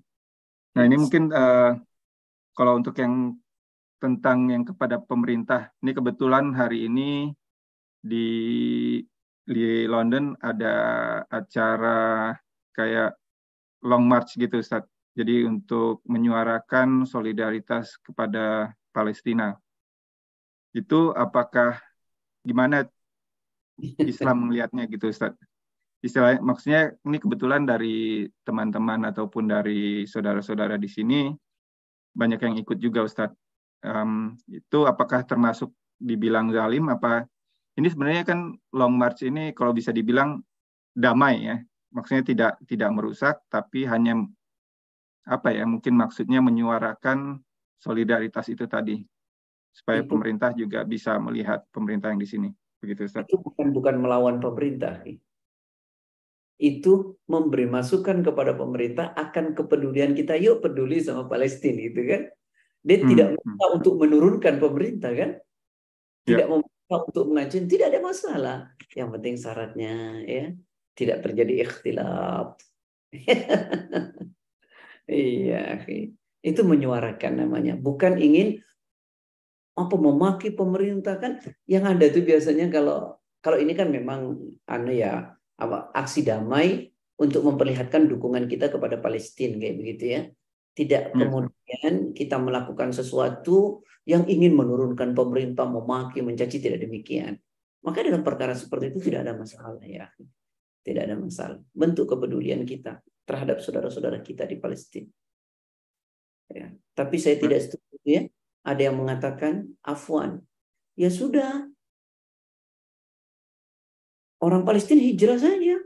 Nah 0.73 0.83
ini 0.87 0.97
mungkin 0.97 1.29
uh, 1.29 1.77
kalau 2.57 2.81
untuk 2.81 2.97
yang 2.97 3.37
tentang 4.01 4.49
yang 4.49 4.65
kepada 4.65 4.97
pemerintah. 4.99 5.69
Ini 5.85 5.93
kebetulan 5.93 6.57
hari 6.57 6.89
ini 6.89 7.31
di 8.01 8.29
di 9.45 9.85
London 9.85 10.33
ada 10.41 10.75
acara 11.29 12.33
kayak 12.73 13.13
long 13.85 14.09
march 14.09 14.41
gitu 14.41 14.59
Ustaz. 14.65 14.89
Jadi 15.13 15.45
untuk 15.45 16.01
menyuarakan 16.09 17.05
solidaritas 17.05 18.01
kepada 18.01 18.73
Palestina. 18.91 19.53
Itu 20.73 21.13
apakah 21.13 21.77
gimana 22.41 22.89
Islam 24.01 24.37
melihatnya 24.49 24.89
gitu 24.89 25.13
Ustaz? 25.13 25.37
Istilah 26.01 26.41
maksudnya 26.41 26.97
ini 27.05 27.21
kebetulan 27.21 27.69
dari 27.69 28.25
teman-teman 28.49 29.13
ataupun 29.13 29.45
dari 29.45 30.09
saudara-saudara 30.09 30.81
di 30.81 30.89
sini 30.89 31.29
banyak 32.17 32.41
yang 32.41 32.55
ikut 32.57 32.81
juga 32.81 33.05
Ustadz 33.05 33.50
um, 33.85 34.37
itu 34.49 34.79
apakah 34.85 35.25
termasuk 35.25 35.73
dibilang 36.01 36.49
zalim 36.53 36.89
apa 36.89 37.29
ini 37.77 37.89
sebenarnya 37.89 38.25
kan 38.25 38.53
long 38.73 38.95
march 38.97 39.25
ini 39.25 39.53
kalau 39.53 39.77
bisa 39.77 39.93
dibilang 39.93 40.41
damai 40.97 41.45
ya 41.45 41.57
maksudnya 41.93 42.25
tidak 42.25 42.53
tidak 42.65 42.91
merusak 42.93 43.37
tapi 43.53 43.85
hanya 43.85 44.25
apa 45.29 45.53
ya 45.53 45.69
mungkin 45.69 46.01
maksudnya 46.01 46.41
menyuarakan 46.41 47.41
solidaritas 47.81 48.49
itu 48.49 48.65
tadi 48.65 49.01
supaya 49.71 50.03
itu, 50.03 50.11
pemerintah 50.11 50.51
juga 50.57 50.83
bisa 50.83 51.17
melihat 51.23 51.63
pemerintah 51.71 52.11
yang 52.11 52.21
di 52.21 52.29
sini 52.29 52.49
begitu 52.81 53.07
Ustaz. 53.07 53.29
Itu 53.29 53.39
bukan 53.39 53.71
bukan 53.71 53.97
melawan 54.01 54.37
pemerintah. 54.41 55.05
Itu 56.61 57.17
memberi 57.29 57.65
masukan 57.69 58.21
kepada 58.21 58.53
pemerintah 58.57 59.17
akan 59.17 59.57
kepedulian 59.57 60.13
kita 60.13 60.37
yuk 60.37 60.61
peduli 60.61 61.01
sama 61.01 61.29
Palestina 61.29 61.81
gitu 61.89 62.03
kan. 62.05 62.23
Dia 62.81 62.97
hmm. 63.01 63.09
tidak 63.13 63.29
minta 63.37 63.65
hmm. 63.69 63.77
untuk 63.77 63.95
menurunkan 64.01 64.55
pemerintah 64.57 65.13
kan? 65.13 65.31
tidak 66.25 66.47
ya. 66.47 66.51
memaksa 66.51 66.97
untuk 67.07 67.25
mengaji 67.31 67.57
tidak 67.67 67.87
ada 67.93 68.01
masalah 68.03 68.59
yang 68.95 69.09
penting 69.15 69.35
syaratnya 69.39 69.95
ya 70.27 70.47
tidak 70.95 71.19
terjadi 71.25 71.53
ikhtilaf 71.67 72.59
iya 75.11 75.65
itu 76.41 76.61
menyuarakan 76.63 77.47
namanya 77.47 77.75
bukan 77.77 78.21
ingin 78.21 78.61
apa 79.79 79.97
memaki 79.97 80.53
pemerintah 80.53 81.17
kan 81.17 81.41
yang 81.65 81.89
ada 81.89 82.05
itu 82.05 82.21
biasanya 82.21 82.69
kalau 82.69 83.17
kalau 83.41 83.57
ini 83.57 83.73
kan 83.73 83.89
memang 83.89 84.37
anu 84.69 84.93
ya 84.93 85.33
apa 85.57 85.89
aksi 85.97 86.27
damai 86.27 86.93
untuk 87.21 87.45
memperlihatkan 87.45 88.09
dukungan 88.09 88.49
kita 88.49 88.69
kepada 88.69 89.01
Palestina 89.01 89.57
kayak 89.57 89.77
begitu 89.77 90.05
ya 90.05 90.21
tidak 90.75 91.11
hmm. 91.13 91.19
kemudian 91.19 91.93
kita 92.15 92.37
melakukan 92.39 92.95
sesuatu 92.95 93.85
yang 94.09 94.25
ingin 94.27 94.57
menurunkan 94.57 95.13
pemerintah 95.13 95.69
memaki 95.69 96.25
mencaci 96.25 96.59
tidak 96.59 96.83
demikian 96.83 97.37
maka 97.81 98.05
dalam 98.05 98.21
perkara 98.21 98.53
seperti 98.53 98.93
itu 98.93 99.11
tidak 99.11 99.29
ada 99.29 99.35
masalah 99.37 99.81
ya 99.85 100.09
tidak 100.81 101.03
ada 101.09 101.17
masalah 101.17 101.59
bentuk 101.75 102.09
kepedulian 102.09 102.65
kita 102.65 103.01
terhadap 103.25 103.61
saudara-saudara 103.61 104.21
kita 104.25 104.49
di 104.49 104.57
Palestina 104.57 105.11
ya 106.51 106.73
tapi 106.97 107.17
saya 107.21 107.37
tidak 107.39 107.61
setuju 107.63 107.99
ya 108.05 108.23
ada 108.65 108.81
yang 108.81 108.97
mengatakan 109.01 109.73
afwan. 109.81 110.45
Ya 110.97 111.09
sudah. 111.09 111.69
Orang 114.41 114.65
Palestina 114.65 115.01
hijrah 115.01 115.37
saja. 115.37 115.81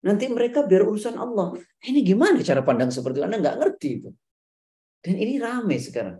Nanti 0.00 0.24
mereka 0.32 0.64
biar 0.64 0.88
urusan 0.88 1.16
Allah. 1.20 1.60
Ini 1.84 2.00
gimana 2.00 2.40
cara 2.40 2.64
pandang 2.64 2.88
seperti 2.88 3.20
itu? 3.20 3.26
Anda 3.28 3.36
nggak 3.36 3.56
ngerti 3.60 3.88
itu. 4.00 4.10
Dan 5.00 5.14
ini 5.20 5.36
ramai 5.36 5.76
sekarang. 5.76 6.16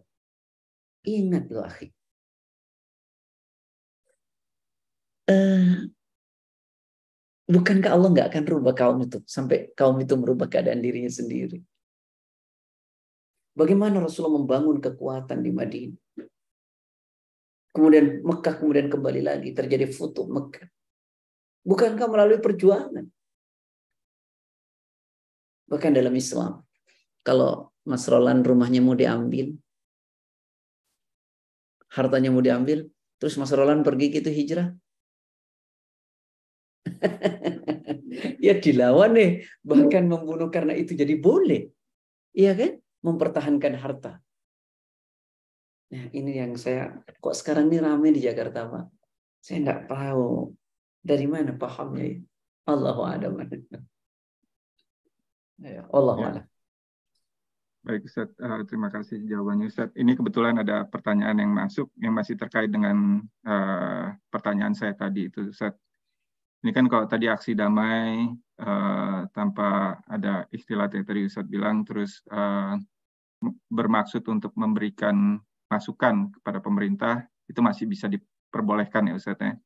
Ingat 1.08 1.44
loh. 1.48 1.64
Uh, 5.30 5.86
bukankah 7.48 7.90
Allah 7.94 8.08
nggak 8.12 8.28
akan 8.34 8.44
rubah 8.50 8.74
kaum 8.74 8.98
itu 9.00 9.22
sampai 9.24 9.70
kaum 9.78 9.96
itu 10.02 10.12
merubah 10.18 10.50
keadaan 10.50 10.84
dirinya 10.84 11.08
sendiri? 11.08 11.64
Bagaimana 13.56 14.00
Rasulullah 14.00 14.40
membangun 14.40 14.80
kekuatan 14.80 15.40
di 15.40 15.50
Madinah. 15.52 16.00
Kemudian 17.70 18.26
Mekah 18.26 18.54
kemudian 18.58 18.90
kembali 18.90 19.22
lagi 19.22 19.54
terjadi 19.54 19.86
futuh 19.88 20.26
Mekah. 20.26 20.66
Bukankah 21.62 22.08
melalui 22.10 22.42
perjuangan? 22.42 23.06
Bahkan 25.70 25.94
dalam 25.94 26.12
Islam, 26.18 26.66
kalau 27.22 27.70
Mas 27.86 28.04
Roland 28.10 28.42
rumahnya 28.42 28.82
mau 28.82 28.98
diambil, 28.98 29.54
hartanya 31.94 32.34
mau 32.34 32.42
diambil, 32.42 32.90
terus 33.22 33.38
Mas 33.38 33.54
Roland 33.54 33.86
pergi 33.86 34.10
gitu 34.10 34.28
hijrah, 34.28 34.74
ya 38.46 38.56
dilawan 38.56 39.14
nih 39.14 39.30
bahkan 39.60 40.04
membunuh 40.08 40.48
karena 40.48 40.72
itu 40.72 40.96
jadi 40.96 41.12
boleh 41.20 41.68
iya 42.34 42.56
kan 42.56 42.80
mempertahankan 43.00 43.74
harta. 43.80 44.12
Nah, 45.90 46.06
ini 46.14 46.38
yang 46.38 46.54
saya 46.54 47.02
kok 47.18 47.34
sekarang 47.34 47.66
ini 47.66 47.82
ramai 47.82 48.14
di 48.14 48.22
Jakarta, 48.22 48.70
Pak. 48.70 48.86
Saya 49.42 49.66
enggak 49.66 49.90
tahu 49.90 50.54
dari 51.02 51.26
mana 51.26 51.50
pahamnya 51.56 52.04
ya. 52.06 52.16
Allahu 52.70 53.02
a'lam. 53.02 53.34
Ya, 55.60 55.84
Allah 55.92 56.14
ya. 56.16 56.30
Baik 57.80 58.04
Ustaz, 58.04 58.28
uh, 58.40 58.60
terima 58.68 58.92
kasih 58.92 59.24
jawabannya 59.24 59.72
Ustaz. 59.72 59.88
Ini 59.96 60.12
kebetulan 60.12 60.60
ada 60.60 60.84
pertanyaan 60.84 61.40
yang 61.40 61.52
masuk 61.52 61.88
yang 61.96 62.12
masih 62.12 62.36
terkait 62.36 62.68
dengan 62.68 63.24
uh, 63.48 64.12
pertanyaan 64.28 64.76
saya 64.76 64.92
tadi 64.92 65.32
itu 65.32 65.48
Ustaz. 65.48 65.72
Ini 66.60 66.76
kan 66.76 66.92
kalau 66.92 67.08
tadi 67.08 67.24
aksi 67.24 67.56
damai 67.56 68.28
uh, 68.60 69.24
tanpa 69.32 69.96
ada 70.04 70.44
istilah 70.52 70.92
yang 70.92 71.08
tadi 71.08 71.24
Ustaz 71.24 71.48
bilang, 71.48 71.80
terus 71.88 72.20
uh, 72.28 72.76
bermaksud 73.72 74.28
untuk 74.28 74.52
memberikan 74.60 75.40
masukan 75.72 76.28
kepada 76.36 76.60
pemerintah, 76.60 77.24
itu 77.48 77.64
masih 77.64 77.88
bisa 77.88 78.12
diperbolehkan 78.12 79.08
ya 79.08 79.16
Ustaz 79.16 79.40
ya. 79.40 79.56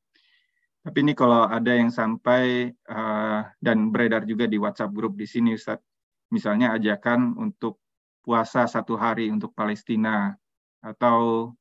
Tapi 0.84 1.00
ini 1.00 1.16
kalau 1.16 1.48
ada 1.48 1.72
yang 1.72 1.88
sampai 1.88 2.68
uh, 2.92 3.40
dan 3.56 3.88
beredar 3.88 4.28
juga 4.28 4.44
di 4.44 4.60
WhatsApp 4.60 4.92
grup 4.92 5.16
di 5.16 5.24
sini 5.24 5.56
Ustaz, 5.56 5.80
misalnya 6.28 6.76
ajakan 6.76 7.40
untuk 7.40 7.80
puasa 8.20 8.68
satu 8.68 9.00
hari 9.00 9.32
untuk 9.32 9.56
Palestina 9.56 10.36
atau 10.84 11.52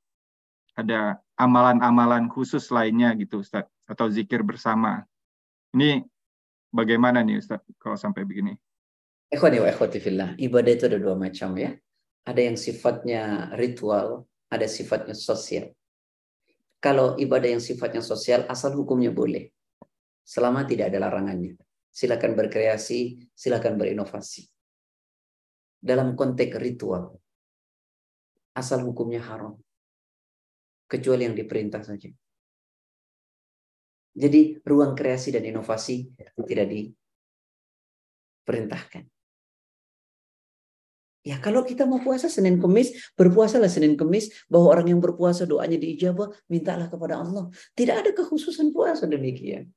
ada 0.75 1.23
amalan-amalan 1.39 2.27
khusus 2.27 2.67
lainnya 2.67 3.15
gitu 3.15 3.39
Ustaz 3.39 3.63
atau 3.87 4.11
zikir 4.11 4.43
bersama. 4.43 5.07
Ini 5.71 6.03
bagaimana 6.67 7.23
nih 7.23 7.39
Ustaz 7.39 7.63
kalau 7.79 7.95
sampai 7.95 8.27
begini? 8.27 8.59
Ikhwani 9.31 9.63
wa 9.63 9.71
ikhwati 9.71 10.03
fillah. 10.03 10.29
Ibadah 10.35 10.71
itu 10.75 10.83
ada 10.91 10.99
dua 10.99 11.15
macam 11.15 11.55
ya. 11.55 11.71
Ada 12.27 12.41
yang 12.43 12.59
sifatnya 12.59 13.55
ritual, 13.55 14.27
ada 14.51 14.67
sifatnya 14.67 15.15
sosial. 15.15 15.71
Kalau 16.83 17.15
ibadah 17.15 17.47
yang 17.47 17.63
sifatnya 17.63 18.03
sosial, 18.03 18.43
asal 18.51 18.75
hukumnya 18.75 19.07
boleh. 19.15 19.47
Selama 20.19 20.67
tidak 20.67 20.91
ada 20.91 21.07
larangannya. 21.07 21.55
Silakan 21.87 22.35
berkreasi, 22.35 23.31
silakan 23.31 23.79
berinovasi. 23.79 24.43
Dalam 25.79 26.11
konteks 26.19 26.59
ritual, 26.59 27.15
asal 28.51 28.83
hukumnya 28.83 29.23
haram. 29.23 29.55
Kecuali 30.91 31.23
yang 31.23 31.39
diperintah 31.39 31.87
saja. 31.87 32.11
Jadi 34.13 34.59
ruang 34.67 34.91
kreasi 34.91 35.31
dan 35.31 35.47
inovasi 35.47 36.11
tidak 36.19 36.67
diperintahkan. 38.43 39.07
Ya 41.23 41.39
kalau 41.39 41.63
kita 41.63 41.87
mau 41.87 42.03
puasa 42.03 42.27
Senin 42.27 42.59
Kemis, 42.59 43.15
berpuasalah 43.15 43.71
Senin 43.71 43.95
Kemis, 43.95 44.27
bahwa 44.51 44.75
orang 44.75 44.91
yang 44.91 44.99
berpuasa 44.99 45.47
doanya 45.47 45.79
diijabah, 45.79 46.27
mintalah 46.51 46.91
kepada 46.91 47.23
Allah. 47.23 47.47
Tidak 47.71 47.95
ada 47.95 48.11
kekhususan 48.11 48.75
puasa 48.75 49.07
demikian. 49.07 49.71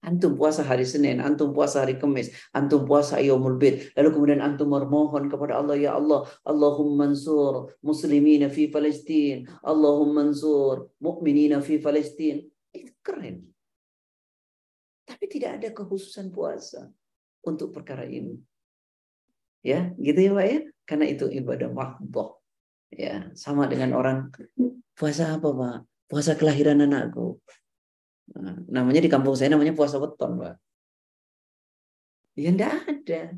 Antum 0.00 0.32
puasa 0.32 0.64
hari 0.64 0.88
Senin, 0.88 1.20
antum 1.20 1.52
puasa 1.52 1.84
hari 1.84 2.00
Kamis, 2.00 2.32
antum 2.56 2.88
puasa 2.88 3.20
Yaumul 3.20 3.60
Bid. 3.60 3.92
Lalu 3.98 4.08
kemudian 4.16 4.40
antum 4.40 4.72
memohon 4.72 5.28
kepada 5.28 5.60
Allah, 5.60 5.76
Ya 5.76 5.92
Allah, 5.92 6.24
Allahumma 6.40 7.04
mansur 7.10 7.76
muslimina 7.84 8.48
fi 8.48 8.72
Palestin. 8.72 9.44
Allahumma 9.60 10.24
mansur 10.24 10.88
mu'minina 11.04 11.60
fi 11.60 11.76
Palestin. 11.76 12.48
Itu 12.72 12.96
keren. 13.04 13.52
Tapi 15.04 15.24
tidak 15.28 15.60
ada 15.60 15.68
kekhususan 15.74 16.32
puasa 16.32 16.88
untuk 17.44 17.74
perkara 17.74 18.08
ini. 18.08 18.40
Ya, 19.60 19.92
gitu 20.00 20.18
ya 20.18 20.32
Pak 20.32 20.46
ya. 20.46 20.58
Karena 20.88 21.06
itu 21.06 21.28
ibadah 21.28 21.68
mahdoh. 21.70 22.40
Ya, 22.90 23.30
sama 23.38 23.70
dengan 23.70 23.94
orang 23.94 24.34
puasa 24.98 25.38
apa 25.38 25.48
Pak? 25.52 25.76
Puasa 26.10 26.34
kelahiran 26.34 26.82
anakku. 26.82 27.38
Nah, 28.34 28.58
namanya 28.66 29.02
di 29.02 29.10
kampung 29.10 29.38
saya 29.38 29.54
namanya 29.54 29.74
puasa 29.74 30.02
weton, 30.02 30.42
Pak. 30.42 30.54
Ya 32.38 32.50
enggak 32.50 32.82
ada. 32.86 33.34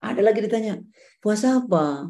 Ada 0.00 0.20
lagi 0.24 0.40
ditanya, 0.40 0.80
puasa 1.20 1.60
apa? 1.60 2.08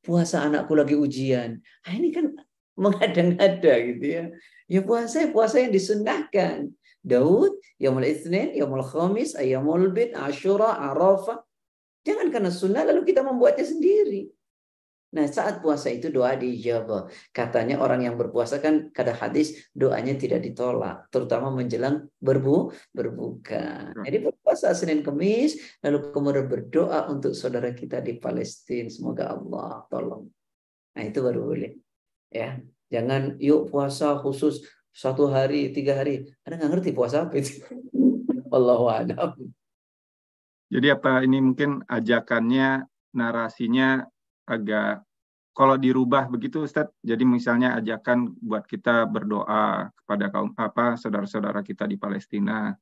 Puasa 0.00 0.46
anakku 0.46 0.72
lagi 0.78 0.94
ujian. 0.94 1.58
Nah, 1.58 1.92
ini 1.92 2.14
kan 2.14 2.32
mengada-ngada 2.78 3.74
gitu 3.92 4.04
ya. 4.06 4.24
Ya 4.70 4.80
puasa, 4.80 5.28
puasa 5.28 5.60
yang 5.60 5.74
disunnahkan. 5.74 6.72
Daud, 7.02 7.58
Yaumul 7.82 8.06
Itsnin, 8.06 8.54
Yaumul 8.54 8.86
Khamis, 8.86 9.34
Ayyamul 9.34 9.90
Bid, 9.90 10.14
Ashura, 10.14 10.78
Arafah. 10.78 11.42
Jangan 12.02 12.26
karena 12.34 12.50
sunnah 12.50 12.82
lalu 12.82 13.06
kita 13.06 13.22
membuatnya 13.22 13.66
sendiri. 13.66 14.30
Nah 15.12 15.28
saat 15.28 15.60
puasa 15.60 15.92
itu 15.92 16.08
doa 16.08 16.32
dijawab. 16.32 17.12
Katanya 17.36 17.78
orang 17.84 18.08
yang 18.08 18.16
berpuasa 18.16 18.58
kan 18.64 18.88
kada 18.90 19.12
hadis 19.12 19.70
doanya 19.76 20.16
tidak 20.16 20.40
ditolak. 20.40 21.06
Terutama 21.12 21.52
menjelang 21.52 22.08
berbu 22.16 22.72
berbuka. 22.96 23.92
Jadi 24.02 24.18
berpuasa 24.18 24.72
Senin 24.72 25.04
Kemis. 25.04 25.60
Lalu 25.84 26.10
kemudian 26.10 26.48
berdoa 26.48 27.12
untuk 27.12 27.36
saudara 27.36 27.76
kita 27.76 28.00
di 28.00 28.16
Palestina. 28.16 28.88
Semoga 28.88 29.36
Allah 29.36 29.84
tolong. 29.92 30.32
Nah 30.96 31.02
itu 31.04 31.20
baru 31.20 31.40
boleh. 31.44 31.72
Ya, 32.32 32.56
Jangan 32.92 33.40
yuk 33.40 33.72
puasa 33.72 34.20
khusus 34.20 34.68
satu 34.92 35.32
hari, 35.32 35.72
tiga 35.72 35.96
hari. 35.96 36.28
Anda 36.44 36.60
nggak 36.60 36.70
ngerti 36.76 36.90
puasa 36.92 37.24
apa 37.24 37.40
itu. 37.40 37.64
Allahu 38.56 38.84
a'lam. 38.92 39.32
Jadi 40.72 40.88
apa 40.88 41.20
ini 41.20 41.36
mungkin 41.44 41.84
ajakannya 41.84 42.88
narasinya 43.12 44.08
agak 44.48 45.04
kalau 45.52 45.76
dirubah 45.76 46.32
begitu 46.32 46.64
Ustaz. 46.64 46.88
Jadi 47.04 47.28
misalnya 47.28 47.76
ajakan 47.76 48.32
buat 48.40 48.64
kita 48.64 49.04
berdoa 49.04 49.92
kepada 49.92 50.32
kaum 50.32 50.56
apa 50.56 50.96
saudara-saudara 50.96 51.60
kita 51.60 51.84
di 51.84 52.00
Palestina 52.00 52.72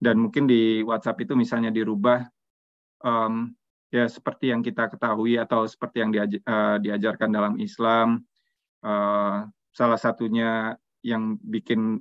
dan 0.00 0.16
mungkin 0.16 0.48
di 0.48 0.80
WhatsApp 0.80 1.28
itu 1.28 1.36
misalnya 1.36 1.68
dirubah 1.68 2.24
um, 3.04 3.52
ya 3.92 4.08
seperti 4.08 4.48
yang 4.48 4.64
kita 4.64 4.88
ketahui 4.88 5.36
atau 5.36 5.68
seperti 5.68 6.00
yang 6.00 6.10
diaj 6.10 6.40
uh, 6.48 6.80
diajarkan 6.80 7.28
dalam 7.28 7.54
Islam 7.60 8.24
uh, 8.80 9.44
salah 9.76 10.00
satunya 10.00 10.72
yang 11.04 11.36
bikin 11.44 12.00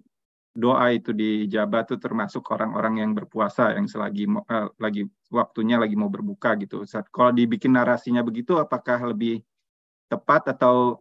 doa 0.54 0.92
itu 0.92 1.14
dijabah 1.14 1.86
tuh 1.86 2.02
termasuk 2.02 2.44
orang-orang 2.50 3.06
yang 3.06 3.12
berpuasa 3.14 3.78
yang 3.78 3.86
selagi 3.86 4.26
uh, 4.28 4.74
lagi 4.82 5.06
waktunya 5.30 5.78
lagi 5.78 5.94
mau 5.94 6.10
berbuka 6.10 6.58
gitu. 6.58 6.84
Saat 6.84 7.08
kalau 7.14 7.30
dibikin 7.32 7.78
narasinya 7.78 8.26
begitu, 8.26 8.58
apakah 8.58 9.14
lebih 9.14 9.46
tepat 10.10 10.58
atau 10.58 11.00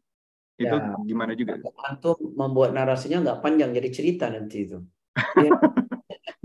itu 0.60 0.74
ya, 0.74 0.94
gimana 1.06 1.32
juga? 1.32 1.56
Antum 1.86 2.18
membuat 2.36 2.76
narasinya 2.76 3.24
nggak 3.24 3.40
panjang 3.40 3.70
jadi 3.72 3.88
cerita 3.90 4.24
nanti 4.28 4.68
itu. 4.68 4.78
Ya. 5.38 5.50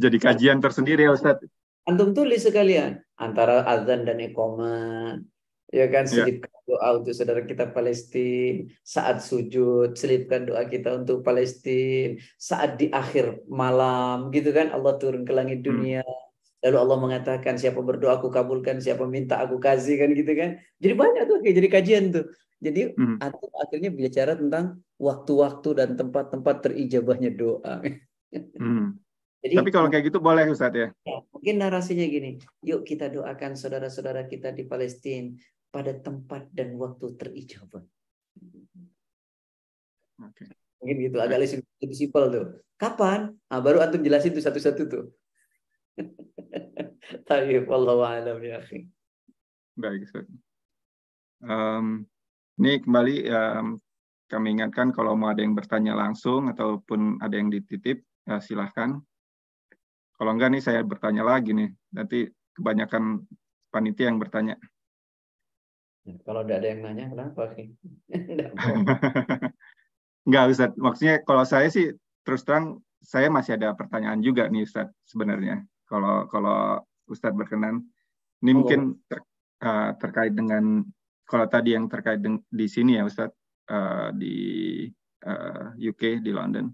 jadi 0.10 0.18
kajian 0.18 0.58
tersendiri 0.58 1.06
ya 1.06 1.14
Ustaz. 1.14 1.41
Antum 1.86 2.14
tulis 2.14 2.41
sekalian 2.41 3.01
antara 3.18 3.66
azan 3.70 4.06
dan 4.06 4.18
ekoman 4.18 5.30
ya 5.74 5.90
kan 5.90 6.06
ya. 6.06 6.22
selipkan 6.22 6.54
ya. 6.54 6.62
doa 6.70 6.88
untuk 7.02 7.14
saudara 7.18 7.42
kita 7.42 7.66
Palestina 7.74 8.70
saat 8.86 9.26
sujud 9.26 9.98
selipkan 9.98 10.46
doa 10.46 10.70
kita 10.70 10.94
untuk 10.94 11.26
Palestina 11.26 12.22
saat 12.38 12.78
di 12.78 12.94
akhir 12.94 13.42
malam 13.50 14.30
gitu 14.30 14.54
kan 14.54 14.70
Allah 14.70 14.94
turun 15.02 15.26
ke 15.26 15.34
langit 15.34 15.66
hmm. 15.66 15.68
dunia 15.68 16.06
hmm. 16.06 16.70
lalu 16.70 16.78
Allah 16.78 16.98
mengatakan 17.02 17.58
siapa 17.58 17.82
berdoa 17.82 18.22
aku 18.22 18.30
kabulkan 18.30 18.78
siapa 18.78 19.10
minta 19.10 19.42
aku 19.42 19.58
kasih 19.58 19.98
kan 19.98 20.14
gitu 20.14 20.30
kan 20.38 20.62
jadi 20.78 20.94
banyak 20.94 21.24
tuh 21.26 21.38
kayak 21.42 21.56
jadi 21.58 21.70
kajian 21.74 22.06
tuh 22.14 22.26
jadi 22.62 22.82
hmm. 22.94 23.18
atau 23.18 23.50
akhirnya 23.58 23.90
bicara 23.90 24.38
tentang 24.38 24.78
waktu-waktu 25.02 25.70
dan 25.74 25.90
tempat-tempat 25.98 26.56
terijabahnya 26.70 27.34
doa 27.34 27.82
hmm. 27.82 29.02
Jadi, 29.44 29.60
Tapi 29.60 29.72
kalau 29.76 29.92
kayak 29.92 30.08
gitu 30.08 30.24
boleh 30.24 30.48
Ustadz 30.48 30.80
ya? 30.80 30.88
ya? 31.04 31.20
Mungkin 31.36 31.60
narasinya 31.60 32.08
gini, 32.08 32.40
yuk 32.64 32.88
kita 32.88 33.12
doakan 33.12 33.60
saudara-saudara 33.60 34.24
kita 34.32 34.56
di 34.56 34.64
Palestina 34.64 35.36
pada 35.74 35.90
tempat 35.98 36.54
dan 36.54 36.78
waktu 36.78 37.18
terijabah. 37.18 37.82
Oke. 40.22 40.46
Mungkin 40.78 40.98
gitu, 41.10 41.18
agak 41.18 41.42
lebih 41.82 41.98
simpel 41.98 42.24
tuh. 42.30 42.46
Kapan? 42.78 43.34
Nah, 43.50 43.60
baru 43.64 43.82
antum 43.82 44.06
jelasin 44.06 44.38
tuh 44.38 44.46
satu-satu 44.46 44.82
tuh. 44.86 45.06
Tapi 47.28 47.66
Allah 47.66 48.22
alam 48.22 48.38
ya 48.46 48.62
akhi. 48.62 48.86
Baik, 49.74 50.06
Ustaz. 50.06 50.30
Um, 51.42 52.06
ini 52.62 52.78
kembali 52.86 53.16
um, 53.34 53.82
kami 54.30 54.54
ingatkan 54.54 54.94
kalau 54.94 55.18
mau 55.18 55.34
ada 55.34 55.42
yang 55.42 55.58
bertanya 55.58 55.98
langsung 55.98 56.54
ataupun 56.54 57.18
ada 57.18 57.34
yang 57.34 57.50
dititip, 57.50 58.06
ya 58.30 58.38
silahkan. 58.38 59.02
Kalau 60.14 60.32
enggak 60.38 60.54
nih 60.54 60.62
saya 60.62 60.86
bertanya 60.86 61.26
lagi 61.26 61.58
nih, 61.58 61.74
nanti 61.98 62.30
kebanyakan 62.54 63.26
panitia 63.74 64.14
yang 64.14 64.22
bertanya. 64.22 64.56
Ya, 66.04 66.20
kalau 66.28 66.43
tidak 66.43 66.58
ada 66.60 66.68
yang 66.68 66.82
nanya, 66.84 67.06
kenapa? 67.16 67.41
Enggak, 70.28 70.43
Ustaz. 70.51 70.72
Maksudnya 70.76 71.16
kalau 71.24 71.43
saya 71.47 71.72
sih 71.72 71.95
terus 72.28 72.43
terang 72.43 72.84
saya 73.04 73.28
masih 73.32 73.56
ada 73.60 73.76
pertanyaan 73.76 74.20
juga 74.20 74.47
nih 74.51 74.68
Ustaz 74.68 74.91
sebenarnya. 75.08 75.64
Kalau 75.88 76.28
kalau 76.28 76.84
Ustaz 77.08 77.32
berkenan. 77.36 77.84
Ini 78.43 78.51
oh. 78.51 78.56
mungkin 78.60 78.99
ter, 79.08 79.24
uh, 79.64 79.95
terkait 79.95 80.36
dengan 80.36 80.84
kalau 81.24 81.47
tadi 81.47 81.72
yang 81.72 81.88
terkait 81.88 82.20
di 82.51 82.68
sini 82.68 82.99
ya 82.99 83.08
Ustaz 83.08 83.32
uh, 83.72 84.12
di 84.12 84.36
uh, 85.24 85.72
eh, 85.80 85.88
UK 85.88 86.20
di 86.20 86.36
London. 86.36 86.68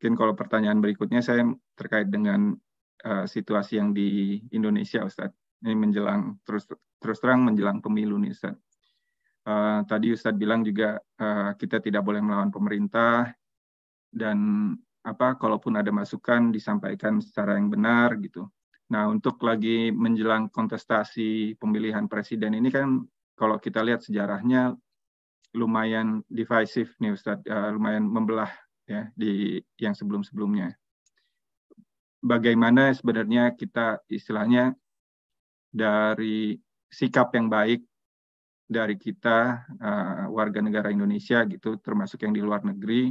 Mungkin 0.00 0.14
kalau 0.18 0.34
pertanyaan 0.34 0.82
berikutnya 0.82 1.22
saya 1.22 1.46
terkait 1.78 2.10
dengan 2.10 2.58
uh, 3.06 3.26
situasi 3.30 3.78
yang 3.78 3.94
di 3.94 4.42
Indonesia 4.50 5.06
Ustaz. 5.06 5.30
Ini 5.62 5.76
menjelang 5.78 6.42
terus 6.42 6.66
terus 7.00 7.18
terang 7.18 7.42
menjelang 7.42 7.80
pemilu 7.80 8.20
nih 8.20 8.36
Ustaz. 8.36 8.54
Uh, 9.40 9.80
tadi 9.88 10.12
Ustadz 10.12 10.36
bilang 10.36 10.60
juga 10.60 11.00
uh, 11.00 11.56
kita 11.56 11.80
tidak 11.80 12.04
boleh 12.04 12.20
melawan 12.20 12.52
pemerintah 12.52 13.32
dan 14.12 14.70
apa 15.00 15.40
kalaupun 15.40 15.80
ada 15.80 15.88
masukan 15.88 16.52
disampaikan 16.52 17.24
secara 17.24 17.56
yang 17.56 17.72
benar 17.72 18.20
gitu. 18.20 18.44
Nah 18.92 19.08
untuk 19.08 19.40
lagi 19.40 19.88
menjelang 19.88 20.52
kontestasi 20.52 21.56
pemilihan 21.56 22.04
presiden 22.04 22.52
ini 22.52 22.68
kan 22.68 23.00
kalau 23.32 23.56
kita 23.56 23.80
lihat 23.80 24.04
sejarahnya 24.04 24.76
lumayan 25.56 26.20
divisive 26.28 26.92
nih 27.00 27.16
Ustadz, 27.16 27.48
uh, 27.48 27.72
lumayan 27.72 28.04
membelah 28.04 28.52
ya 28.84 29.08
di 29.16 29.56
yang 29.80 29.96
sebelum-sebelumnya. 29.96 30.76
Bagaimana 32.20 32.92
sebenarnya 32.92 33.56
kita 33.56 34.04
istilahnya 34.12 34.76
dari 35.72 36.60
sikap 36.90 37.30
yang 37.38 37.46
baik 37.46 37.86
dari 38.70 38.94
kita 38.94 39.66
uh, 39.82 40.30
warga 40.30 40.62
negara 40.62 40.94
Indonesia 40.94 41.42
gitu 41.46 41.78
termasuk 41.82 42.22
yang 42.22 42.34
di 42.34 42.42
luar 42.42 42.62
negeri 42.62 43.10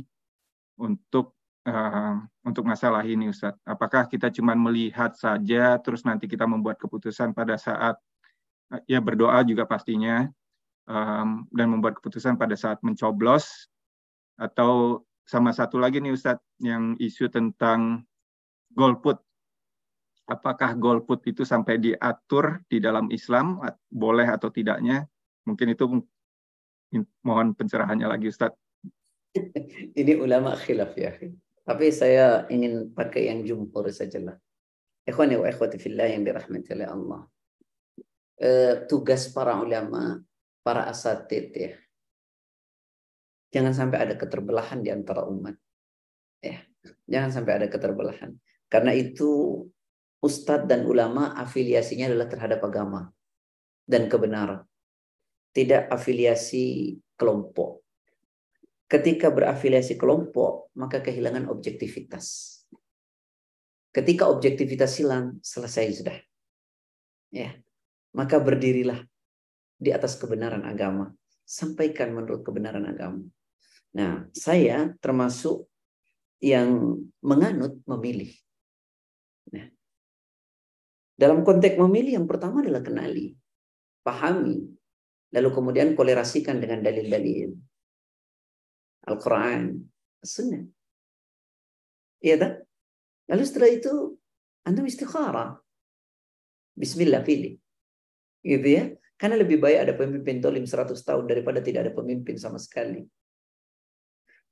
untuk 0.80 1.36
uh, 1.68 2.16
untuk 2.48 2.64
masalah 2.64 3.04
ini 3.04 3.28
Ustaz. 3.28 3.56
Apakah 3.68 4.08
kita 4.08 4.32
cuma 4.32 4.56
melihat 4.56 5.16
saja 5.20 5.76
terus 5.84 6.08
nanti 6.08 6.32
kita 6.32 6.48
membuat 6.48 6.80
keputusan 6.80 7.36
pada 7.36 7.60
saat 7.60 8.00
uh, 8.72 8.82
ya 8.88 9.04
berdoa 9.04 9.44
juga 9.44 9.68
pastinya 9.68 10.32
um, 10.88 11.44
dan 11.52 11.68
membuat 11.68 12.00
keputusan 12.00 12.40
pada 12.40 12.56
saat 12.56 12.80
mencoblos 12.80 13.68
atau 14.40 15.04
sama 15.28 15.52
satu 15.52 15.78
lagi 15.78 16.00
nih 16.00 16.16
Ustadz 16.16 16.42
yang 16.64 16.96
isu 16.98 17.28
tentang 17.30 18.08
golput 18.74 19.20
apakah 20.30 20.78
golput 20.78 21.26
itu 21.26 21.42
sampai 21.42 21.82
diatur 21.82 22.62
di 22.70 22.78
dalam 22.78 23.10
Islam 23.10 23.60
boleh 23.90 24.30
atau 24.30 24.54
tidaknya? 24.54 25.10
Mungkin 25.50 25.74
itu 25.74 25.84
mohon 27.26 27.58
pencerahannya 27.58 28.06
lagi 28.06 28.30
Ustaz 28.30 28.54
ini 30.00 30.14
ulama 30.18 30.54
khilaf 30.58 30.94
ya. 30.98 31.14
Tapi 31.66 31.94
saya 31.94 32.50
ingin 32.50 32.94
pakai 32.94 33.30
yang 33.30 33.46
jumhur 33.46 33.86
saja 33.94 34.18
lah 34.18 34.38
ikhwani 35.10 35.36
wa 35.42 35.48
ikhwati 35.50 35.82
fillah 35.82 36.06
yang 36.06 36.22
dirahmati 36.22 36.70
oleh 36.78 36.88
Allah. 36.88 37.22
E, 38.40 38.50
tugas 38.86 39.28
para 39.34 39.58
ulama 39.58 40.22
para 40.62 40.86
asatid 40.86 41.50
ya. 41.58 41.74
Jangan 43.50 43.74
sampai 43.74 43.98
ada 44.06 44.14
keterbelahan 44.14 44.86
di 44.86 44.94
antara 44.94 45.26
umat 45.26 45.58
ya. 46.46 46.62
Jangan 47.10 47.32
sampai 47.34 47.54
ada 47.58 47.68
keterbelahan. 47.68 48.38
Karena 48.70 48.94
itu 48.94 49.66
ustadz 50.20 50.68
dan 50.68 50.84
ulama 50.84 51.36
afiliasinya 51.36 52.12
adalah 52.12 52.28
terhadap 52.28 52.60
agama 52.64 53.12
dan 53.88 54.12
kebenaran. 54.12 54.64
Tidak 55.50 55.90
afiliasi 55.90 56.94
kelompok. 57.18 57.82
Ketika 58.90 59.30
berafiliasi 59.30 59.98
kelompok, 59.98 60.74
maka 60.78 61.02
kehilangan 61.02 61.50
objektivitas. 61.50 62.58
Ketika 63.90 64.30
objektivitas 64.30 64.98
hilang, 65.02 65.42
selesai 65.42 65.86
sudah. 66.02 66.18
Ya. 67.34 67.58
Maka 68.14 68.42
berdirilah 68.42 69.02
di 69.78 69.94
atas 69.94 70.18
kebenaran 70.18 70.66
agama. 70.66 71.14
Sampaikan 71.46 72.14
menurut 72.14 72.46
kebenaran 72.46 72.86
agama. 72.86 73.26
Nah, 73.94 74.30
saya 74.34 74.94
termasuk 75.02 75.66
yang 76.42 76.98
menganut 77.26 77.82
memilih. 77.86 78.30
Dalam 81.20 81.44
konteks 81.44 81.76
memilih 81.76 82.24
yang 82.24 82.28
pertama 82.32 82.64
adalah 82.64 82.80
kenali, 82.80 83.36
pahami, 84.08 84.64
lalu 85.36 85.50
kemudian 85.52 85.92
kolerasikan 85.92 86.64
dengan 86.64 86.80
dalil-dalil. 86.80 87.60
Al-Quran, 89.04 89.84
Sunnah. 90.24 90.64
Iya 92.24 92.36
tak? 92.40 92.54
Lalu 93.36 93.44
setelah 93.44 93.68
itu, 93.68 94.16
Anda 94.64 94.88
istikharah. 94.88 95.60
Bismillah, 96.80 97.20
pilih. 97.28 97.60
Gitu 98.40 98.68
ya. 98.72 98.96
Karena 99.20 99.36
lebih 99.36 99.60
baik 99.60 99.80
ada 99.84 99.94
pemimpin 100.00 100.40
tolim 100.40 100.64
100 100.64 100.96
tahun 100.96 101.28
daripada 101.28 101.60
tidak 101.60 101.84
ada 101.84 101.94
pemimpin 101.96 102.40
sama 102.40 102.56
sekali. 102.56 103.04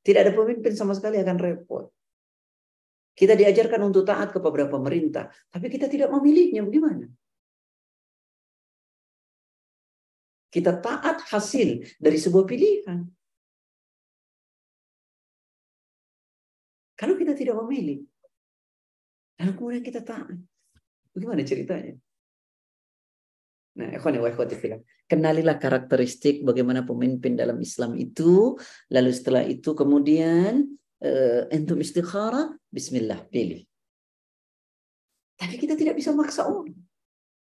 Tidak 0.04 0.20
ada 0.20 0.36
pemimpin 0.36 0.76
sama 0.76 0.92
sekali 0.92 1.24
akan 1.24 1.38
repot. 1.40 1.88
Kita 3.18 3.34
diajarkan 3.34 3.82
untuk 3.82 4.06
taat 4.06 4.30
kepada 4.30 4.70
pemerintah, 4.70 5.26
tapi 5.50 5.74
kita 5.74 5.90
tidak 5.90 6.14
memilihnya. 6.14 6.62
Bagaimana? 6.62 7.10
Kita 10.54 10.78
taat 10.78 11.26
hasil 11.26 11.98
dari 11.98 12.18
sebuah 12.22 12.46
pilihan. 12.46 13.10
Kalau 16.94 17.18
kita 17.18 17.34
tidak 17.34 17.58
memilih, 17.66 18.06
lalu 19.42 19.52
kemudian 19.58 19.82
kita 19.82 20.06
taat. 20.06 20.38
Bagaimana 21.18 21.42
ceritanya? 21.42 21.98
Nah. 23.78 23.94
Kenalilah 25.06 25.58
karakteristik 25.62 26.42
bagaimana 26.42 26.82
pemimpin 26.86 27.38
dalam 27.38 27.62
Islam 27.62 27.94
itu. 27.98 28.58
Lalu 28.90 29.12
setelah 29.14 29.46
itu 29.46 29.78
kemudian 29.78 30.66
uh, 31.04 31.42
entum 31.54 31.78
istikharah, 31.82 32.54
bismillah, 32.70 33.26
pilih. 33.30 33.62
Tapi 35.38 35.56
kita 35.62 35.78
tidak 35.78 35.98
bisa 35.98 36.14
maksa 36.18 36.50
orang. 36.50 36.74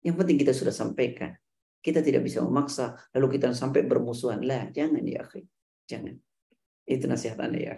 Yang 0.02 0.16
penting 0.18 0.36
kita 0.40 0.52
sudah 0.56 0.74
sampaikan. 0.74 1.36
Kita 1.82 1.98
tidak 1.98 2.22
bisa 2.22 2.38
memaksa, 2.40 2.94
lalu 3.18 3.38
kita 3.38 3.50
sampai 3.52 3.82
bermusuhan. 3.82 4.40
Lah, 4.46 4.70
jangan 4.70 5.02
ya 5.02 5.26
akhi. 5.26 5.42
Jangan. 5.90 6.14
Itu 6.86 7.10
nasihat 7.10 7.38
Anda 7.42 7.58
ya. 7.58 7.74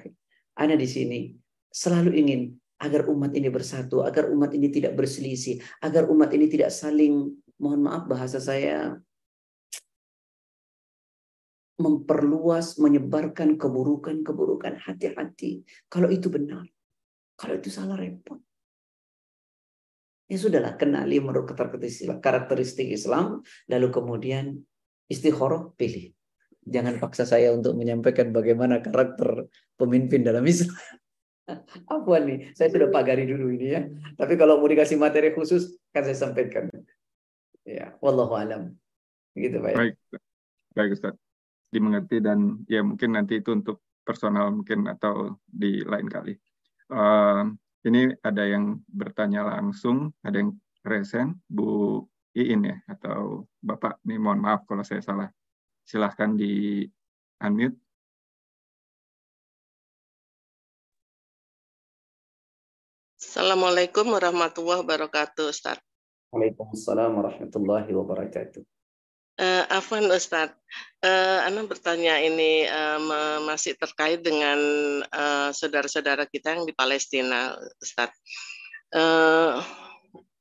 Anda 0.60 0.76
di 0.76 0.84
sini 0.84 1.32
selalu 1.72 2.12
ingin 2.14 2.40
agar 2.78 3.08
umat 3.08 3.32
ini 3.32 3.48
bersatu, 3.48 4.04
agar 4.04 4.28
umat 4.28 4.52
ini 4.52 4.68
tidak 4.68 4.92
berselisih, 4.92 5.56
agar 5.80 6.04
umat 6.12 6.30
ini 6.36 6.46
tidak 6.52 6.68
saling, 6.68 7.32
mohon 7.56 7.80
maaf 7.80 8.04
bahasa 8.04 8.36
saya, 8.38 8.98
memperluas, 11.74 12.78
menyebarkan 12.78 13.58
keburukan-keburukan 13.58 14.78
hati-hati. 14.78 15.66
Kalau 15.90 16.06
itu 16.10 16.30
benar. 16.30 16.62
Kalau 17.34 17.54
itu 17.58 17.70
salah 17.70 17.98
repot. 17.98 18.38
Ya 20.30 20.40
sudahlah, 20.40 20.80
kenali 20.80 21.20
menurut 21.20 21.52
karakteristik 22.22 22.88
Islam, 22.88 23.44
lalu 23.68 23.92
kemudian 23.92 24.64
istikharah 25.10 25.74
pilih. 25.76 26.16
Jangan 26.64 26.96
paksa 26.96 27.28
saya 27.28 27.52
untuk 27.52 27.76
menyampaikan 27.76 28.32
bagaimana 28.32 28.80
karakter 28.80 29.52
pemimpin 29.76 30.24
dalam 30.24 30.40
Islam. 30.48 30.72
Apa 31.92 32.24
nih? 32.24 32.56
Saya 32.56 32.72
sudah 32.72 32.88
pagari 32.88 33.28
dulu 33.28 33.52
ini 33.52 33.66
ya. 33.68 33.84
Tapi 34.16 34.40
kalau 34.40 34.64
mau 34.64 34.70
dikasih 34.70 34.96
materi 34.96 35.36
khusus, 35.36 35.76
kan 35.92 36.08
saya 36.08 36.16
sampaikan. 36.16 36.72
Ya, 37.68 37.92
wallahu 38.00 38.32
alam. 38.32 38.72
Begitu, 39.36 39.60
Pak. 39.60 39.76
Baik. 39.76 39.94
Baik, 40.72 40.90
Ustaz. 40.96 41.23
Dimengerti 41.74 42.22
dan 42.22 42.62
ya 42.70 42.86
mungkin 42.86 43.18
nanti 43.18 43.42
itu 43.42 43.50
untuk 43.50 43.82
personal 44.06 44.54
mungkin 44.54 44.86
atau 44.86 45.34
di 45.42 45.82
lain 45.82 46.06
kali. 46.06 46.38
Uh, 46.86 47.50
ini 47.82 48.14
ada 48.22 48.46
yang 48.46 48.78
bertanya 48.86 49.42
langsung, 49.42 50.14
ada 50.22 50.38
yang 50.38 50.54
resen, 50.86 51.42
Bu 51.50 51.98
Iin 52.36 52.62
ya, 52.66 52.76
atau 52.86 53.50
Bapak, 53.58 53.98
nih 54.06 54.22
mohon 54.22 54.38
maaf 54.38 54.62
kalau 54.70 54.86
saya 54.86 55.02
salah 55.02 55.28
silahkan 55.82 56.38
di 56.38 56.86
unmute. 57.42 57.76
Assalamualaikum 63.18 64.14
warahmatullahi 64.14 64.86
wabarakatuh, 64.86 65.50
Ustaz. 65.50 65.82
Waalaikumsalam 66.30 67.18
warahmatullahi 67.18 67.90
wabarakatuh. 67.90 68.73
Uh, 69.34 69.66
Afwan 69.66 70.06
Ustaz, 70.14 70.54
uh, 71.02 71.38
Anda 71.42 71.66
bertanya 71.66 72.22
ini 72.22 72.70
uh, 72.70 73.42
masih 73.42 73.74
terkait 73.74 74.22
dengan 74.22 74.58
saudara-saudara 75.50 76.22
uh, 76.22 76.30
kita 76.30 76.54
yang 76.54 76.62
di 76.62 76.74
Palestina, 76.74 77.58
Ustaz. 77.82 78.14
Uh, 78.94 79.58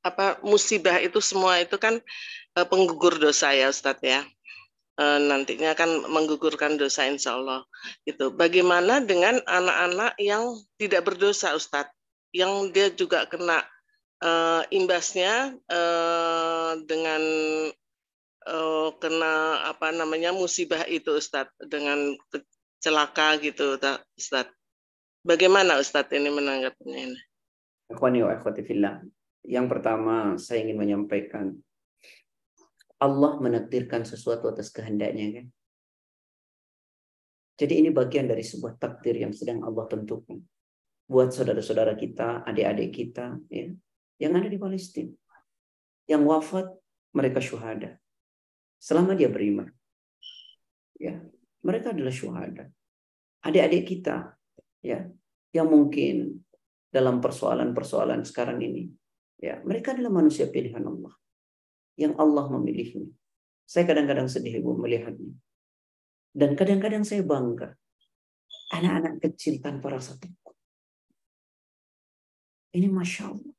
apa 0.06 0.38
musibah 0.46 1.02
itu 1.02 1.18
semua 1.18 1.58
itu 1.58 1.74
kan 1.74 1.98
uh, 2.54 2.66
penggugur 2.70 3.18
dosa 3.18 3.50
ya, 3.50 3.66
Ustaz 3.66 3.98
ya. 3.98 4.22
Eh, 4.94 5.18
nantinya 5.26 5.74
akan 5.74 6.06
menggugurkan 6.06 6.78
dosa 6.78 7.10
insya 7.10 7.34
Allah. 7.34 7.66
Itu. 8.06 8.30
Bagaimana 8.30 9.02
dengan 9.02 9.42
anak-anak 9.42 10.14
yang 10.22 10.54
tidak 10.78 11.02
berdosa 11.02 11.58
Ustadz? 11.58 11.90
Yang 12.30 12.52
dia 12.74 12.86
juga 12.90 13.26
kena 13.30 13.62
uh, 14.18 14.62
imbasnya 14.74 15.54
uh, 15.70 16.74
dengan 16.82 17.22
uh, 18.48 18.92
kena 19.00 19.64
apa 19.68 19.90
namanya 19.90 20.32
musibah 20.32 20.84
itu 20.88 21.16
Ustadz 21.16 21.56
dengan 21.68 22.16
celaka 22.80 23.40
gitu 23.40 23.80
Ustadz. 24.16 24.54
Bagaimana 25.24 25.80
Ustadz 25.80 26.12
ini 26.12 26.28
menanggapinya 26.28 26.98
ini? 27.00 27.20
Yang 29.44 29.66
pertama 29.68 30.36
saya 30.40 30.64
ingin 30.64 30.76
menyampaikan 30.80 31.56
Allah 33.00 33.36
menakdirkan 33.36 34.08
sesuatu 34.08 34.48
atas 34.48 34.72
kehendaknya 34.72 35.40
kan. 35.40 35.46
Jadi 37.54 37.84
ini 37.84 37.90
bagian 37.94 38.26
dari 38.26 38.42
sebuah 38.42 38.80
takdir 38.80 39.14
yang 39.14 39.30
sedang 39.30 39.62
Allah 39.62 39.86
tentukan. 39.86 40.42
Buat 41.04 41.36
saudara-saudara 41.36 41.94
kita, 41.94 42.42
adik-adik 42.48 42.90
kita 42.90 43.38
ya, 43.52 43.70
yang 44.18 44.32
ada 44.34 44.48
di 44.48 44.58
Palestina. 44.58 45.12
Yang 46.08 46.22
wafat 46.24 46.66
mereka 47.14 47.38
syuhada. 47.38 48.00
Selama 48.84 49.16
dia 49.16 49.32
beriman. 49.32 49.72
Ya, 51.00 51.24
mereka 51.64 51.96
adalah 51.96 52.12
syuhada. 52.12 52.68
Adik-adik 53.40 53.88
kita 53.88 54.36
ya, 54.84 55.08
yang 55.56 55.72
mungkin 55.72 56.44
dalam 56.92 57.24
persoalan-persoalan 57.24 58.28
sekarang 58.28 58.60
ini, 58.60 58.92
ya, 59.40 59.64
mereka 59.64 59.96
adalah 59.96 60.12
manusia 60.12 60.52
pilihan 60.52 60.84
Allah 60.84 61.16
yang 61.96 62.12
Allah 62.20 62.44
memilihnya. 62.52 63.08
Saya 63.64 63.88
kadang-kadang 63.88 64.28
sedih 64.28 64.60
ibu 64.60 64.76
melihatnya. 64.76 65.32
Dan 66.36 66.52
kadang-kadang 66.52 67.08
saya 67.08 67.24
bangga. 67.24 67.72
Anak-anak 68.74 69.24
kecil 69.24 69.64
tanpa 69.64 69.96
rasa 69.96 70.20
takut. 70.20 70.52
Ini 72.76 72.90
Masya 72.92 73.32
Allah. 73.32 73.54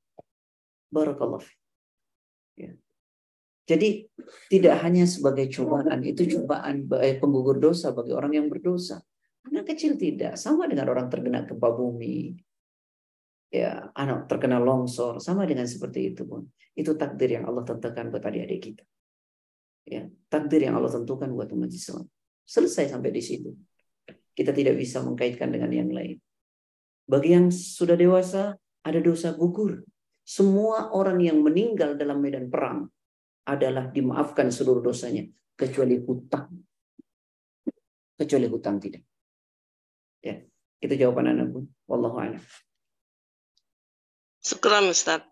Barakallah. 0.94 1.42
Jadi 3.66 4.06
tidak 4.54 4.78
hanya 4.86 5.10
sebagai 5.10 5.50
cobaan, 5.50 6.06
itu 6.06 6.38
cobaan 6.38 6.86
eh, 7.02 7.18
penggugur 7.18 7.58
dosa 7.58 7.98
bagi 7.98 8.14
orang 8.14 8.38
yang 8.38 8.46
berdosa. 8.46 9.02
Anak 9.50 9.74
kecil 9.74 9.98
tidak, 9.98 10.38
sama 10.38 10.70
dengan 10.70 10.94
orang 10.94 11.10
terkena 11.10 11.46
gempa 11.50 11.74
bumi, 11.74 12.38
ya 13.50 13.90
anak 13.98 14.30
terkena 14.30 14.62
longsor 14.62 15.18
sama 15.18 15.50
dengan 15.50 15.66
seperti 15.66 16.14
itu 16.14 16.30
pun. 16.30 16.46
Itu 16.78 16.94
takdir 16.94 17.42
yang 17.42 17.50
Allah 17.50 17.66
tentukan 17.66 18.14
buat 18.14 18.22
adik-adik 18.22 18.60
kita. 18.62 18.84
Ya 19.86 20.10
takdir 20.30 20.66
yang 20.70 20.78
Allah 20.78 20.94
tentukan 20.94 21.30
buat 21.34 21.50
umat 21.50 21.74
Islam. 21.74 22.06
Selesai 22.46 22.94
sampai 22.94 23.10
di 23.10 23.22
situ. 23.26 23.50
Kita 24.36 24.54
tidak 24.54 24.78
bisa 24.78 25.02
mengkaitkan 25.02 25.50
dengan 25.50 25.72
yang 25.74 25.90
lain. 25.90 26.22
Bagi 27.10 27.34
yang 27.34 27.48
sudah 27.50 27.98
dewasa 27.98 28.54
ada 28.86 29.00
dosa 29.02 29.34
gugur. 29.34 29.82
Semua 30.26 30.90
orang 30.94 31.22
yang 31.22 31.42
meninggal 31.42 31.98
dalam 31.98 32.22
medan 32.22 32.50
perang 32.50 32.90
adalah 33.46 33.90
dimaafkan 33.90 34.50
seluruh 34.50 34.82
dosanya 34.82 35.26
kecuali 35.54 36.02
hutang 36.02 36.50
kecuali 38.18 38.48
hutang 38.50 38.82
tidak 38.82 39.04
ya 40.20 40.42
itu 40.82 40.94
jawaban 40.98 41.32
anda 41.32 41.46
pun 41.48 41.70
wallahu 41.86 42.18
a'lam 42.20 42.42
Syukran 44.46 44.94
Ustaz. 44.94 45.26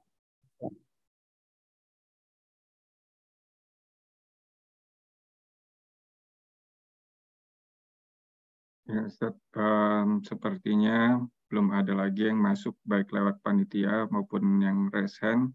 Ya, 8.90 9.06
Ustaz, 9.06 9.38
um, 9.54 10.26
sepertinya 10.26 11.22
belum 11.46 11.78
ada 11.78 11.94
lagi 11.94 12.26
yang 12.26 12.42
masuk 12.42 12.74
baik 12.90 13.14
lewat 13.14 13.38
panitia 13.46 14.10
maupun 14.10 14.58
yang 14.66 14.90
resen. 14.90 15.54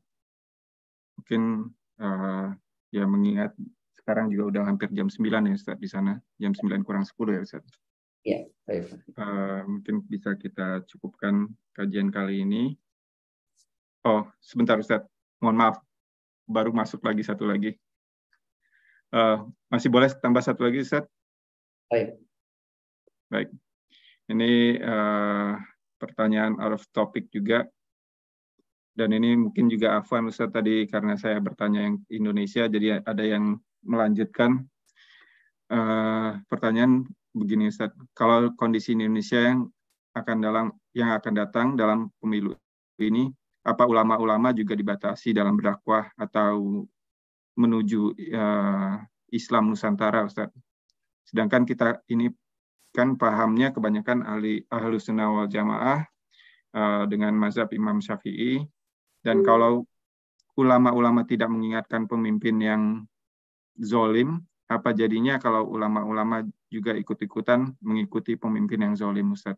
Mungkin 1.19 1.75
uh, 1.99 2.55
ya 2.95 3.05
mengingat 3.05 3.53
sekarang 3.95 4.33
juga 4.33 4.57
udah 4.57 4.63
hampir 4.65 4.89
jam 4.97 5.13
9 5.13 5.21
ya 5.21 5.53
Ustaz 5.53 5.77
di 5.77 5.85
sana. 5.85 6.17
Jam 6.41 6.57
9 6.57 6.81
kurang 6.81 7.05
10 7.05 7.13
ya 7.37 7.41
Ustaz. 7.45 7.65
Ya, 8.25 8.41
baik. 8.65 8.89
Uh, 9.15 9.63
mungkin 9.69 10.01
bisa 10.09 10.33
kita 10.35 10.81
cukupkan 10.89 11.53
kajian 11.77 12.09
kali 12.09 12.41
ini. 12.41 12.73
Oh, 14.09 14.25
sebentar 14.41 14.81
Ustaz. 14.81 15.05
Mohon 15.45 15.57
maaf. 15.61 15.77
Baru 16.49 16.73
masuk 16.73 17.05
lagi 17.05 17.21
satu 17.21 17.45
lagi. 17.45 17.77
Uh, 19.13 19.49
masih 19.69 19.93
boleh 19.93 20.09
tambah 20.25 20.41
satu 20.41 20.65
lagi 20.65 20.81
Ustaz? 20.81 21.05
Baik. 21.93 22.17
Baik. 23.29 23.49
Ini 24.29 24.81
uh, 24.81 25.53
pertanyaan 26.01 26.57
out 26.61 26.81
of 26.81 26.85
topic 26.97 27.29
juga. 27.29 27.69
Dan 28.99 29.15
ini 29.15 29.39
mungkin 29.39 29.71
juga 29.71 30.03
Afwan 30.03 30.27
Ustaz 30.27 30.51
tadi 30.51 30.83
karena 30.91 31.15
saya 31.15 31.39
bertanya 31.39 31.87
yang 31.87 32.03
Indonesia, 32.11 32.67
jadi 32.67 32.99
ada 33.07 33.23
yang 33.23 33.63
melanjutkan. 33.87 34.67
Uh, 35.69 36.41
pertanyaan 36.49 37.05
begini 37.31 37.71
Ustaz, 37.71 37.95
kalau 38.17 38.51
kondisi 38.59 38.97
Indonesia 38.97 39.39
yang 39.39 39.71
akan 40.17 40.37
dalam 40.43 40.67
yang 40.97 41.15
akan 41.15 41.33
datang 41.37 41.67
dalam 41.77 42.09
pemilu 42.19 42.57
ini 42.99 43.31
apa 43.63 43.85
ulama-ulama 43.85 44.51
juga 44.57 44.73
dibatasi 44.73 45.37
dalam 45.37 45.55
berdakwah 45.55 46.09
atau 46.17 46.83
menuju 47.55 48.17
uh, 48.33 48.97
Islam 49.31 49.71
Nusantara, 49.71 50.25
Ustaz. 50.25 50.49
Sedangkan 51.29 51.69
kita 51.69 52.01
ini 52.09 52.33
kan 52.97 53.21
pahamnya 53.21 53.71
kebanyakan 53.71 54.25
ahli 54.25 54.65
ahlus 54.73 55.07
sunnah 55.07 55.29
wal 55.29 55.47
jamaah 55.47 56.03
uh, 56.73 57.05
dengan 57.07 57.37
mazhab 57.37 57.69
Imam 57.77 58.01
Syafi'i. 58.01 58.65
Dan 59.28 59.42
kalau 59.42 59.88
ulama-ulama 60.60 61.24
tidak 61.24 61.50
mengingatkan 61.50 62.06
pemimpin 62.06 62.56
yang 62.60 62.82
zolim, 63.80 64.44
apa 64.68 64.92
jadinya 64.92 65.40
kalau 65.40 65.66
ulama-ulama 65.68 66.44
juga 66.68 66.94
ikut-ikutan 66.94 67.74
mengikuti 67.82 68.36
pemimpin 68.36 68.84
yang 68.84 68.94
zolim, 68.94 69.34
Ustaz? 69.34 69.58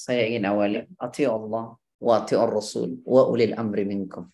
saya 0.00 0.24
ingin 0.24 0.48
awali 0.48 0.80
ati 0.96 1.28
Allah 1.28 1.76
wa 1.76 2.12
ati 2.16 2.32
Rasul 2.32 3.04
wa 3.04 3.28
ulil 3.28 3.52
amri 3.52 3.84
minkum. 3.84 4.32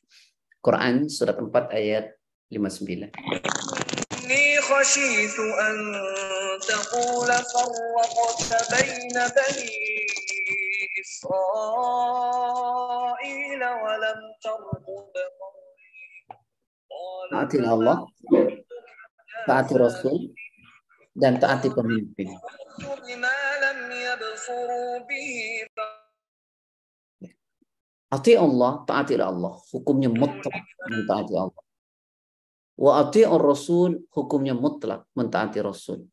Quran 0.62 1.10
surat 1.10 1.34
4 1.42 1.74
ayat 1.74 2.14
59. 2.54 3.10
Inni 4.22 4.62
khashitu 4.62 5.44
an 5.58 5.78
تقول 6.56 7.28
فرقت 7.28 8.72
بين 8.72 9.12
بني 9.12 9.76
إسرائيل 11.20 12.52
ولم 13.64 14.20
ترقب 14.42 15.12
Taati 17.26 17.58
Allah, 17.58 18.06
taati 19.44 19.74
Rasul, 19.74 20.30
dan 21.10 21.42
taati 21.42 21.68
pemimpin. 21.74 22.30
Ati 28.06 28.32
Allah, 28.38 28.86
taatilah 28.86 29.26
Allah. 29.26 29.54
Hukumnya 29.74 30.06
mutlak 30.06 30.54
mentaati 30.86 31.34
Allah. 31.34 31.64
Wa 32.76 33.02
ati'ur 33.02 33.42
Rasul, 33.42 34.06
hukumnya 34.14 34.54
mutlak 34.54 35.10
mentaati 35.18 35.58
Rasul. 35.64 36.06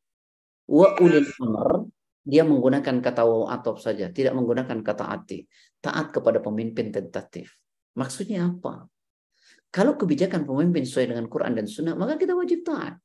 Wa 0.65 0.98
ulil 0.98 1.27
amr, 1.44 1.85
dia 2.28 2.44
menggunakan 2.44 3.00
kata 3.00 3.24
atop 3.48 3.80
saja, 3.80 4.12
tidak 4.12 4.36
menggunakan 4.36 4.84
kata 4.84 5.05
ati. 5.09 5.48
Taat 5.80 6.12
kepada 6.12 6.44
pemimpin 6.44 6.92
tentatif. 6.92 7.56
Maksudnya 7.96 8.44
apa? 8.44 8.84
Kalau 9.72 9.96
kebijakan 9.96 10.44
pemimpin 10.44 10.84
sesuai 10.84 11.16
dengan 11.16 11.24
Quran 11.24 11.56
dan 11.56 11.64
Sunnah, 11.64 11.96
maka 11.96 12.20
kita 12.20 12.36
wajib 12.36 12.68
taat. 12.68 13.00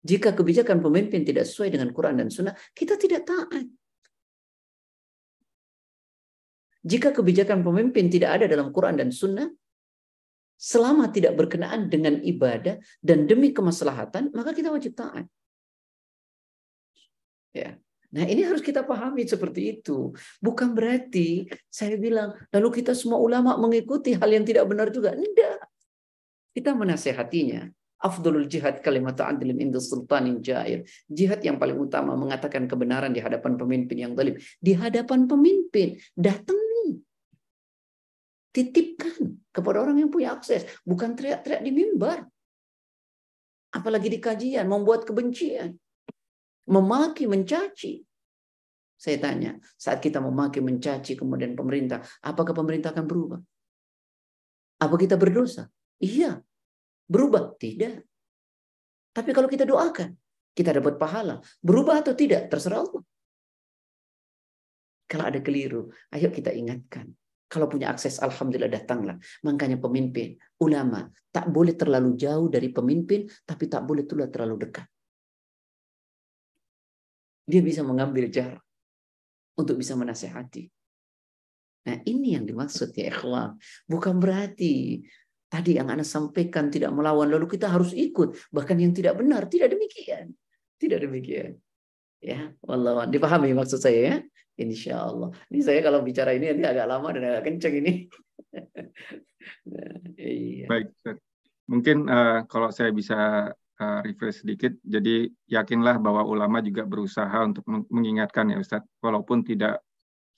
Jika 0.00 0.32
kebijakan 0.32 0.80
pemimpin 0.80 1.28
tidak 1.28 1.44
sesuai 1.44 1.76
dengan 1.76 1.92
Quran 1.92 2.24
dan 2.24 2.32
Sunnah, 2.32 2.56
kita 2.72 2.96
tidak 2.96 3.28
taat. 3.28 3.68
Jika 6.82 7.14
kebijakan 7.14 7.60
pemimpin 7.62 8.08
tidak 8.08 8.40
ada 8.40 8.46
dalam 8.48 8.72
Quran 8.72 8.96
dan 8.96 9.12
Sunnah, 9.12 9.46
selama 10.56 11.12
tidak 11.12 11.36
berkenaan 11.36 11.92
dengan 11.92 12.18
ibadah 12.18 12.80
dan 13.04 13.28
demi 13.28 13.52
kemaslahatan, 13.52 14.32
maka 14.32 14.56
kita 14.56 14.72
wajib 14.72 14.96
taat. 14.96 15.28
Ya. 17.52 17.76
Nah 18.12 18.28
ini 18.28 18.44
harus 18.44 18.60
kita 18.60 18.84
pahami 18.84 19.24
seperti 19.24 19.80
itu. 19.80 20.12
Bukan 20.44 20.76
berarti 20.76 21.48
saya 21.72 21.96
bilang, 21.96 22.36
lalu 22.52 22.84
kita 22.84 22.92
semua 22.92 23.16
ulama 23.16 23.56
mengikuti 23.56 24.12
hal 24.12 24.28
yang 24.28 24.44
tidak 24.44 24.68
benar 24.68 24.92
juga. 24.92 25.16
Tidak. 25.16 25.58
Kita 26.52 26.76
menasehatinya. 26.76 27.72
Afdulul 28.02 28.50
jihad 28.50 28.82
kalimat 28.82 29.16
adilin 29.16 29.62
inda 29.62 29.80
sultanin 29.80 30.44
jair. 30.44 30.84
Jihad 31.08 31.40
yang 31.40 31.56
paling 31.56 31.78
utama 31.78 32.12
mengatakan 32.18 32.68
kebenaran 32.68 33.14
di 33.14 33.22
hadapan 33.22 33.56
pemimpin 33.56 33.96
yang 33.96 34.12
zalim. 34.12 34.36
Di 34.60 34.76
hadapan 34.76 35.24
pemimpin. 35.24 35.96
Datangi. 36.12 37.00
Titipkan 38.52 39.40
kepada 39.48 39.88
orang 39.88 40.02
yang 40.02 40.10
punya 40.12 40.36
akses. 40.36 40.68
Bukan 40.84 41.16
teriak-teriak 41.16 41.62
di 41.64 41.70
mimbar. 41.72 42.26
Apalagi 43.72 44.12
di 44.12 44.18
kajian. 44.20 44.68
Membuat 44.68 45.08
kebencian. 45.08 45.78
Memaki, 46.70 47.26
mencaci. 47.26 48.02
Saya 48.94 49.18
tanya, 49.18 49.58
saat 49.74 49.98
kita 49.98 50.22
memaki, 50.22 50.62
mencaci, 50.62 51.18
kemudian 51.18 51.58
pemerintah, 51.58 52.06
apakah 52.22 52.54
pemerintah 52.54 52.94
akan 52.94 53.06
berubah? 53.06 53.40
Apa 54.78 54.94
kita 54.94 55.18
berdosa? 55.18 55.66
Iya, 55.98 56.38
Berubah? 57.12 57.52
Tidak. 57.60 57.96
Tapi 59.12 59.30
kalau 59.36 59.48
kita 59.50 59.68
doakan, 59.68 60.16
kita 60.56 60.72
dapat 60.72 60.96
pahala. 60.96 61.44
Berubah 61.60 62.00
atau 62.00 62.16
tidak? 62.16 62.48
Terserah 62.48 62.88
Allah. 62.88 63.02
Kalau 65.04 65.24
ada 65.28 65.40
keliru, 65.44 65.92
ayo 66.16 66.32
kita 66.32 66.56
ingatkan. 66.56 67.12
Kalau 67.52 67.68
punya 67.68 67.92
akses, 67.92 68.16
Alhamdulillah 68.16 68.72
datanglah. 68.72 69.20
Makanya 69.44 69.76
pemimpin, 69.76 70.40
ulama, 70.56 71.04
tak 71.28 71.52
boleh 71.52 71.76
terlalu 71.76 72.16
jauh 72.16 72.48
dari 72.48 72.72
pemimpin, 72.72 73.28
tapi 73.44 73.68
tak 73.68 73.84
boleh 73.84 74.08
terlalu 74.08 74.56
dekat. 74.56 74.88
Dia 77.52 77.60
bisa 77.60 77.84
mengambil 77.84 78.32
jarak 78.32 78.64
untuk 79.60 79.76
bisa 79.76 79.92
menasehati. 79.92 80.72
Nah 81.84 82.00
ini 82.08 82.32
yang 82.32 82.48
dimaksud 82.48 82.96
ya 82.96 83.12
ikhwan. 83.12 83.60
Bukan 83.84 84.16
berarti 84.16 85.04
Tadi 85.52 85.76
yang 85.76 85.92
Anda 85.92 86.00
sampaikan 86.00 86.72
tidak 86.72 86.96
melawan, 86.96 87.28
lalu 87.28 87.44
kita 87.44 87.68
harus 87.68 87.92
ikut. 87.92 88.48
Bahkan 88.48 88.72
yang 88.80 88.96
tidak 88.96 89.20
benar, 89.20 89.52
tidak 89.52 89.76
demikian. 89.76 90.32
Tidak 90.80 90.96
demikian. 90.96 91.60
Ya, 92.24 92.56
wallah, 92.64 93.04
dipahami 93.04 93.52
maksud 93.52 93.76
saya 93.76 94.00
ya? 94.00 94.16
Insya 94.56 95.04
Allah. 95.04 95.28
Ini 95.52 95.60
saya 95.60 95.84
kalau 95.84 96.00
bicara 96.00 96.32
ini 96.32 96.56
nanti 96.56 96.64
agak 96.64 96.88
lama 96.88 97.08
dan 97.12 97.22
agak 97.28 97.52
kenceng 97.52 97.84
ini. 97.84 98.08
nah, 99.76 99.92
iya. 100.16 100.66
Baik, 100.72 100.88
mungkin 101.68 102.08
uh, 102.08 102.48
kalau 102.48 102.72
saya 102.72 102.88
bisa 102.88 103.52
uh, 103.82 103.98
refresh 104.06 104.46
sedikit, 104.46 104.70
jadi 104.86 105.26
yakinlah 105.50 105.98
bahwa 105.98 106.22
ulama 106.22 106.62
juga 106.62 106.86
berusaha 106.86 107.34
untuk 107.42 107.66
mengingatkan 107.66 108.54
ya 108.54 108.62
Ustadz, 108.62 108.86
walaupun 109.02 109.42
tidak 109.42 109.82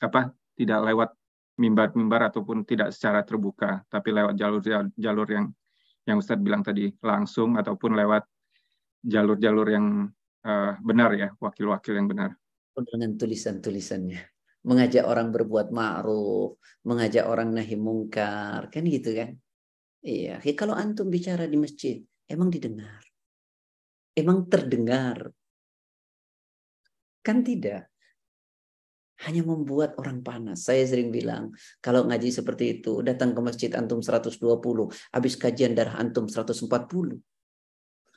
apa 0.01 0.33
tidak 0.57 0.81
lewat 0.81 1.11
mimbar-mimbar 1.61 2.33
ataupun 2.33 2.65
tidak 2.65 2.97
secara 2.97 3.21
terbuka, 3.23 3.85
tapi 3.93 4.11
lewat 4.17 4.35
jalur-jalur 4.41 5.29
yang 5.29 5.47
yang 6.09 6.17
Ustadz 6.17 6.41
bilang 6.41 6.65
tadi 6.65 6.89
langsung 7.05 7.61
ataupun 7.61 7.93
lewat 7.95 8.25
jalur-jalur 9.05 9.69
yang 9.69 10.09
uh, 10.45 10.73
benar 10.81 11.13
ya, 11.13 11.29
wakil-wakil 11.37 11.95
yang 11.95 12.09
benar. 12.09 12.33
Dengan 12.75 13.15
tulisan-tulisannya, 13.15 14.19
mengajak 14.67 15.05
orang 15.07 15.31
berbuat 15.31 15.71
ma'ruf, 15.71 16.59
mengajak 16.83 17.29
orang 17.29 17.55
nahi 17.55 17.77
mungkar, 17.79 18.67
kan 18.73 18.83
gitu 18.89 19.15
kan? 19.15 19.37
Iya, 20.05 20.43
kalau 20.59 20.75
antum 20.77 21.09
bicara 21.09 21.49
di 21.49 21.57
masjid, 21.57 22.03
emang 22.29 22.51
didengar, 22.51 23.01
emang 24.15 24.47
terdengar, 24.47 25.31
kan 27.23 27.43
tidak 27.43 27.91
hanya 29.23 29.47
membuat 29.47 29.95
orang 29.97 30.21
panas. 30.21 30.67
Saya 30.67 30.83
sering 30.85 31.15
bilang, 31.15 31.55
kalau 31.79 32.05
ngaji 32.11 32.35
seperti 32.35 32.81
itu, 32.81 33.01
datang 33.01 33.31
ke 33.33 33.41
masjid 33.41 33.71
antum 33.79 34.03
120, 34.03 34.43
habis 35.15 35.35
kajian 35.39 35.73
darah 35.73 35.97
antum 35.97 36.27
140. 36.27 36.67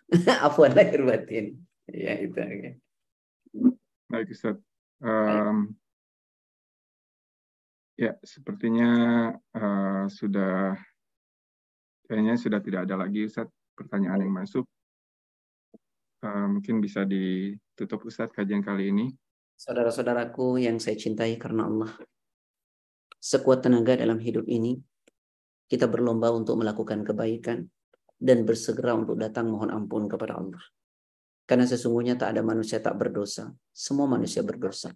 Afwan 0.46 0.72
lahir 0.74 1.02
batin. 1.06 1.62
Ya 1.88 2.18
itu. 2.20 2.36
Okay. 2.36 2.74
Baik 4.12 4.28
Ustaz. 4.34 4.58
Um, 4.98 5.78
ya, 7.96 8.18
sepertinya 8.26 8.90
uh, 9.56 10.06
sudah 10.10 10.76
kayaknya 12.08 12.36
sudah 12.40 12.60
tidak 12.64 12.88
ada 12.88 12.96
lagi 13.00 13.28
Ustaz 13.28 13.48
pertanyaan 13.78 14.26
yang 14.28 14.36
masuk. 14.36 14.66
Uh, 16.28 16.60
mungkin 16.60 16.84
bisa 16.84 17.08
ditutup 17.08 18.04
Ustaz 18.04 18.28
kajian 18.36 18.60
kali 18.60 18.92
ini. 18.92 19.16
Saudara-saudaraku 19.56 20.60
yang 20.60 20.76
saya 20.76 21.00
cintai 21.00 21.40
karena 21.40 21.72
Allah. 21.72 21.92
Sekuat 23.16 23.64
tenaga 23.64 23.96
dalam 23.96 24.20
hidup 24.20 24.44
ini, 24.52 24.76
kita 25.72 25.88
berlomba 25.88 26.36
untuk 26.36 26.60
melakukan 26.60 27.08
kebaikan 27.08 27.64
dan 28.20 28.44
bersegera 28.44 28.92
untuk 29.00 29.16
datang 29.16 29.48
mohon 29.48 29.72
ampun 29.72 30.12
kepada 30.12 30.36
Allah. 30.36 30.60
Karena 31.48 31.64
sesungguhnya 31.64 32.20
tak 32.20 32.36
ada 32.36 32.44
manusia 32.44 32.84
tak 32.84 33.00
berdosa. 33.00 33.48
Semua 33.72 34.12
manusia 34.12 34.44
berdosa. 34.44 34.92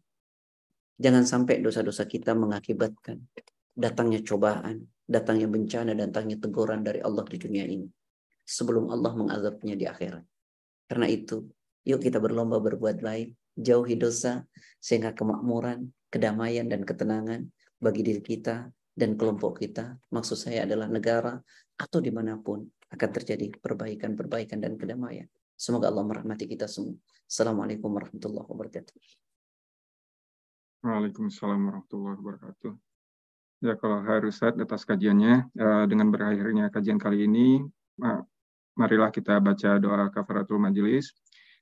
Jangan 1.00 1.24
sampai 1.24 1.64
dosa-dosa 1.64 2.04
kita 2.12 2.36
mengakibatkan 2.36 3.24
datangnya 3.72 4.20
cobaan, 4.20 4.84
datangnya 5.08 5.48
bencana, 5.48 5.96
datangnya 5.96 6.44
teguran 6.44 6.84
dari 6.84 7.00
Allah 7.00 7.24
di 7.24 7.40
dunia 7.40 7.64
ini. 7.64 7.88
Sebelum 8.44 8.92
Allah 8.92 9.16
mengazabnya 9.16 9.80
di 9.80 9.88
akhirat. 9.88 10.31
Karena 10.92 11.08
itu, 11.08 11.48
yuk 11.88 12.04
kita 12.04 12.20
berlomba 12.20 12.60
berbuat 12.60 13.00
baik 13.00 13.32
jauhi 13.56 13.96
dosa, 13.96 14.44
sehingga 14.84 15.16
kemakmuran, 15.16 15.88
kedamaian, 16.12 16.68
dan 16.68 16.84
ketenangan 16.84 17.48
bagi 17.80 18.04
diri 18.04 18.20
kita 18.20 18.68
dan 18.92 19.16
kelompok 19.16 19.64
kita, 19.64 19.96
maksud 20.12 20.36
saya 20.36 20.68
adalah 20.68 20.92
negara 20.92 21.40
atau 21.80 22.04
di 22.04 22.12
mana 22.12 22.36
pun 22.36 22.68
akan 22.92 23.10
terjadi 23.16 23.56
perbaikan-perbaikan 23.56 24.60
dan 24.60 24.76
kedamaian. 24.76 25.32
Semoga 25.56 25.88
Allah 25.88 26.04
merahmati 26.04 26.44
kita 26.44 26.68
semua. 26.68 27.00
Assalamualaikum 27.24 27.88
warahmatullahi 27.88 28.48
wabarakatuh. 28.52 28.96
Waalaikumsalam 30.84 31.72
warahmatullahi 31.72 32.20
wabarakatuh. 32.20 32.74
Ya 33.64 33.80
kalau 33.80 34.04
harusat 34.04 34.60
atas 34.60 34.84
kajiannya, 34.84 35.56
eh, 35.56 35.86
dengan 35.88 36.12
berakhirnya 36.12 36.68
kajian 36.68 37.00
kali 37.00 37.32
ini, 37.32 37.64
marilah 38.82 39.14
kita 39.14 39.38
baca 39.38 39.78
doa 39.78 40.10
kafaratul 40.10 40.58
majelis. 40.58 41.14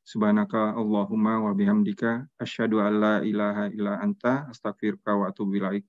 Subhanaka 0.08 0.72
Allahumma 0.72 1.44
wa 1.44 1.52
bihamdika 1.52 2.24
asyhadu 2.40 2.80
an 2.80 2.94
la 2.96 3.16
ilaha 3.20 3.68
illa 3.68 4.00
anta 4.00 4.48
astaghfiruka 4.48 5.12
wa 5.20 5.28
atubu 5.28 5.60
ilaik. 5.60 5.84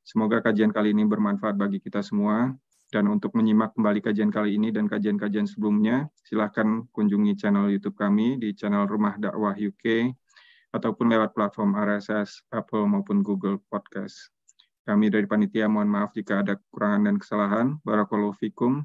Semoga 0.00 0.40
kajian 0.40 0.72
kali 0.72 0.96
ini 0.96 1.04
bermanfaat 1.04 1.60
bagi 1.60 1.84
kita 1.84 2.00
semua 2.00 2.56
dan 2.88 3.12
untuk 3.12 3.36
menyimak 3.36 3.76
kembali 3.76 4.00
kajian 4.00 4.32
kali 4.32 4.56
ini 4.56 4.72
dan 4.72 4.88
kajian-kajian 4.88 5.44
sebelumnya, 5.44 6.08
silahkan 6.24 6.88
kunjungi 6.96 7.36
channel 7.36 7.68
YouTube 7.68 8.00
kami 8.00 8.40
di 8.40 8.56
channel 8.56 8.88
Rumah 8.88 9.20
Dakwah 9.20 9.52
UK 9.52 10.16
ataupun 10.72 11.12
lewat 11.12 11.36
platform 11.36 11.76
RSS, 11.76 12.48
Apple 12.54 12.88
maupun 12.88 13.20
Google 13.20 13.60
Podcast. 13.68 14.32
Kami 14.84 15.12
dari 15.12 15.28
panitia 15.28 15.68
mohon 15.68 15.88
maaf 15.88 16.16
jika 16.16 16.40
ada 16.40 16.56
kekurangan 16.56 17.02
dan 17.08 17.16
kesalahan. 17.20 17.66
Barakallahu 17.84 18.36
fikum. 18.36 18.84